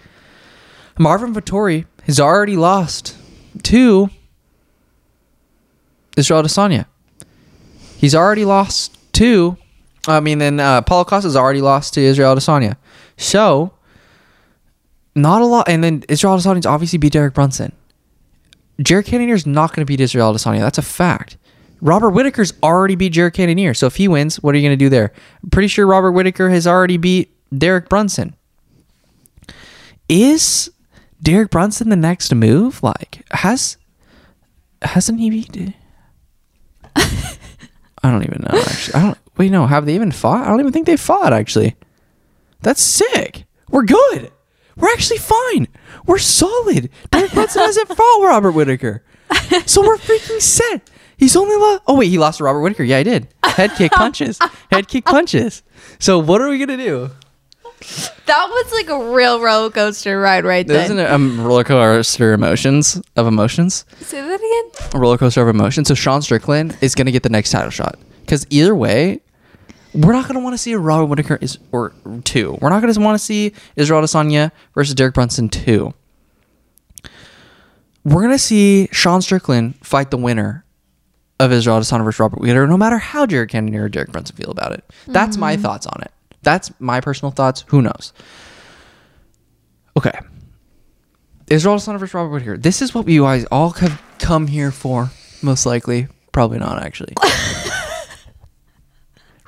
Marvin 0.96 1.34
Vettori 1.34 1.86
has 2.04 2.20
already 2.20 2.56
lost 2.56 3.16
to 3.64 4.10
Israel 6.16 6.44
Adesanya. 6.44 6.86
He's 7.96 8.14
already 8.14 8.44
lost 8.44 8.96
to. 9.14 9.56
I 10.06 10.20
mean, 10.20 10.38
then 10.38 10.60
uh, 10.60 10.82
Paulo 10.82 11.04
Costa's 11.04 11.34
already 11.34 11.60
lost 11.60 11.94
to 11.94 12.00
Israel 12.00 12.36
Adesanya. 12.36 12.76
So, 13.16 13.72
not 15.16 15.42
a 15.42 15.46
lot. 15.46 15.68
And 15.68 15.82
then 15.82 16.04
Israel 16.08 16.36
Adesanya's 16.36 16.64
obviously 16.64 16.98
beat 16.98 17.12
Derek 17.12 17.34
Brunson. 17.34 17.72
Jared 18.80 19.06
Cannonier's 19.06 19.46
not 19.46 19.74
going 19.74 19.84
to 19.84 19.90
beat 19.90 20.00
Israel 20.00 20.32
Adesanya. 20.32 20.60
That's 20.60 20.78
a 20.78 20.82
fact. 20.82 21.36
Robert 21.80 22.10
Whittaker's 22.10 22.52
already 22.62 22.94
beat 22.94 23.12
Jared 23.12 23.34
Cannonier. 23.34 23.74
So 23.74 23.86
if 23.86 23.96
he 23.96 24.08
wins, 24.08 24.42
what 24.42 24.54
are 24.54 24.58
you 24.58 24.66
going 24.68 24.78
to 24.78 24.84
do 24.84 24.88
there? 24.88 25.12
I'm 25.42 25.50
pretty 25.50 25.68
sure 25.68 25.86
Robert 25.86 26.12
Whittaker 26.12 26.50
has 26.50 26.66
already 26.66 26.96
beat 26.96 27.34
Derek 27.56 27.88
Brunson. 27.88 28.34
Is 30.08 30.70
Derek 31.22 31.50
Brunson 31.50 31.88
the 31.88 31.96
next 31.96 32.34
move? 32.34 32.82
Like, 32.82 33.24
has 33.30 33.76
hasn't 34.82 35.20
he 35.20 35.30
beat? 35.30 35.74
I 36.96 38.10
don't 38.10 38.24
even 38.24 38.44
know. 38.50 38.58
Actually, 38.58 38.94
I 38.94 39.02
don't. 39.02 39.18
Wait, 39.36 39.50
no. 39.52 39.66
Have 39.66 39.86
they 39.86 39.94
even 39.94 40.10
fought? 40.10 40.46
I 40.46 40.50
don't 40.50 40.60
even 40.60 40.72
think 40.72 40.86
they 40.86 40.96
fought. 40.96 41.32
Actually, 41.32 41.76
that's 42.60 42.82
sick. 42.82 43.44
We're 43.70 43.84
good. 43.84 44.32
We're 44.76 44.92
actually 44.92 45.18
fine. 45.18 45.68
We're 46.06 46.18
solid. 46.18 46.90
Derek 47.10 47.32
Brunson 47.32 47.62
hasn't 47.62 47.88
fought 47.96 48.22
Robert 48.22 48.52
Whittaker, 48.52 49.04
so 49.66 49.82
we're 49.82 49.96
freaking 49.96 50.40
set. 50.40 50.88
He's 51.20 51.36
only 51.36 51.54
lost. 51.54 51.82
Oh 51.86 51.96
wait, 51.96 52.08
he 52.08 52.18
lost 52.18 52.38
to 52.38 52.44
Robert 52.44 52.62
Whittaker. 52.62 52.82
Yeah, 52.82 52.96
I 52.96 53.02
did. 53.02 53.28
Head 53.44 53.72
kick 53.76 53.92
punches. 53.94 54.38
Head 54.72 54.88
kick 54.88 55.04
punches. 55.04 55.62
So 55.98 56.18
what 56.18 56.40
are 56.40 56.48
we 56.48 56.58
gonna 56.58 56.78
do? 56.78 57.10
That 58.26 58.46
was 58.48 58.72
like 58.72 58.88
a 58.88 59.12
real 59.12 59.40
roller 59.40 59.70
coaster 59.70 60.18
ride 60.20 60.44
right 60.44 60.66
then. 60.66 60.84
isn't 60.84 60.98
a 60.98 61.12
um, 61.12 61.42
roller 61.42 61.64
coaster 61.64 62.32
emotions 62.32 63.00
of 63.16 63.26
emotions. 63.26 63.84
Say 64.00 64.20
that 64.20 64.34
again. 64.34 64.90
a 64.94 64.98
roller 64.98 65.18
coaster 65.18 65.42
of 65.42 65.48
emotions. 65.48 65.88
So 65.88 65.94
Sean 65.94 66.22
Strickland 66.22 66.76
is 66.80 66.94
going 66.94 67.06
to 67.06 67.12
get 67.12 67.22
the 67.22 67.30
next 67.30 67.50
title 67.50 67.70
shot 67.70 67.98
because 68.20 68.46
either 68.50 68.74
way, 68.74 69.20
we're 69.94 70.12
not 70.12 70.24
going 70.24 70.34
to 70.36 70.40
want 70.40 70.54
to 70.54 70.58
see 70.58 70.72
a 70.72 70.78
Robert 70.78 71.06
Whittaker 71.06 71.38
is 71.40 71.58
or 71.72 71.92
two. 72.24 72.56
We're 72.60 72.68
not 72.70 72.80
going 72.82 72.92
to 72.92 73.00
want 73.00 73.18
to 73.18 73.24
see 73.24 73.52
Israel 73.76 74.02
Adesanya 74.02 74.52
versus 74.74 74.94
Derek 74.94 75.14
Brunson 75.14 75.48
two. 75.48 75.92
We're 78.04 78.22
going 78.22 78.30
to 78.32 78.38
see 78.38 78.88
Sean 78.92 79.20
Strickland 79.22 79.74
fight 79.84 80.10
the 80.10 80.16
winner 80.16 80.64
of 81.40 81.52
Israel 81.52 81.80
Adesanya 81.80 82.04
versus 82.04 82.20
Robert 82.20 82.38
Whittaker, 82.38 82.66
no 82.66 82.76
matter 82.76 82.98
how 82.98 83.24
Jared 83.24 83.48
Cannonier 83.48 83.84
or 83.84 83.88
Derek 83.88 84.12
Brunson 84.12 84.36
feel 84.36 84.50
about 84.50 84.72
it. 84.72 84.84
That's 85.06 85.38
my 85.38 85.54
mm-hmm. 85.54 85.62
thoughts 85.62 85.86
on 85.86 86.02
it. 86.02 86.12
That's 86.42 86.70
my 86.78 87.00
personal 87.00 87.32
thoughts. 87.32 87.64
Who 87.68 87.80
knows? 87.80 88.12
Okay. 89.96 90.18
Israel 91.48 91.76
Adesanya 91.76 91.98
versus 91.98 92.14
Robert 92.14 92.30
Whittaker. 92.30 92.58
This 92.58 92.82
is 92.82 92.94
what 92.94 93.08
you 93.08 93.22
guys 93.22 93.46
all 93.46 93.70
have 93.70 94.00
come 94.18 94.48
here 94.48 94.70
for, 94.70 95.10
most 95.42 95.64
likely. 95.64 96.08
Probably 96.30 96.58
not, 96.58 96.82
actually. 96.82 97.14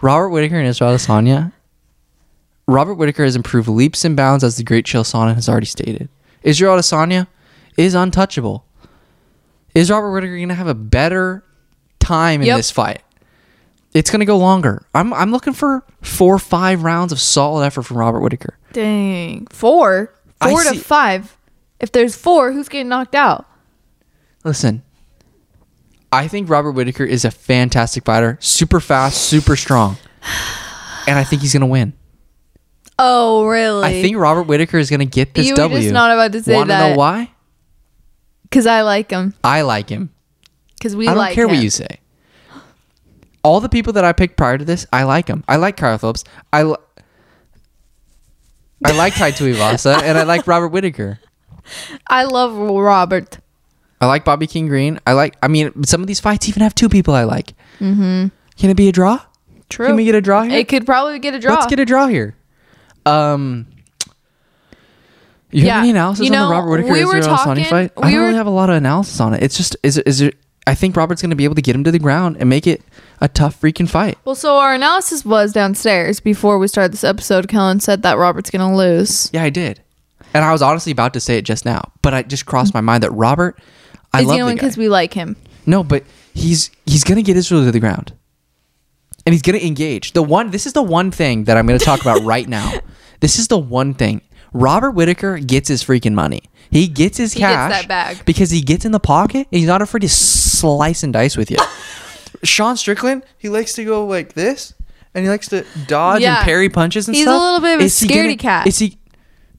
Robert 0.00 0.30
Whittaker 0.30 0.56
and 0.56 0.66
Israel 0.66 0.94
Adesanya. 0.94 1.52
Robert 2.66 2.94
Whittaker 2.94 3.24
has 3.24 3.36
improved 3.36 3.68
leaps 3.68 4.04
and 4.04 4.16
bounds, 4.16 4.42
as 4.42 4.56
the 4.56 4.64
great 4.64 4.86
Chael 4.86 5.04
Sonnen 5.04 5.34
has 5.34 5.46
already 5.46 5.66
stated. 5.66 6.08
Israel 6.42 6.76
Adesanya 6.76 7.26
is 7.76 7.94
untouchable. 7.94 8.64
Is 9.74 9.90
Robert 9.90 10.10
Whittaker 10.10 10.36
going 10.36 10.48
to 10.48 10.54
have 10.54 10.66
a 10.66 10.74
better 10.74 11.44
time 12.02 12.40
in 12.42 12.46
Yep. 12.48 12.56
this 12.58 12.70
fight? 12.70 13.02
It's 13.94 14.10
going 14.10 14.20
to 14.20 14.26
go 14.26 14.38
longer. 14.38 14.84
I'm 14.94 15.12
I'm 15.12 15.30
looking 15.32 15.52
for 15.52 15.84
four 16.00 16.34
or 16.34 16.38
five 16.38 16.82
rounds 16.82 17.12
of 17.12 17.20
solid 17.20 17.64
effort 17.64 17.82
from 17.82 17.98
Robert 17.98 18.20
Whittaker. 18.20 18.58
Dang. 18.72 19.46
Four. 19.48 20.12
I 20.40 20.50
Four 20.50 20.62
to 20.64 20.70
see- 20.70 20.78
five. 20.78 21.36
If 21.78 21.92
there's 21.92 22.14
four, 22.16 22.52
who's 22.52 22.68
getting 22.68 22.88
knocked 22.88 23.14
out? 23.14 23.44
Listen, 24.44 24.82
I 26.12 26.28
think 26.28 26.48
Robert 26.48 26.72
Whittaker 26.72 27.04
is 27.04 27.24
a 27.24 27.30
fantastic 27.30 28.04
fighter, 28.04 28.38
super 28.40 28.80
fast, 28.80 29.20
super 29.22 29.56
strong, 29.56 29.96
and 31.06 31.18
I 31.18 31.24
think 31.24 31.42
he's 31.42 31.52
gonna 31.52 31.66
win. 31.66 31.92
Oh, 32.98 33.46
really? 33.46 33.84
I 33.84 34.00
think 34.02 34.16
Robert 34.16 34.44
Whittaker 34.44 34.78
is 34.78 34.90
gonna 34.90 35.04
get 35.06 35.34
this 35.34 35.46
you 35.48 35.56
W. 35.56 35.80
just 35.80 35.92
not 35.92 36.10
about 36.12 36.32
to 36.32 36.42
say 36.42 36.54
Want 36.54 36.68
to 36.68 36.72
that 36.72 36.90
know 36.90 36.96
why? 36.96 37.30
because 38.44 38.66
I 38.66 38.82
like 38.82 39.10
him. 39.10 39.34
I 39.42 39.62
like 39.62 39.88
him. 39.88 40.10
Because 40.82 40.96
we 40.96 41.06
I 41.06 41.12
don't 41.12 41.18
like 41.18 41.34
care 41.34 41.44
him. 41.44 41.50
what 41.54 41.62
you 41.62 41.70
say. 41.70 42.00
All 43.44 43.60
the 43.60 43.68
people 43.68 43.92
that 43.92 44.04
I 44.04 44.12
picked 44.12 44.36
prior 44.36 44.58
to 44.58 44.64
this, 44.64 44.84
I 44.92 45.04
like 45.04 45.26
them. 45.26 45.44
I 45.46 45.56
like 45.56 45.76
Kyle 45.76 45.96
Phillips. 45.96 46.24
I, 46.52 46.64
li- 46.64 46.74
I 48.84 48.90
like 48.92 49.14
Tai 49.14 49.30
Tuivasa, 49.38 50.02
and 50.02 50.18
I 50.18 50.24
like 50.24 50.46
Robert 50.48 50.68
Whittaker. 50.68 51.20
I 52.08 52.24
love 52.24 52.56
Robert. 52.56 53.38
I 54.00 54.06
like 54.06 54.24
Bobby 54.24 54.48
King 54.48 54.66
Green. 54.66 54.98
I 55.06 55.12
like. 55.12 55.36
I 55.40 55.46
mean, 55.48 55.84
some 55.84 56.00
of 56.00 56.08
these 56.08 56.18
fights 56.18 56.48
even 56.48 56.62
have 56.62 56.74
two 56.74 56.88
people 56.88 57.14
I 57.14 57.22
like. 57.24 57.54
Mm-hmm. 57.78 58.26
Can 58.56 58.70
it 58.70 58.76
be 58.76 58.88
a 58.88 58.92
draw? 58.92 59.20
True. 59.68 59.86
Can 59.86 59.96
we 59.96 60.04
get 60.04 60.16
a 60.16 60.20
draw 60.20 60.42
here? 60.42 60.58
It 60.58 60.68
could 60.68 60.84
probably 60.84 61.18
get 61.20 61.34
a 61.34 61.38
draw. 61.38 61.54
Let's 61.54 61.66
get 61.66 61.78
a 61.78 61.84
draw 61.84 62.08
here. 62.08 62.34
Um, 63.06 63.66
you 65.50 65.64
Yeah, 65.64 65.74
have 65.74 65.82
any 65.82 65.90
analysis 65.90 66.26
you 66.28 66.34
on 66.34 66.48
the 66.48 66.52
Robert 66.52 66.70
Whittaker 66.70 66.92
we 66.92 67.00
Israel 67.02 67.22
talking- 67.36 67.64
fight? 67.64 67.92
I 67.96 68.06
we 68.06 68.12
don't 68.12 68.20
were- 68.20 68.26
really 68.26 68.36
have 68.38 68.46
a 68.46 68.50
lot 68.50 68.70
of 68.70 68.76
analysis 68.76 69.20
on 69.20 69.34
it. 69.34 69.42
It's 69.42 69.56
just 69.56 69.76
is 69.82 69.98
it, 69.98 70.06
is 70.06 70.20
it? 70.20 70.36
I 70.66 70.74
think 70.74 70.96
Robert's 70.96 71.20
going 71.22 71.30
to 71.30 71.36
be 71.36 71.44
able 71.44 71.56
to 71.56 71.62
get 71.62 71.74
him 71.74 71.82
to 71.84 71.90
the 71.90 71.98
ground 71.98 72.36
and 72.38 72.48
make 72.48 72.66
it 72.66 72.82
a 73.20 73.28
tough 73.28 73.60
freaking 73.60 73.88
fight. 73.88 74.16
Well, 74.24 74.34
so 74.36 74.56
our 74.58 74.74
analysis 74.74 75.24
was 75.24 75.52
downstairs 75.52 76.20
before 76.20 76.58
we 76.58 76.68
started 76.68 76.92
this 76.92 77.02
episode. 77.04 77.48
Kellen 77.48 77.80
said 77.80 78.02
that 78.02 78.16
Robert's 78.16 78.50
gonna 78.50 78.74
lose. 78.76 79.28
Yeah, 79.32 79.42
I 79.42 79.50
did. 79.50 79.82
And 80.34 80.44
I 80.44 80.52
was 80.52 80.62
honestly 80.62 80.92
about 80.92 81.12
to 81.14 81.20
say 81.20 81.36
it 81.36 81.42
just 81.44 81.64
now, 81.64 81.90
but 82.00 82.14
I 82.14 82.22
just 82.22 82.46
crossed 82.46 82.74
my 82.74 82.80
mind 82.80 83.02
that 83.02 83.10
Robert. 83.10 83.58
I 84.14 84.20
Is 84.20 84.26
love 84.26 84.34
he 84.34 84.38
the 84.38 84.42
only 84.42 84.54
guy. 84.54 84.60
because 84.60 84.76
we 84.76 84.88
like 84.88 85.14
him? 85.14 85.36
No, 85.66 85.82
but 85.82 86.04
he's 86.32 86.70
he's 86.86 87.02
gonna 87.04 87.22
get 87.22 87.36
Israel 87.36 87.64
to 87.64 87.72
the 87.72 87.80
ground, 87.80 88.12
and 89.26 89.32
he's 89.32 89.42
gonna 89.42 89.58
engage. 89.58 90.12
The 90.12 90.22
one 90.22 90.50
this 90.50 90.64
is 90.66 90.72
the 90.74 90.82
one 90.82 91.10
thing 91.10 91.44
that 91.44 91.56
I'm 91.56 91.66
gonna 91.66 91.78
talk 91.78 92.00
about 92.00 92.22
right 92.24 92.48
now. 92.48 92.72
This 93.20 93.38
is 93.38 93.48
the 93.48 93.58
one 93.58 93.94
thing. 93.94 94.20
Robert 94.54 94.90
Whittaker 94.92 95.38
gets 95.38 95.68
his 95.68 95.82
freaking 95.82 96.12
money. 96.14 96.42
He 96.70 96.88
gets 96.88 97.18
his 97.18 97.32
He 97.34 97.40
gets 97.40 97.52
cash 97.52 97.70
that 97.82 97.88
bag. 97.88 98.24
because 98.24 98.50
he 98.50 98.60
gets 98.62 98.84
in 98.84 98.92
the 98.92 99.00
pocket 99.00 99.46
and 99.50 99.58
he's 99.58 99.66
not 99.66 99.82
afraid 99.82 100.00
to 100.00 100.08
slice 100.62 101.02
and 101.02 101.12
dice 101.12 101.36
with 101.36 101.50
you. 101.50 101.56
Sean 102.44 102.76
Strickland, 102.76 103.24
he 103.38 103.48
likes 103.48 103.72
to 103.74 103.84
go 103.84 104.06
like 104.06 104.34
this, 104.34 104.74
and 105.14 105.24
he 105.24 105.30
likes 105.30 105.48
to 105.48 105.64
dodge 105.86 106.22
Yeah. 106.22 106.36
and 106.38 106.44
parry 106.44 106.68
punches 106.68 107.08
and 107.08 107.16
He's 107.16 107.26
a 107.26 107.30
stuff. 107.30 107.40
little 107.42 107.60
bit 107.60 107.74
of 107.74 107.80
a 107.80 107.84
Is 107.84 107.98
he 107.98 108.08
scaredy 108.08 108.22
gonna- 108.24 108.36
cat. 108.36 108.66
Is 108.66 108.78
he 108.78 108.98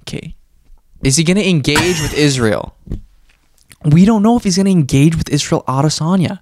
okay? 0.01 0.36
Is 1.04 1.18
he 1.18 1.24
gonna 1.24 1.41
engage 1.41 2.01
with 2.01 2.14
Israel? 2.14 2.76
We 3.86 4.06
don't 4.06 4.24
know 4.24 4.38
if 4.38 4.43
he's 4.45 4.56
gonna 4.58 4.70
engage 4.70 5.18
with 5.18 5.30
Israel 5.30 5.64
Adesanya, 5.68 6.39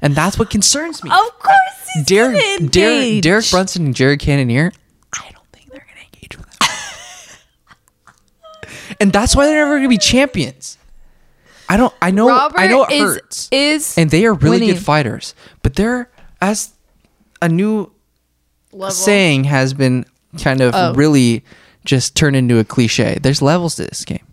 and 0.00 0.14
that's 0.14 0.38
what 0.38 0.48
concerns 0.50 1.02
me. 1.02 1.10
Of 1.10 1.38
course, 1.40 1.88
he's 1.94 2.04
Derek, 2.06 2.40
gonna 2.40 2.68
Derek, 2.70 3.04
engage. 3.06 3.22
Derek 3.24 3.50
Brunson 3.50 3.86
and 3.86 3.94
Jared 3.96 4.20
Cannonier. 4.20 4.70
I 5.12 5.30
don't 5.32 5.44
think 5.52 5.70
they're 5.72 5.84
gonna 5.88 6.06
engage 6.12 6.38
with 6.38 6.46
him, 6.48 6.68
and 9.00 9.12
that's 9.12 9.34
why 9.34 9.46
they're 9.46 9.64
never 9.64 9.76
gonna 9.78 9.88
be 9.88 9.98
champions. 9.98 10.78
I 11.68 11.76
don't. 11.76 11.92
I 12.02 12.10
know. 12.10 12.28
Robert 12.28 12.58
I 12.58 12.66
know 12.66 12.84
it 12.84 12.92
is, 12.92 13.00
hurts, 13.02 13.48
is 13.50 13.98
and 13.98 14.10
they 14.10 14.26
are 14.26 14.34
really 14.34 14.60
winning. 14.60 14.74
good 14.74 14.82
fighters. 14.82 15.34
But 15.62 15.74
they're 15.76 16.10
as 16.40 16.72
a 17.40 17.48
new 17.48 17.90
level. 18.72 18.90
saying 18.90 19.44
has 19.44 19.72
been 19.74 20.04
kind 20.42 20.60
of 20.60 20.74
Oh. 20.74 20.92
really 20.94 21.44
just 21.84 22.14
turned 22.16 22.36
into 22.36 22.58
a 22.58 22.64
cliche. 22.64 23.18
There's 23.20 23.40
levels 23.42 23.76
to 23.76 23.84
this 23.84 24.04
game. 24.04 24.24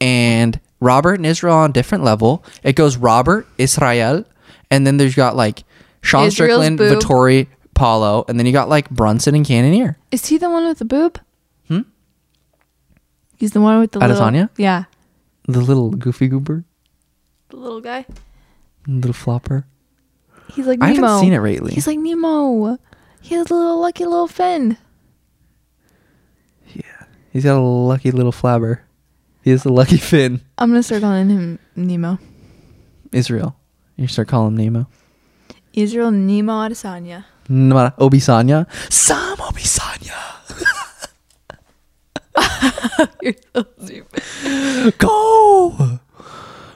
And 0.00 0.60
Robert 0.80 1.14
and 1.14 1.26
Israel 1.26 1.54
on 1.56 1.72
different 1.72 2.04
level. 2.04 2.44
It 2.62 2.74
goes 2.76 2.96
Robert, 2.96 3.46
Israel, 3.58 4.24
and 4.70 4.86
then 4.86 4.96
there's 4.98 5.14
got 5.14 5.36
like 5.36 5.64
Sean 6.02 6.26
Israel's 6.26 6.64
Strickland, 6.66 6.78
boob. 6.78 6.98
Vettori, 7.02 7.46
Paulo, 7.74 8.24
and 8.28 8.38
then 8.38 8.44
you 8.46 8.52
got 8.52 8.68
like 8.68 8.90
Brunson 8.90 9.34
and 9.34 9.46
Cannonier. 9.46 9.96
Is 10.10 10.26
he 10.26 10.36
the 10.36 10.50
one 10.50 10.66
with 10.66 10.78
the 10.78 10.84
boob? 10.84 11.18
Hmm. 11.68 11.80
He's 13.36 13.52
the 13.52 13.60
one 13.60 13.80
with 13.80 13.92
the 13.92 13.98
little. 13.98 14.16
Adesanya? 14.16 14.48
Yeah, 14.56 14.84
The 15.46 15.60
little 15.60 15.90
goofy 15.90 16.28
goober, 16.28 16.64
the 17.50 17.56
little 17.56 17.80
guy. 17.80 18.06
little 18.86 19.12
flopper. 19.12 19.66
He's 20.52 20.66
like 20.66 20.78
I 20.82 20.92
Nemo. 20.92 21.06
haven't 21.06 21.20
seen 21.24 21.32
it 21.32 21.40
lately. 21.40 21.72
He's 21.74 21.86
like 21.86 21.98
Nemo. 21.98 22.78
He 23.20 23.34
has 23.34 23.50
a 23.50 23.54
little 23.54 23.80
lucky 23.80 24.04
little 24.04 24.28
fin. 24.28 24.76
Yeah. 26.74 26.82
He's 27.32 27.44
got 27.44 27.56
a 27.58 27.60
lucky 27.60 28.10
little 28.10 28.32
flabber. 28.32 28.80
He 29.42 29.50
has 29.50 29.64
a 29.64 29.72
lucky 29.72 29.96
fin. 29.98 30.40
I'm 30.58 30.70
gonna 30.70 30.82
start 30.82 31.02
calling 31.02 31.28
him 31.28 31.58
Nemo. 31.76 32.18
Israel. 33.12 33.56
You 33.96 34.08
start 34.08 34.28
calling 34.28 34.56
him 34.56 34.56
Nemo. 34.56 34.86
Israel 35.74 36.10
Nemo 36.10 36.52
Adesanya. 36.52 37.24
Obisanya. 37.48 38.66
Sam 38.90 39.36
Obisanya. 39.38 40.33
You're 43.22 43.34
so 43.54 43.66
stupid. 43.82 44.98
Go. 44.98 46.00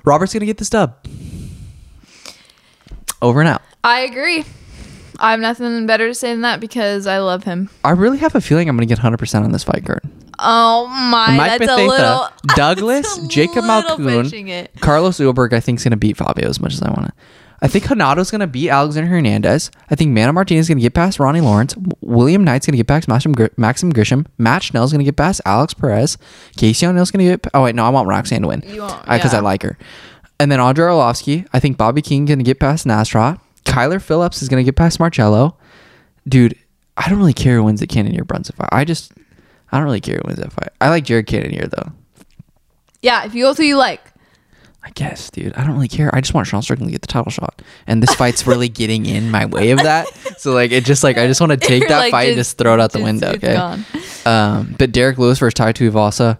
Robert's 0.05 0.33
gonna 0.33 0.47
get 0.47 0.59
this 0.59 0.71
dub. 0.71 0.97
Over 3.21 3.41
and 3.41 3.49
out. 3.49 3.63
I 3.83 4.01
agree. 4.01 4.45
I 5.21 5.33
have 5.33 5.41
nothing 5.41 5.87
better 5.87 6.07
to 6.09 6.15
say 6.15 6.33
than 6.33 6.43
that 6.43 6.61
because 6.61 7.07
I 7.07 7.19
love 7.19 7.43
him. 7.45 7.69
I 7.85 7.91
really 7.91 8.19
have 8.19 8.35
a 8.35 8.41
feeling 8.41 8.69
I'm 8.69 8.77
gonna 8.77 8.87
get 8.87 8.99
100 8.99 9.19
percent 9.19 9.45
on 9.45 9.53
this 9.53 9.65
fight 9.65 9.85
card. 9.85 10.03
Oh 10.39 10.87
my, 10.87 11.37
Mike 11.37 11.59
that's 11.59 11.73
a 11.73 11.77
little 11.85 12.29
Douglas, 12.55 13.19
a 13.25 13.29
Jacob 13.29 13.65
it. 14.49 14.73
Carlos 14.81 15.19
Ulberg. 15.19 15.53
I 15.53 15.61
think 15.61 15.79
is 15.81 15.85
gonna 15.85 15.97
beat 15.97 16.17
Fabio 16.17 16.49
as 16.49 16.61
much 16.61 16.75
as 16.75 16.83
I 16.83 16.91
want 16.91 17.07
to. 17.09 17.13
I 17.61 17.67
think 17.69 17.85
Hanato's 17.87 18.31
gonna 18.31 18.47
beat 18.47 18.71
Alexander 18.71 19.09
Hernandez. 19.11 19.71
I 19.91 19.95
think 19.97 20.13
Mana 20.13 20.33
Martinez 20.33 20.67
is 20.67 20.69
gonna 20.69 20.81
get 20.81 20.95
past 20.95 21.19
Ronnie 21.19 21.41
Lawrence. 21.41 21.75
William 22.01 22.45
Knight's 22.45 22.67
gonna 22.67 22.77
get 22.77 22.87
past 22.87 23.09
Maxim, 23.09 23.33
Gr- 23.33 23.47
Maxim 23.57 23.93
Grishin. 23.93 24.27
Matt 24.39 24.63
Schnell's 24.63 24.93
gonna 24.93 25.05
get 25.05 25.17
past 25.17 25.41
Alex 25.45 25.75
Perez. 25.75 26.19
Casey 26.57 26.87
O'Neill's 26.87 27.11
gonna 27.11 27.25
get. 27.25 27.47
Oh 27.55 27.65
wait, 27.65 27.75
no, 27.75 27.85
I 27.85 27.89
want 27.89 28.09
Roxanne 28.09 28.43
to 28.43 28.49
win 28.49 28.63
because 29.17 29.35
I 29.35 29.41
like 29.41 29.63
her. 29.63 29.77
And 30.41 30.53
then 30.53 30.61
Andre 30.61 30.87
Arlovsky. 30.87 31.47
I 31.53 31.59
think 31.59 31.77
Bobby 31.77 32.01
King 32.01 32.27
gonna 32.27 32.45
get 32.45 32.61
past 32.61 32.87
Nasrat. 32.87 33.41
Kyler 33.65 34.01
Phillips 34.01 34.41
is 34.41 34.49
gonna 34.49 34.63
get 34.63 34.77
past 34.77 35.01
Marcello. 35.01 35.57
Dude, 36.29 36.55
I 36.97 37.09
don't 37.09 37.19
really 37.19 37.33
care 37.33 37.57
who 37.57 37.65
wins 37.65 37.81
the 37.81 37.87
Cannonier 37.89 38.25
Brunson 38.25 38.55
fight. 38.55 38.69
I 38.71 38.85
just, 38.85 39.13
I 39.73 39.79
don't 39.79 39.85
really 39.85 40.01
care 40.01 40.17
who 40.17 40.23
wins 40.29 40.39
that 40.39 40.53
fight. 40.53 40.69
I 40.81 40.91
like 40.91 41.05
Jared 41.05 41.27
Cannonier 41.27 41.67
though. 41.67 41.91
Yeah, 43.03 43.25
if 43.25 43.35
you 43.35 43.45
go 43.45 43.55
who 43.55 43.63
you 43.65 43.77
like. 43.77 44.03
I 44.89 44.91
guess, 44.95 45.29
dude. 45.31 45.53
I 45.55 45.65
don't 45.65 45.75
really 45.75 45.87
care. 45.87 46.09
I 46.15 46.23
just 46.23 46.33
want 46.33 46.47
Sean 46.47 46.63
Strickland 46.63 46.89
to 46.89 46.93
get 46.93 47.03
the 47.03 47.09
title 47.09 47.31
shot, 47.31 47.61
and 47.87 48.03
this 48.03 48.15
fight's 48.15 48.47
really 48.47 48.69
getting 48.81 49.05
in 49.05 49.31
my 49.31 49.45
way 49.45 49.71
of 49.71 49.79
that. 49.83 50.07
So 50.39 50.53
like, 50.53 50.71
it 50.73 50.87
just 50.87 51.05
like 51.05 51.19
I 51.19 51.27
just 51.27 51.41
want 51.43 51.51
to 51.53 51.59
take 51.69 51.87
that 51.89 51.99
like, 51.99 52.11
fight 52.11 52.29
and 52.29 52.37
just- 52.37 52.51
just 52.53 52.59
throw 52.59 52.73
it 52.73 52.81
out 52.81 52.93
the 52.93 53.03
window. 53.03 53.33
Okay. 53.33 53.55
Um, 54.25 54.75
but 54.79 54.91
Derek 54.93 55.19
Lewis 55.19 55.39
versus 55.41 55.53
Tai 55.55 55.75
Tuivasa. 55.75 56.39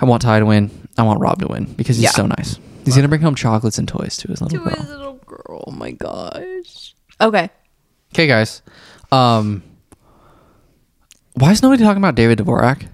I 0.00 0.04
want 0.04 0.22
Tai 0.22 0.38
to 0.38 0.46
win. 0.46 0.70
I 0.96 1.02
want 1.02 1.20
Rob 1.20 1.40
to 1.40 1.48
win 1.48 1.64
because 1.64 1.96
he's 1.96 2.04
Yeah. 2.04 2.10
so 2.10 2.26
nice. 2.26 2.60
He's 2.84 2.94
gonna 2.94 3.08
bring 3.08 3.22
home 3.22 3.34
chocolates 3.34 3.76
and 3.78 3.88
toys 3.88 4.16
to 4.18 4.28
his 4.28 4.40
little 4.40 4.56
To 4.58 4.64
girl. 4.64 4.76
his 4.80 4.88
little 4.88 5.14
girl. 5.26 5.64
Oh 5.66 5.72
my 5.72 5.90
gosh. 5.90 6.94
Okay. 7.20 7.50
Okay, 8.14 8.26
guys. 8.28 8.62
Um, 9.10 9.62
why 11.34 11.50
is 11.50 11.62
nobody 11.62 11.82
talking 11.82 11.98
about 12.02 12.14
David 12.14 12.38
Dvorak? 12.38 12.86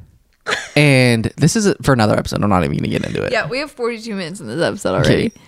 And 0.77 1.25
this 1.37 1.57
is 1.57 1.75
for 1.83 1.93
another 1.93 2.17
episode. 2.17 2.43
I'm 2.43 2.51
not 2.51 2.65
even 2.65 2.77
gonna 2.77 2.89
get 2.89 3.05
into 3.07 3.23
it. 3.23 3.33
Yeah, 3.33 3.49
we 3.49 3.59
have 3.59 3.71
42 3.71 4.15
minutes 4.15 4.41
in 4.41 4.47
this 4.47 4.63
episode 4.63 4.95
already. 4.95 5.27
Okay. 5.27 5.41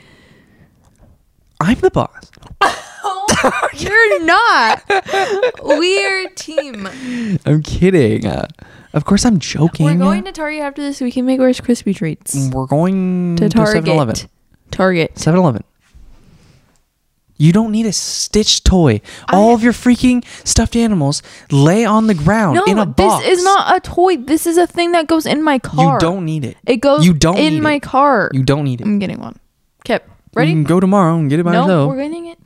I'm 1.61 1.78
the 1.80 1.90
boss. 1.90 2.30
You're 3.74 4.24
not. 4.24 4.82
We're 5.62 6.28
team. 6.30 6.86
I'm 7.47 7.62
kidding. 7.62 8.26
Uh, 8.26 8.47
of 8.92 9.05
course, 9.05 9.24
I'm 9.24 9.38
joking. 9.38 9.86
We're 9.86 9.94
going 9.97 10.24
to 10.24 10.32
Target 10.32 10.61
after 10.62 10.82
this. 10.82 10.99
So 10.99 11.05
we 11.05 11.12
can 11.12 11.26
make 11.26 11.40
Rice 11.40 11.61
Krispie 11.61 11.94
treats. 11.94 12.51
We're 12.53 12.66
going 12.66 13.36
To 13.36 13.49
to 13.49 13.59
7-Eleven. 13.59 14.14
Target. 14.14 14.30
Target. 14.70 15.14
7-Eleven. 15.14 15.64
You 17.39 17.53
don't 17.53 17.70
need 17.70 17.87
a 17.87 17.93
stitched 17.93 18.64
toy. 18.64 19.01
All 19.32 19.55
of 19.55 19.62
your 19.62 19.74
freaking 19.74 20.24
stuffed 20.47 20.76
animals 20.76 21.22
lay 21.51 21.84
on 21.84 22.07
the 22.07 22.14
ground 22.14 22.57
No, 22.57 22.64
in 22.64 22.78
a 22.78 22.87
box. 22.87 23.24
this 23.24 23.39
is 23.39 23.45
not 23.45 23.76
a 23.76 23.80
toy. 23.80 24.16
This 24.16 24.47
is 24.47 24.57
a 24.57 24.66
thing 24.66 24.93
that 24.93 25.07
goes 25.07 25.26
in 25.26 25.43
my 25.43 25.59
car. 25.59 25.95
You 25.95 26.01
don't 26.01 26.24
need 26.24 26.45
it. 26.45 26.57
It 26.66 26.78
goes 26.78 27.05
You 27.05 27.12
don't 27.12 27.39
in 27.39 27.62
my 27.62 27.74
it. 27.74 27.82
car. 27.82 28.30
You 28.32 28.43
don't 28.43 28.64
need 28.64 28.80
it. 28.80 28.87
I'm 28.87 28.99
getting 28.99 29.20
one. 29.20 29.39
You 30.37 30.41
ready? 30.41 30.53
can 30.53 30.64
go 30.64 30.80
tomorrow 30.80 31.16
and 31.16 31.30
get 31.30 31.41
it 31.41 31.45
by 31.45 31.53
No, 31.53 31.89
we're 31.89 31.97
getting 31.97 32.26
it. 32.26 32.39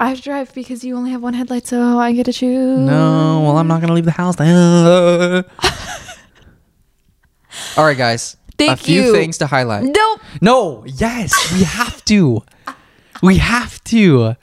I 0.00 0.08
have 0.08 0.16
to 0.16 0.22
drive 0.24 0.52
because 0.54 0.82
you 0.82 0.96
only 0.96 1.12
have 1.12 1.22
one 1.22 1.34
headlight, 1.34 1.68
so 1.68 1.98
I 1.98 2.12
get 2.12 2.24
to 2.24 2.32
choose. 2.32 2.80
No, 2.80 3.42
well, 3.44 3.58
I'm 3.58 3.68
not 3.68 3.80
gonna 3.80 3.92
leave 3.92 4.06
the 4.06 4.10
house. 4.10 4.40
All 7.76 7.84
right, 7.84 7.96
guys. 7.96 8.36
Thank 8.58 8.70
you. 8.70 8.72
a 8.72 8.76
few 8.76 9.02
you. 9.02 9.12
things 9.12 9.38
to 9.38 9.46
highlight. 9.46 9.84
Nope. 9.84 10.20
No, 10.40 10.82
yes, 10.84 11.32
we 11.52 11.62
have 11.62 12.04
to. 12.06 12.42
We 13.22 13.38
have 13.38 13.82
to. 13.84 14.36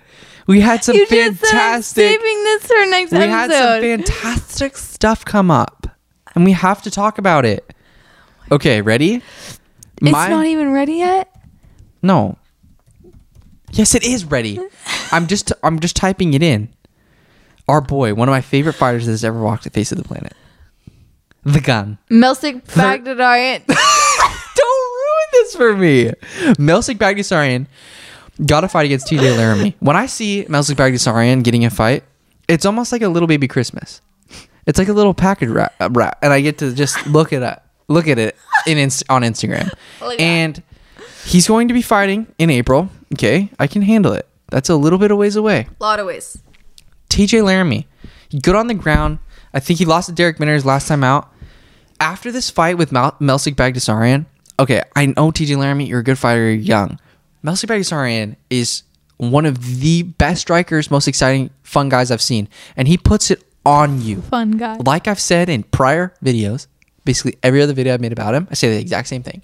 We 0.47 0.61
had 0.61 0.83
some 0.83 0.95
you 0.95 1.05
just 1.05 1.11
said 1.11 1.27
I'm 1.27 1.35
fantastic. 1.35 2.03
saving 2.03 2.43
this 2.43 2.67
for 2.67 2.85
next 2.85 3.11
We 3.11 3.17
had 3.17 3.51
some 3.51 3.81
fantastic 3.81 4.77
stuff 4.77 5.25
come 5.25 5.51
up, 5.51 5.87
and 6.35 6.45
we 6.45 6.53
have 6.53 6.81
to 6.83 6.91
talk 6.91 7.17
about 7.17 7.45
it. 7.45 7.73
Okay, 8.51 8.81
ready? 8.81 9.21
it's 9.99 10.11
not 10.11 10.45
even 10.45 10.71
ready 10.71 10.93
yet. 10.95 11.29
no. 12.01 12.37
Yes, 13.71 13.93
it 13.93 14.03
is 14.05 14.23
ready. 14.23 14.59
I'm 15.11 15.27
just 15.27 15.51
I'm 15.61 15.79
just 15.81 15.97
typing 15.97 16.33
it 16.33 16.41
in. 16.41 16.69
Our 17.67 17.81
boy, 17.81 18.13
one 18.13 18.29
of 18.29 18.31
my 18.31 18.39
favorite 18.39 18.73
fighters 18.73 19.05
that 19.05 19.11
has 19.11 19.25
ever 19.25 19.41
walked 19.41 19.65
the 19.65 19.69
face 19.69 19.91
of 19.91 19.97
the 19.97 20.05
planet. 20.05 20.33
The 21.43 21.59
gun. 21.59 21.97
Melsic 22.09 22.63
Bagdadarian. 22.67 23.65
Don't 24.55 24.93
ruin 24.95 25.27
this 25.33 25.55
for 25.55 25.75
me. 25.75 26.05
Melsik 26.55 26.97
Baghdasaryan 26.97 27.67
got 28.45 28.63
a 28.63 28.67
fight 28.67 28.85
against 28.85 29.07
TJ 29.07 29.37
Laramie. 29.37 29.75
When 29.79 29.95
I 29.95 30.05
see 30.05 30.45
Melsik 30.45 30.75
Baghdasaryan 30.75 31.43
getting 31.43 31.65
a 31.65 31.69
fight, 31.69 32.03
it's 32.47 32.65
almost 32.65 32.91
like 32.91 33.01
a 33.01 33.09
little 33.09 33.27
baby 33.27 33.47
Christmas. 33.47 34.01
It's 34.65 34.77
like 34.77 34.89
a 34.89 34.93
little 34.93 35.13
package 35.13 35.49
wrap, 35.49 35.73
uh, 35.79 35.89
wrap 35.91 36.17
and 36.21 36.33
I 36.33 36.41
get 36.41 36.57
to 36.59 36.73
just 36.73 37.07
look 37.07 37.31
at 37.31 37.41
it 37.41 37.61
look 37.87 38.07
at 38.07 38.19
it 38.19 38.35
in 38.65 38.77
on 39.09 39.21
Instagram. 39.21 39.71
And 40.19 40.61
he's 41.25 41.47
going 41.47 41.67
to 41.67 41.73
be 41.73 41.81
fighting 41.81 42.27
in 42.37 42.49
April. 42.49 42.89
Okay, 43.13 43.49
I 43.59 43.67
can 43.67 43.81
handle 43.81 44.13
it. 44.13 44.27
That's 44.49 44.69
a 44.69 44.75
little 44.75 44.99
bit 44.99 45.11
of 45.11 45.17
ways 45.17 45.35
away. 45.35 45.67
A 45.79 45.83
lot 45.83 45.99
of 45.99 46.05
ways. 46.05 46.37
TJ 47.09 47.43
Laramie, 47.43 47.87
good 48.41 48.55
on 48.55 48.67
the 48.67 48.73
ground. 48.73 49.19
I 49.53 49.59
think 49.59 49.79
he 49.79 49.85
lost 49.85 50.09
to 50.09 50.15
Derek 50.15 50.39
Minners 50.39 50.65
last 50.65 50.87
time 50.87 51.03
out. 51.03 51.31
After 51.99 52.31
this 52.31 52.49
fight 52.49 52.77
with 52.77 52.91
Mal- 52.91 53.15
Melsik 53.19 53.55
Baghdasaryan, 53.55 54.25
okay, 54.59 54.83
I 54.95 55.07
know 55.07 55.31
TJ 55.31 55.57
Laramie, 55.57 55.85
you're 55.87 56.01
a 56.01 56.03
good 56.03 56.19
fighter, 56.19 56.41
you're 56.51 56.61
young. 56.61 56.99
Melsik 57.47 57.69
Baghdasaryan 57.69 58.35
is 58.49 58.83
one 59.15 59.45
of 59.45 59.79
the 59.79 60.03
best 60.03 60.41
strikers, 60.41 60.91
most 60.91 61.07
exciting, 61.07 61.49
fun 61.63 61.87
guys 61.87 62.11
I've 62.11 62.21
seen, 62.21 62.49
and 62.75 62.89
he 62.89 62.97
puts 62.97 63.31
it 63.31 63.41
on 63.65 64.01
you. 64.01 64.21
Fun 64.21 64.51
guy. 64.51 64.75
Like 64.85 65.07
I've 65.07 65.19
said 65.19 65.47
in 65.47 65.63
prior 65.63 66.13
videos, 66.21 66.67
basically 67.05 67.37
every 67.41 67.61
other 67.61 67.71
video 67.71 67.93
I've 67.93 68.01
made 68.01 68.11
about 68.11 68.35
him, 68.35 68.49
I 68.51 68.55
say 68.55 68.69
the 68.71 68.81
exact 68.81 69.07
same 69.07 69.23
thing. 69.23 69.43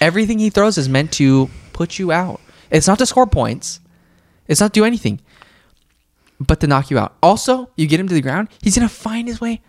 Everything 0.00 0.38
he 0.38 0.48
throws 0.48 0.78
is 0.78 0.88
meant 0.88 1.12
to 1.12 1.50
put 1.74 1.98
you 1.98 2.12
out. 2.12 2.40
It's 2.70 2.88
not 2.88 2.98
to 3.00 3.04
score 3.04 3.26
points. 3.26 3.78
It's 4.48 4.62
not 4.62 4.72
to 4.72 4.80
do 4.80 4.86
anything, 4.86 5.20
but 6.40 6.60
to 6.60 6.66
knock 6.66 6.90
you 6.90 6.98
out. 6.98 7.14
Also, 7.22 7.68
you 7.76 7.86
get 7.86 8.00
him 8.00 8.08
to 8.08 8.14
the 8.14 8.22
ground, 8.22 8.48
he's 8.62 8.74
gonna 8.74 8.88
find 8.88 9.28
his 9.28 9.42
way 9.42 9.60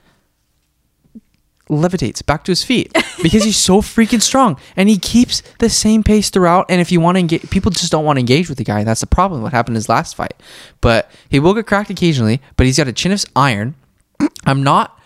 levitates 1.69 2.25
back 2.25 2.43
to 2.43 2.51
his 2.51 2.63
feet 2.63 2.93
because 3.21 3.43
he's 3.43 3.57
so 3.57 3.81
freaking 3.81 4.21
strong 4.21 4.57
and 4.75 4.87
he 4.87 4.97
keeps 4.97 5.41
the 5.59 5.69
same 5.69 6.03
pace 6.03 6.29
throughout. 6.29 6.65
And 6.69 6.79
if 6.79 6.91
you 6.91 6.99
want 6.99 7.15
to 7.15 7.19
engage, 7.19 7.49
people 7.49 7.71
just 7.71 7.91
don't 7.91 8.05
want 8.05 8.17
to 8.17 8.19
engage 8.19 8.49
with 8.49 8.57
the 8.57 8.63
guy. 8.63 8.83
That's 8.83 9.01
the 9.01 9.07
problem. 9.07 9.41
What 9.41 9.53
happened 9.53 9.73
in 9.73 9.77
his 9.77 9.89
last 9.89 10.15
fight, 10.15 10.35
but 10.81 11.09
he 11.29 11.39
will 11.39 11.53
get 11.53 11.67
cracked 11.67 11.89
occasionally. 11.89 12.41
But 12.57 12.65
he's 12.65 12.77
got 12.77 12.87
a 12.87 12.93
chin 12.93 13.11
of 13.11 13.25
iron. 13.35 13.75
I'm 14.45 14.63
not 14.63 14.99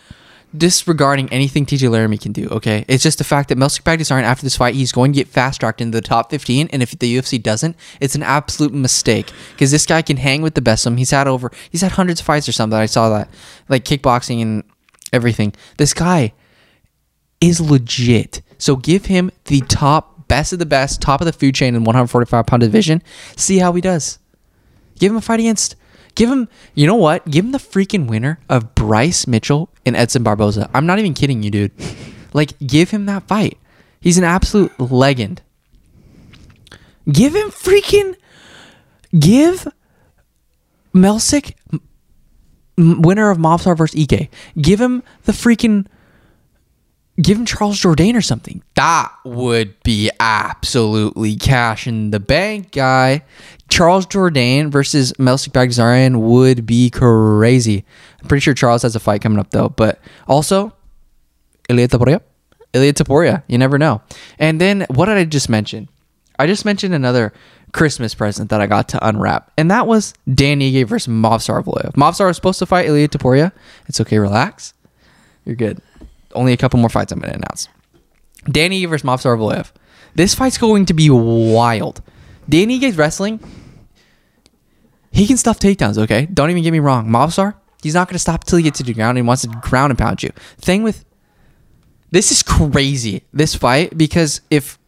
disregarding 0.58 1.32
anything 1.32 1.66
TJ 1.66 1.90
Laramie 1.90 2.18
can 2.18 2.32
do. 2.32 2.48
Okay, 2.50 2.86
it's 2.88 3.04
just 3.04 3.20
the 3.20 3.24
fact 3.24 3.50
that 3.50 3.58
Melsik 3.58 3.84
Baghdasaryan 3.84 4.24
after 4.24 4.44
this 4.44 4.58
fight, 4.58 4.76
he's 4.76 4.92
going 4.92 5.14
to 5.14 5.16
get 5.16 5.28
fast 5.28 5.60
tracked 5.60 5.82
into 5.82 5.96
the 5.96 6.02
top 6.02 6.32
15, 6.32 6.70
and 6.74 6.82
if 6.82 6.98
the 6.98 7.18
UFC 7.18 7.42
doesn't, 7.42 7.76
it's 8.00 8.16
an 8.16 8.24
absolute 8.24 8.74
mistake 8.74 9.32
because 9.52 9.72
this 9.72 9.86
guy 9.86 10.02
can 10.02 10.18
hang 10.18 10.42
with 10.42 10.56
the 10.56 10.62
best 10.62 10.86
of 10.86 10.92
them. 10.92 10.98
He's 10.98 11.12
had 11.12 11.28
over, 11.28 11.52
he's 11.70 11.82
had 11.82 11.94
hundreds 11.94 12.20
of 12.20 12.26
fights 12.26 12.50
or 12.50 12.52
something. 12.52 12.78
I 12.78 12.88
saw 12.88 13.10
that, 13.10 13.30
like 13.68 13.86
kickboxing 13.86 14.42
and 14.42 14.64
everything. 15.14 15.54
This 15.78 15.94
guy 15.94 16.34
is 17.42 17.62
legit. 17.62 18.42
So 18.58 18.76
give 18.76 19.06
him 19.06 19.32
the 19.46 19.62
top, 19.62 20.28
best 20.28 20.54
of 20.54 20.60
the 20.60 20.66
best, 20.66 21.02
top 21.02 21.22
of 21.22 21.26
the 21.26 21.34
food 21.34 21.56
chain 21.56 21.76
in 21.76 21.84
145 21.84 22.46
pound 22.46 22.62
division. 22.62 23.02
See 23.36 23.58
how 23.60 23.74
he 23.74 23.82
does. 23.82 24.20
Give 24.98 25.12
him 25.12 25.18
a 25.18 25.22
fight 25.22 25.40
against. 25.40 25.76
Give 26.16 26.30
him, 26.30 26.50
you 26.74 26.86
know 26.86 26.96
what? 26.96 27.30
Give 27.30 27.46
him 27.46 27.52
the 27.52 27.58
freaking 27.60 28.08
winner 28.08 28.40
of 28.50 28.76
Bryce 28.76 29.26
Mitchell 29.26 29.70
and 29.86 29.96
Edson 29.96 30.24
Barboza. 30.24 30.70
I'm 30.74 30.86
not 30.86 31.00
even 31.00 31.14
kidding 31.14 31.44
you, 31.44 31.52
dude. 31.52 31.72
Like, 32.34 32.60
give 32.60 32.90
him 32.92 33.06
that 33.06 33.28
fight. 33.28 33.58
He's 34.02 34.18
an 34.18 34.24
absolute 34.24 34.78
legend. 34.80 35.42
Give 37.10 37.34
him 37.36 37.50
freaking. 37.50 38.16
Give 39.18 39.68
Melsik 40.94 41.56
m- 42.78 43.02
winner 43.02 43.30
of 43.30 43.38
Movsar 43.38 43.76
versus 43.76 44.00
Ike. 44.00 44.30
Give 44.60 44.80
him 44.80 45.04
the 45.24 45.32
freaking 45.32 45.88
give 47.22 47.38
him 47.38 47.46
Charles 47.46 47.80
Jourdain 47.80 48.16
or 48.16 48.22
something. 48.22 48.64
That 48.76 49.12
would 49.26 49.82
be 49.84 50.10
absolutely 50.20 51.36
cash 51.36 51.88
in 51.88 52.12
the 52.12 52.20
bank, 52.20 52.72
guy. 52.72 53.24
Charles 53.70 54.06
Jourdain 54.06 54.70
versus 54.70 55.14
Melsik 55.14 55.50
Baghdasaryan 55.50 56.22
would 56.22 56.66
be 56.66 56.90
crazy. 56.90 57.86
I'm 58.22 58.28
pretty 58.28 58.42
sure 58.42 58.54
Charles 58.54 58.84
has 58.84 58.96
a 58.96 59.00
fight 59.00 59.22
coming 59.22 59.40
up 59.40 59.52
though, 59.52 59.70
but 59.70 60.00
also 60.28 60.74
Ilia 61.70 61.88
Topuria. 61.88 62.22
Ilia 62.74 62.94
Topuria. 62.94 63.44
You 63.48 63.58
never 63.58 63.78
know. 63.78 64.02
And 64.38 64.60
then 64.60 64.86
what 64.90 65.06
did 65.06 65.18
I 65.18 65.26
just 65.26 65.50
mention? 65.50 65.90
I 66.38 66.48
just 66.48 66.64
mentioned 66.64 66.96
another 66.96 67.34
Christmas 67.74 68.16
present 68.16 68.50
that 68.50 68.62
I 68.62 68.68
got 68.68 68.90
to 68.90 69.08
unwrap, 69.08 69.52
and 69.58 69.70
that 69.70 69.86
was 69.86 70.14
Dan 70.34 70.62
Ige 70.62 70.88
versus 70.88 71.14
Movsar 71.14 71.62
Evloev. 71.62 71.94
Movsar 71.94 72.28
was 72.28 72.38
supposed 72.38 72.60
to 72.60 72.66
fight 72.66 72.88
Ilia 72.88 73.10
Topuria. 73.10 73.52
It's 73.88 74.00
okay, 74.00 74.18
relax. 74.18 74.74
You're 75.46 75.58
good 75.58 75.82
only 76.34 76.54
a 76.54 76.58
couple 76.58 76.80
more 76.80 76.90
fights 76.90 77.12
I'm 77.12 77.20
going 77.20 77.32
to 77.32 77.38
announce. 77.38 77.68
Danny 78.50 78.86
versus 78.86 79.06
Movsar 79.06 79.38
Evloev. 79.38 79.72
This 80.16 80.34
fight's 80.34 80.58
going 80.58 80.86
to 80.88 80.94
be 80.94 81.10
wild. 81.10 82.02
Danny 82.48 82.80
gets 82.80 82.98
wrestling. 82.98 83.40
He 85.12 85.28
can 85.28 85.38
stuff 85.38 85.60
takedowns, 85.60 85.98
okay? 85.98 86.26
Don't 86.28 86.50
even 86.50 86.64
get 86.64 86.72
me 86.72 86.80
wrong. 86.80 87.08
Movsar, 87.08 87.56
he's 87.82 87.94
not 87.94 88.08
going 88.08 88.16
to 88.16 88.20
stop 88.20 88.44
till 88.44 88.58
he 88.58 88.64
gets 88.64 88.78
to 88.78 88.84
the 88.84 88.94
ground 88.94 89.18
and 89.18 89.28
wants 89.28 89.44
to 89.44 89.48
ground 89.48 89.92
and 89.92 89.98
pound 89.98 90.24
you. 90.24 90.30
Thing 90.58 90.84
with 90.84 91.06
this 92.12 92.32
is 92.32 92.44
crazy, 92.44 93.24
this 93.34 93.56
fight, 93.56 93.98
because 93.98 94.42
if 94.50 94.80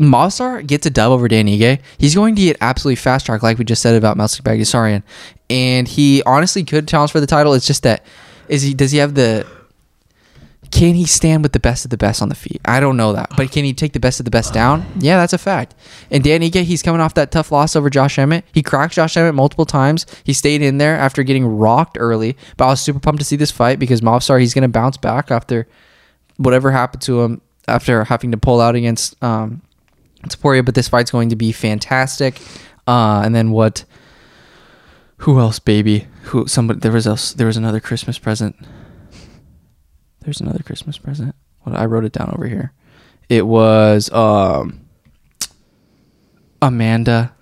Movsar 0.00 0.66
gets 0.66 0.86
a 0.86 0.90
dub 0.90 1.12
over 1.12 1.28
Dan 1.28 1.46
Ige, 1.46 1.80
he's 1.98 2.14
going 2.14 2.34
to 2.34 2.42
get 2.42 2.56
absolutely 2.60 2.96
fast 2.96 3.26
track, 3.26 3.42
like 3.42 3.58
we 3.58 3.64
just 3.64 3.82
said 3.82 3.94
about 3.94 4.16
Melsik 4.16 4.42
Baghdasaryan. 4.42 5.02
And 5.48 5.86
he 5.86 6.22
honestly 6.24 6.64
could 6.64 6.88
challenge 6.88 7.12
for 7.12 7.20
the 7.20 7.26
title. 7.26 7.54
It's 7.54 7.66
just 7.66 7.84
that 7.84 8.04
is 8.48 8.62
he 8.62 8.74
does 8.74 8.90
he 8.90 8.98
have 8.98 9.14
the 9.14 9.46
can 10.74 10.96
he 10.96 11.06
stand 11.06 11.44
with 11.44 11.52
the 11.52 11.60
best 11.60 11.84
of 11.84 11.92
the 11.92 11.96
best 11.96 12.20
on 12.20 12.28
the 12.28 12.34
feet? 12.34 12.60
I 12.64 12.80
don't 12.80 12.96
know 12.96 13.12
that. 13.12 13.30
But 13.36 13.52
can 13.52 13.64
he 13.64 13.72
take 13.72 13.92
the 13.92 14.00
best 14.00 14.18
of 14.18 14.24
the 14.24 14.30
best 14.32 14.52
down? 14.52 14.84
Yeah, 14.98 15.16
that's 15.18 15.32
a 15.32 15.38
fact. 15.38 15.72
And 16.10 16.24
Dan 16.24 16.40
Ige, 16.40 16.64
he's 16.64 16.82
coming 16.82 17.00
off 17.00 17.14
that 17.14 17.30
tough 17.30 17.52
loss 17.52 17.76
over 17.76 17.88
Josh 17.88 18.18
Emmett. 18.18 18.44
He 18.52 18.60
cracked 18.60 18.94
Josh 18.94 19.16
Emmett 19.16 19.36
multiple 19.36 19.66
times. 19.66 20.04
He 20.24 20.32
stayed 20.32 20.62
in 20.62 20.78
there 20.78 20.96
after 20.96 21.22
getting 21.22 21.46
rocked 21.46 21.96
early. 22.00 22.36
But 22.56 22.64
I 22.64 22.68
was 22.70 22.80
super 22.80 22.98
pumped 22.98 23.20
to 23.20 23.24
see 23.24 23.36
this 23.36 23.52
fight 23.52 23.78
because 23.78 24.00
Movsar, 24.00 24.40
he's 24.40 24.52
going 24.52 24.62
to 24.62 24.68
bounce 24.68 24.96
back 24.96 25.30
after 25.30 25.68
whatever 26.38 26.72
happened 26.72 27.02
to 27.02 27.22
him 27.22 27.40
after 27.68 28.02
having 28.02 28.32
to 28.32 28.36
pull 28.36 28.60
out 28.60 28.74
against 28.74 29.22
um, 29.22 29.62
Topuria. 30.24 30.64
But 30.64 30.74
this 30.74 30.88
fight's 30.88 31.12
going 31.12 31.28
to 31.28 31.36
be 31.36 31.52
fantastic. 31.52 32.40
Uh, 32.88 33.22
and 33.24 33.32
then 33.32 33.52
what? 33.52 33.84
Who 35.18 35.38
else, 35.38 35.60
baby? 35.60 36.08
Who? 36.24 36.48
Somebody? 36.48 36.80
There 36.80 36.90
was 36.90 37.06
else. 37.06 37.32
There 37.32 37.46
was 37.46 37.56
another 37.56 37.78
Christmas 37.78 38.18
present. 38.18 38.56
There's 40.24 40.40
another 40.40 40.62
Christmas 40.62 40.98
present. 40.98 41.34
What 41.60 41.76
I 41.76 41.84
wrote 41.86 42.04
it 42.04 42.12
down 42.12 42.32
over 42.34 42.46
here. 42.46 42.72
It 43.28 43.46
was 43.46 44.10
um 44.12 44.80
Amanda 46.60 47.34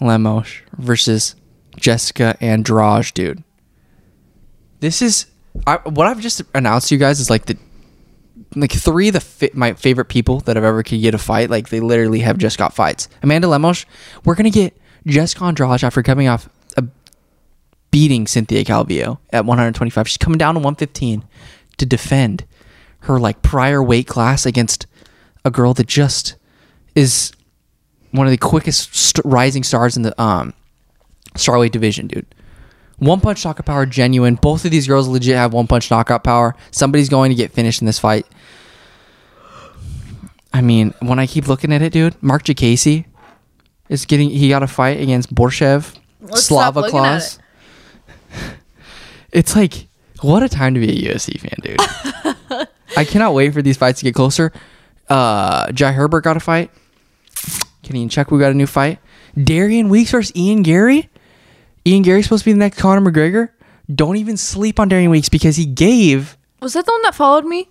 Lemos 0.00 0.62
versus 0.78 1.36
Jessica 1.76 2.36
Andrade, 2.40 3.12
dude. 3.14 3.44
This 4.80 5.02
is 5.02 5.26
I, 5.66 5.76
what 5.84 6.06
I've 6.06 6.20
just 6.20 6.42
announced 6.54 6.88
to 6.88 6.94
you 6.94 6.98
guys 6.98 7.20
is 7.20 7.30
like 7.30 7.46
the 7.46 7.56
like 8.54 8.72
three 8.72 9.08
of 9.08 9.14
the 9.14 9.20
fi- 9.20 9.50
my 9.54 9.74
favorite 9.74 10.06
people 10.06 10.40
that 10.40 10.56
I've 10.56 10.64
ever 10.64 10.82
could 10.82 11.00
get 11.00 11.14
a 11.14 11.18
fight. 11.18 11.50
Like 11.50 11.68
they 11.68 11.80
literally 11.80 12.20
have 12.20 12.38
just 12.38 12.58
got 12.58 12.74
fights. 12.74 13.08
Amanda 13.22 13.48
Lemos, 13.48 13.86
we're 14.24 14.34
gonna 14.34 14.50
get 14.50 14.76
Jessica 15.06 15.44
Andrade 15.44 15.84
after 15.84 16.02
coming 16.02 16.28
off 16.28 16.48
beating 17.90 18.26
Cynthia 18.26 18.64
Calvillo 18.64 19.18
at 19.30 19.44
125. 19.44 20.08
She's 20.08 20.16
coming 20.16 20.38
down 20.38 20.54
to 20.54 20.58
115 20.60 21.24
to 21.78 21.86
defend 21.86 22.44
her 23.00 23.18
like 23.18 23.42
prior 23.42 23.82
weight 23.82 24.06
class 24.06 24.46
against 24.46 24.86
a 25.44 25.50
girl 25.50 25.74
that 25.74 25.86
just 25.86 26.36
is 26.94 27.32
one 28.10 28.26
of 28.26 28.30
the 28.30 28.38
quickest 28.38 28.94
st- 28.94 29.24
rising 29.24 29.62
stars 29.62 29.96
in 29.96 30.02
the 30.02 30.20
um 30.20 30.52
strawweight 31.34 31.70
division, 31.70 32.06
dude. 32.06 32.26
One 32.98 33.20
punch 33.20 33.44
knockout 33.44 33.66
power, 33.66 33.84
genuine. 33.84 34.36
Both 34.36 34.64
of 34.64 34.70
these 34.70 34.86
girls 34.86 35.06
legit 35.06 35.36
have 35.36 35.52
one 35.52 35.66
punch 35.66 35.90
knockout 35.90 36.24
power. 36.24 36.56
Somebody's 36.70 37.10
going 37.10 37.30
to 37.30 37.34
get 37.34 37.52
finished 37.52 37.82
in 37.82 37.86
this 37.86 37.98
fight. 37.98 38.26
I 40.52 40.62
mean, 40.62 40.94
when 41.00 41.18
I 41.18 41.26
keep 41.26 41.46
looking 41.46 41.72
at 41.72 41.82
it, 41.82 41.92
dude, 41.92 42.20
Marc 42.22 42.44
Diakiese 42.44 43.04
is 43.90 44.06
getting. 44.06 44.30
He 44.30 44.48
got 44.48 44.62
a 44.62 44.66
fight 44.66 44.98
against 44.98 45.34
Borshchev. 45.34 45.94
Let's 46.20 46.44
Slava 46.44 46.88
Claus. 46.88 47.38
It's 49.32 49.54
like 49.54 49.88
what 50.22 50.42
a 50.42 50.48
time 50.48 50.72
to 50.74 50.80
be 50.80 50.88
a 51.06 51.12
UFC 51.12 51.38
fan, 51.38 51.56
dude. 51.60 52.68
I 52.96 53.04
cannot 53.04 53.34
wait 53.34 53.52
for 53.52 53.60
these 53.60 53.76
fights 53.76 53.98
to 54.00 54.04
get 54.04 54.14
closer. 54.14 54.50
Uh, 55.10 55.70
Jai 55.72 55.92
Herbert 55.92 56.22
got 56.22 56.36
a 56.36 56.40
fight. 56.40 56.70
Kenny 57.82 58.02
and 58.02 58.10
Chuck, 58.10 58.28
Checkwu 58.28 58.40
got 58.40 58.50
a 58.50 58.54
new 58.54 58.66
fight. 58.66 58.98
Darian 59.36 59.88
Weeks 59.88 60.10
versus 60.10 60.34
Ian 60.34 60.62
Garry. 60.62 61.10
Ian 61.86 62.02
Garry's 62.02 62.24
supposed 62.24 62.44
to 62.44 62.48
be 62.48 62.52
the 62.52 62.58
next 62.58 62.78
Conor 62.78 63.10
McGregor. 63.10 63.50
Don't 63.94 64.16
even 64.16 64.36
sleep 64.36 64.80
on 64.80 64.88
Darian 64.88 65.10
Weeks 65.10 65.28
because 65.28 65.56
he 65.56 65.66
gave. 65.66 66.36
Was 66.60 66.72
that 66.72 66.86
the 66.86 66.92
one 66.92 67.02
that 67.02 67.14
followed 67.14 67.44
me? 67.44 67.68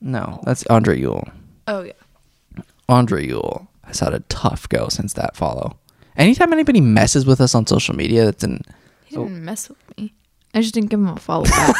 No, 0.00 0.40
that's 0.44 0.64
Andre 0.66 0.98
Ewell. 0.98 1.28
Oh 1.66 1.82
yeah. 1.82 2.62
Andre 2.88 3.26
Ewell 3.26 3.68
has 3.84 4.00
had 4.00 4.14
a 4.14 4.20
tough 4.20 4.68
go 4.68 4.88
since 4.88 5.14
that 5.14 5.36
follow. 5.36 5.76
Anytime 6.16 6.52
anybody 6.52 6.80
messes 6.80 7.26
with 7.26 7.40
us 7.40 7.54
on 7.54 7.66
social 7.66 7.96
media, 7.96 8.24
that's 8.26 8.44
an 8.44 8.62
He 9.14 9.20
oh. 9.20 9.24
didn't 9.28 9.44
mess 9.44 9.68
with 9.68 9.78
me. 9.96 10.12
I 10.54 10.60
just 10.60 10.74
didn't 10.74 10.90
give 10.90 10.98
him 10.98 11.08
a 11.08 11.16
follow 11.16 11.44
back. 11.44 11.76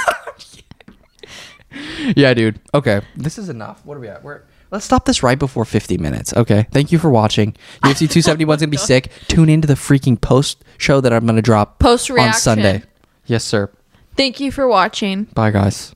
yeah, 2.16 2.32
dude. 2.32 2.61
Okay, 2.72 3.01
this 3.16 3.39
is 3.39 3.49
enough. 3.49 3.85
What 3.85 3.97
are 3.97 4.01
we 4.01 4.09
at? 4.09 4.22
We're 4.22 4.43
let's 4.70 4.85
stop 4.85 5.05
this 5.05 5.22
right 5.24 5.39
before 5.39 5.64
50 5.64 5.99
minutes. 5.99 6.32
Okay, 6.35 6.66
thank 6.70 6.93
you 6.93 6.99
for 6.99 7.11
watching. 7.11 7.53
UFC 7.82 7.99
271 8.11 8.57
is 8.57 8.61
gonna 8.62 8.70
be 8.70 8.76
sick. 8.76 9.11
Tune 9.26 9.49
into 9.49 9.66
the 9.66 9.74
freaking 9.74 10.20
post 10.20 10.62
show 10.78 11.01
that 11.01 11.12
I'm 11.12 11.26
gonna 11.26 11.43
drop 11.43 11.80
Post 11.80 12.11
on 12.11 12.16
reaction. 12.16 12.41
Sunday. 12.41 12.82
Yes, 13.26 13.43
sir. 13.45 13.70
Thank 14.16 14.39
you 14.39 14.53
for 14.53 14.68
watching. 14.68 15.24
Bye, 15.24 15.51
guys. 15.51 15.93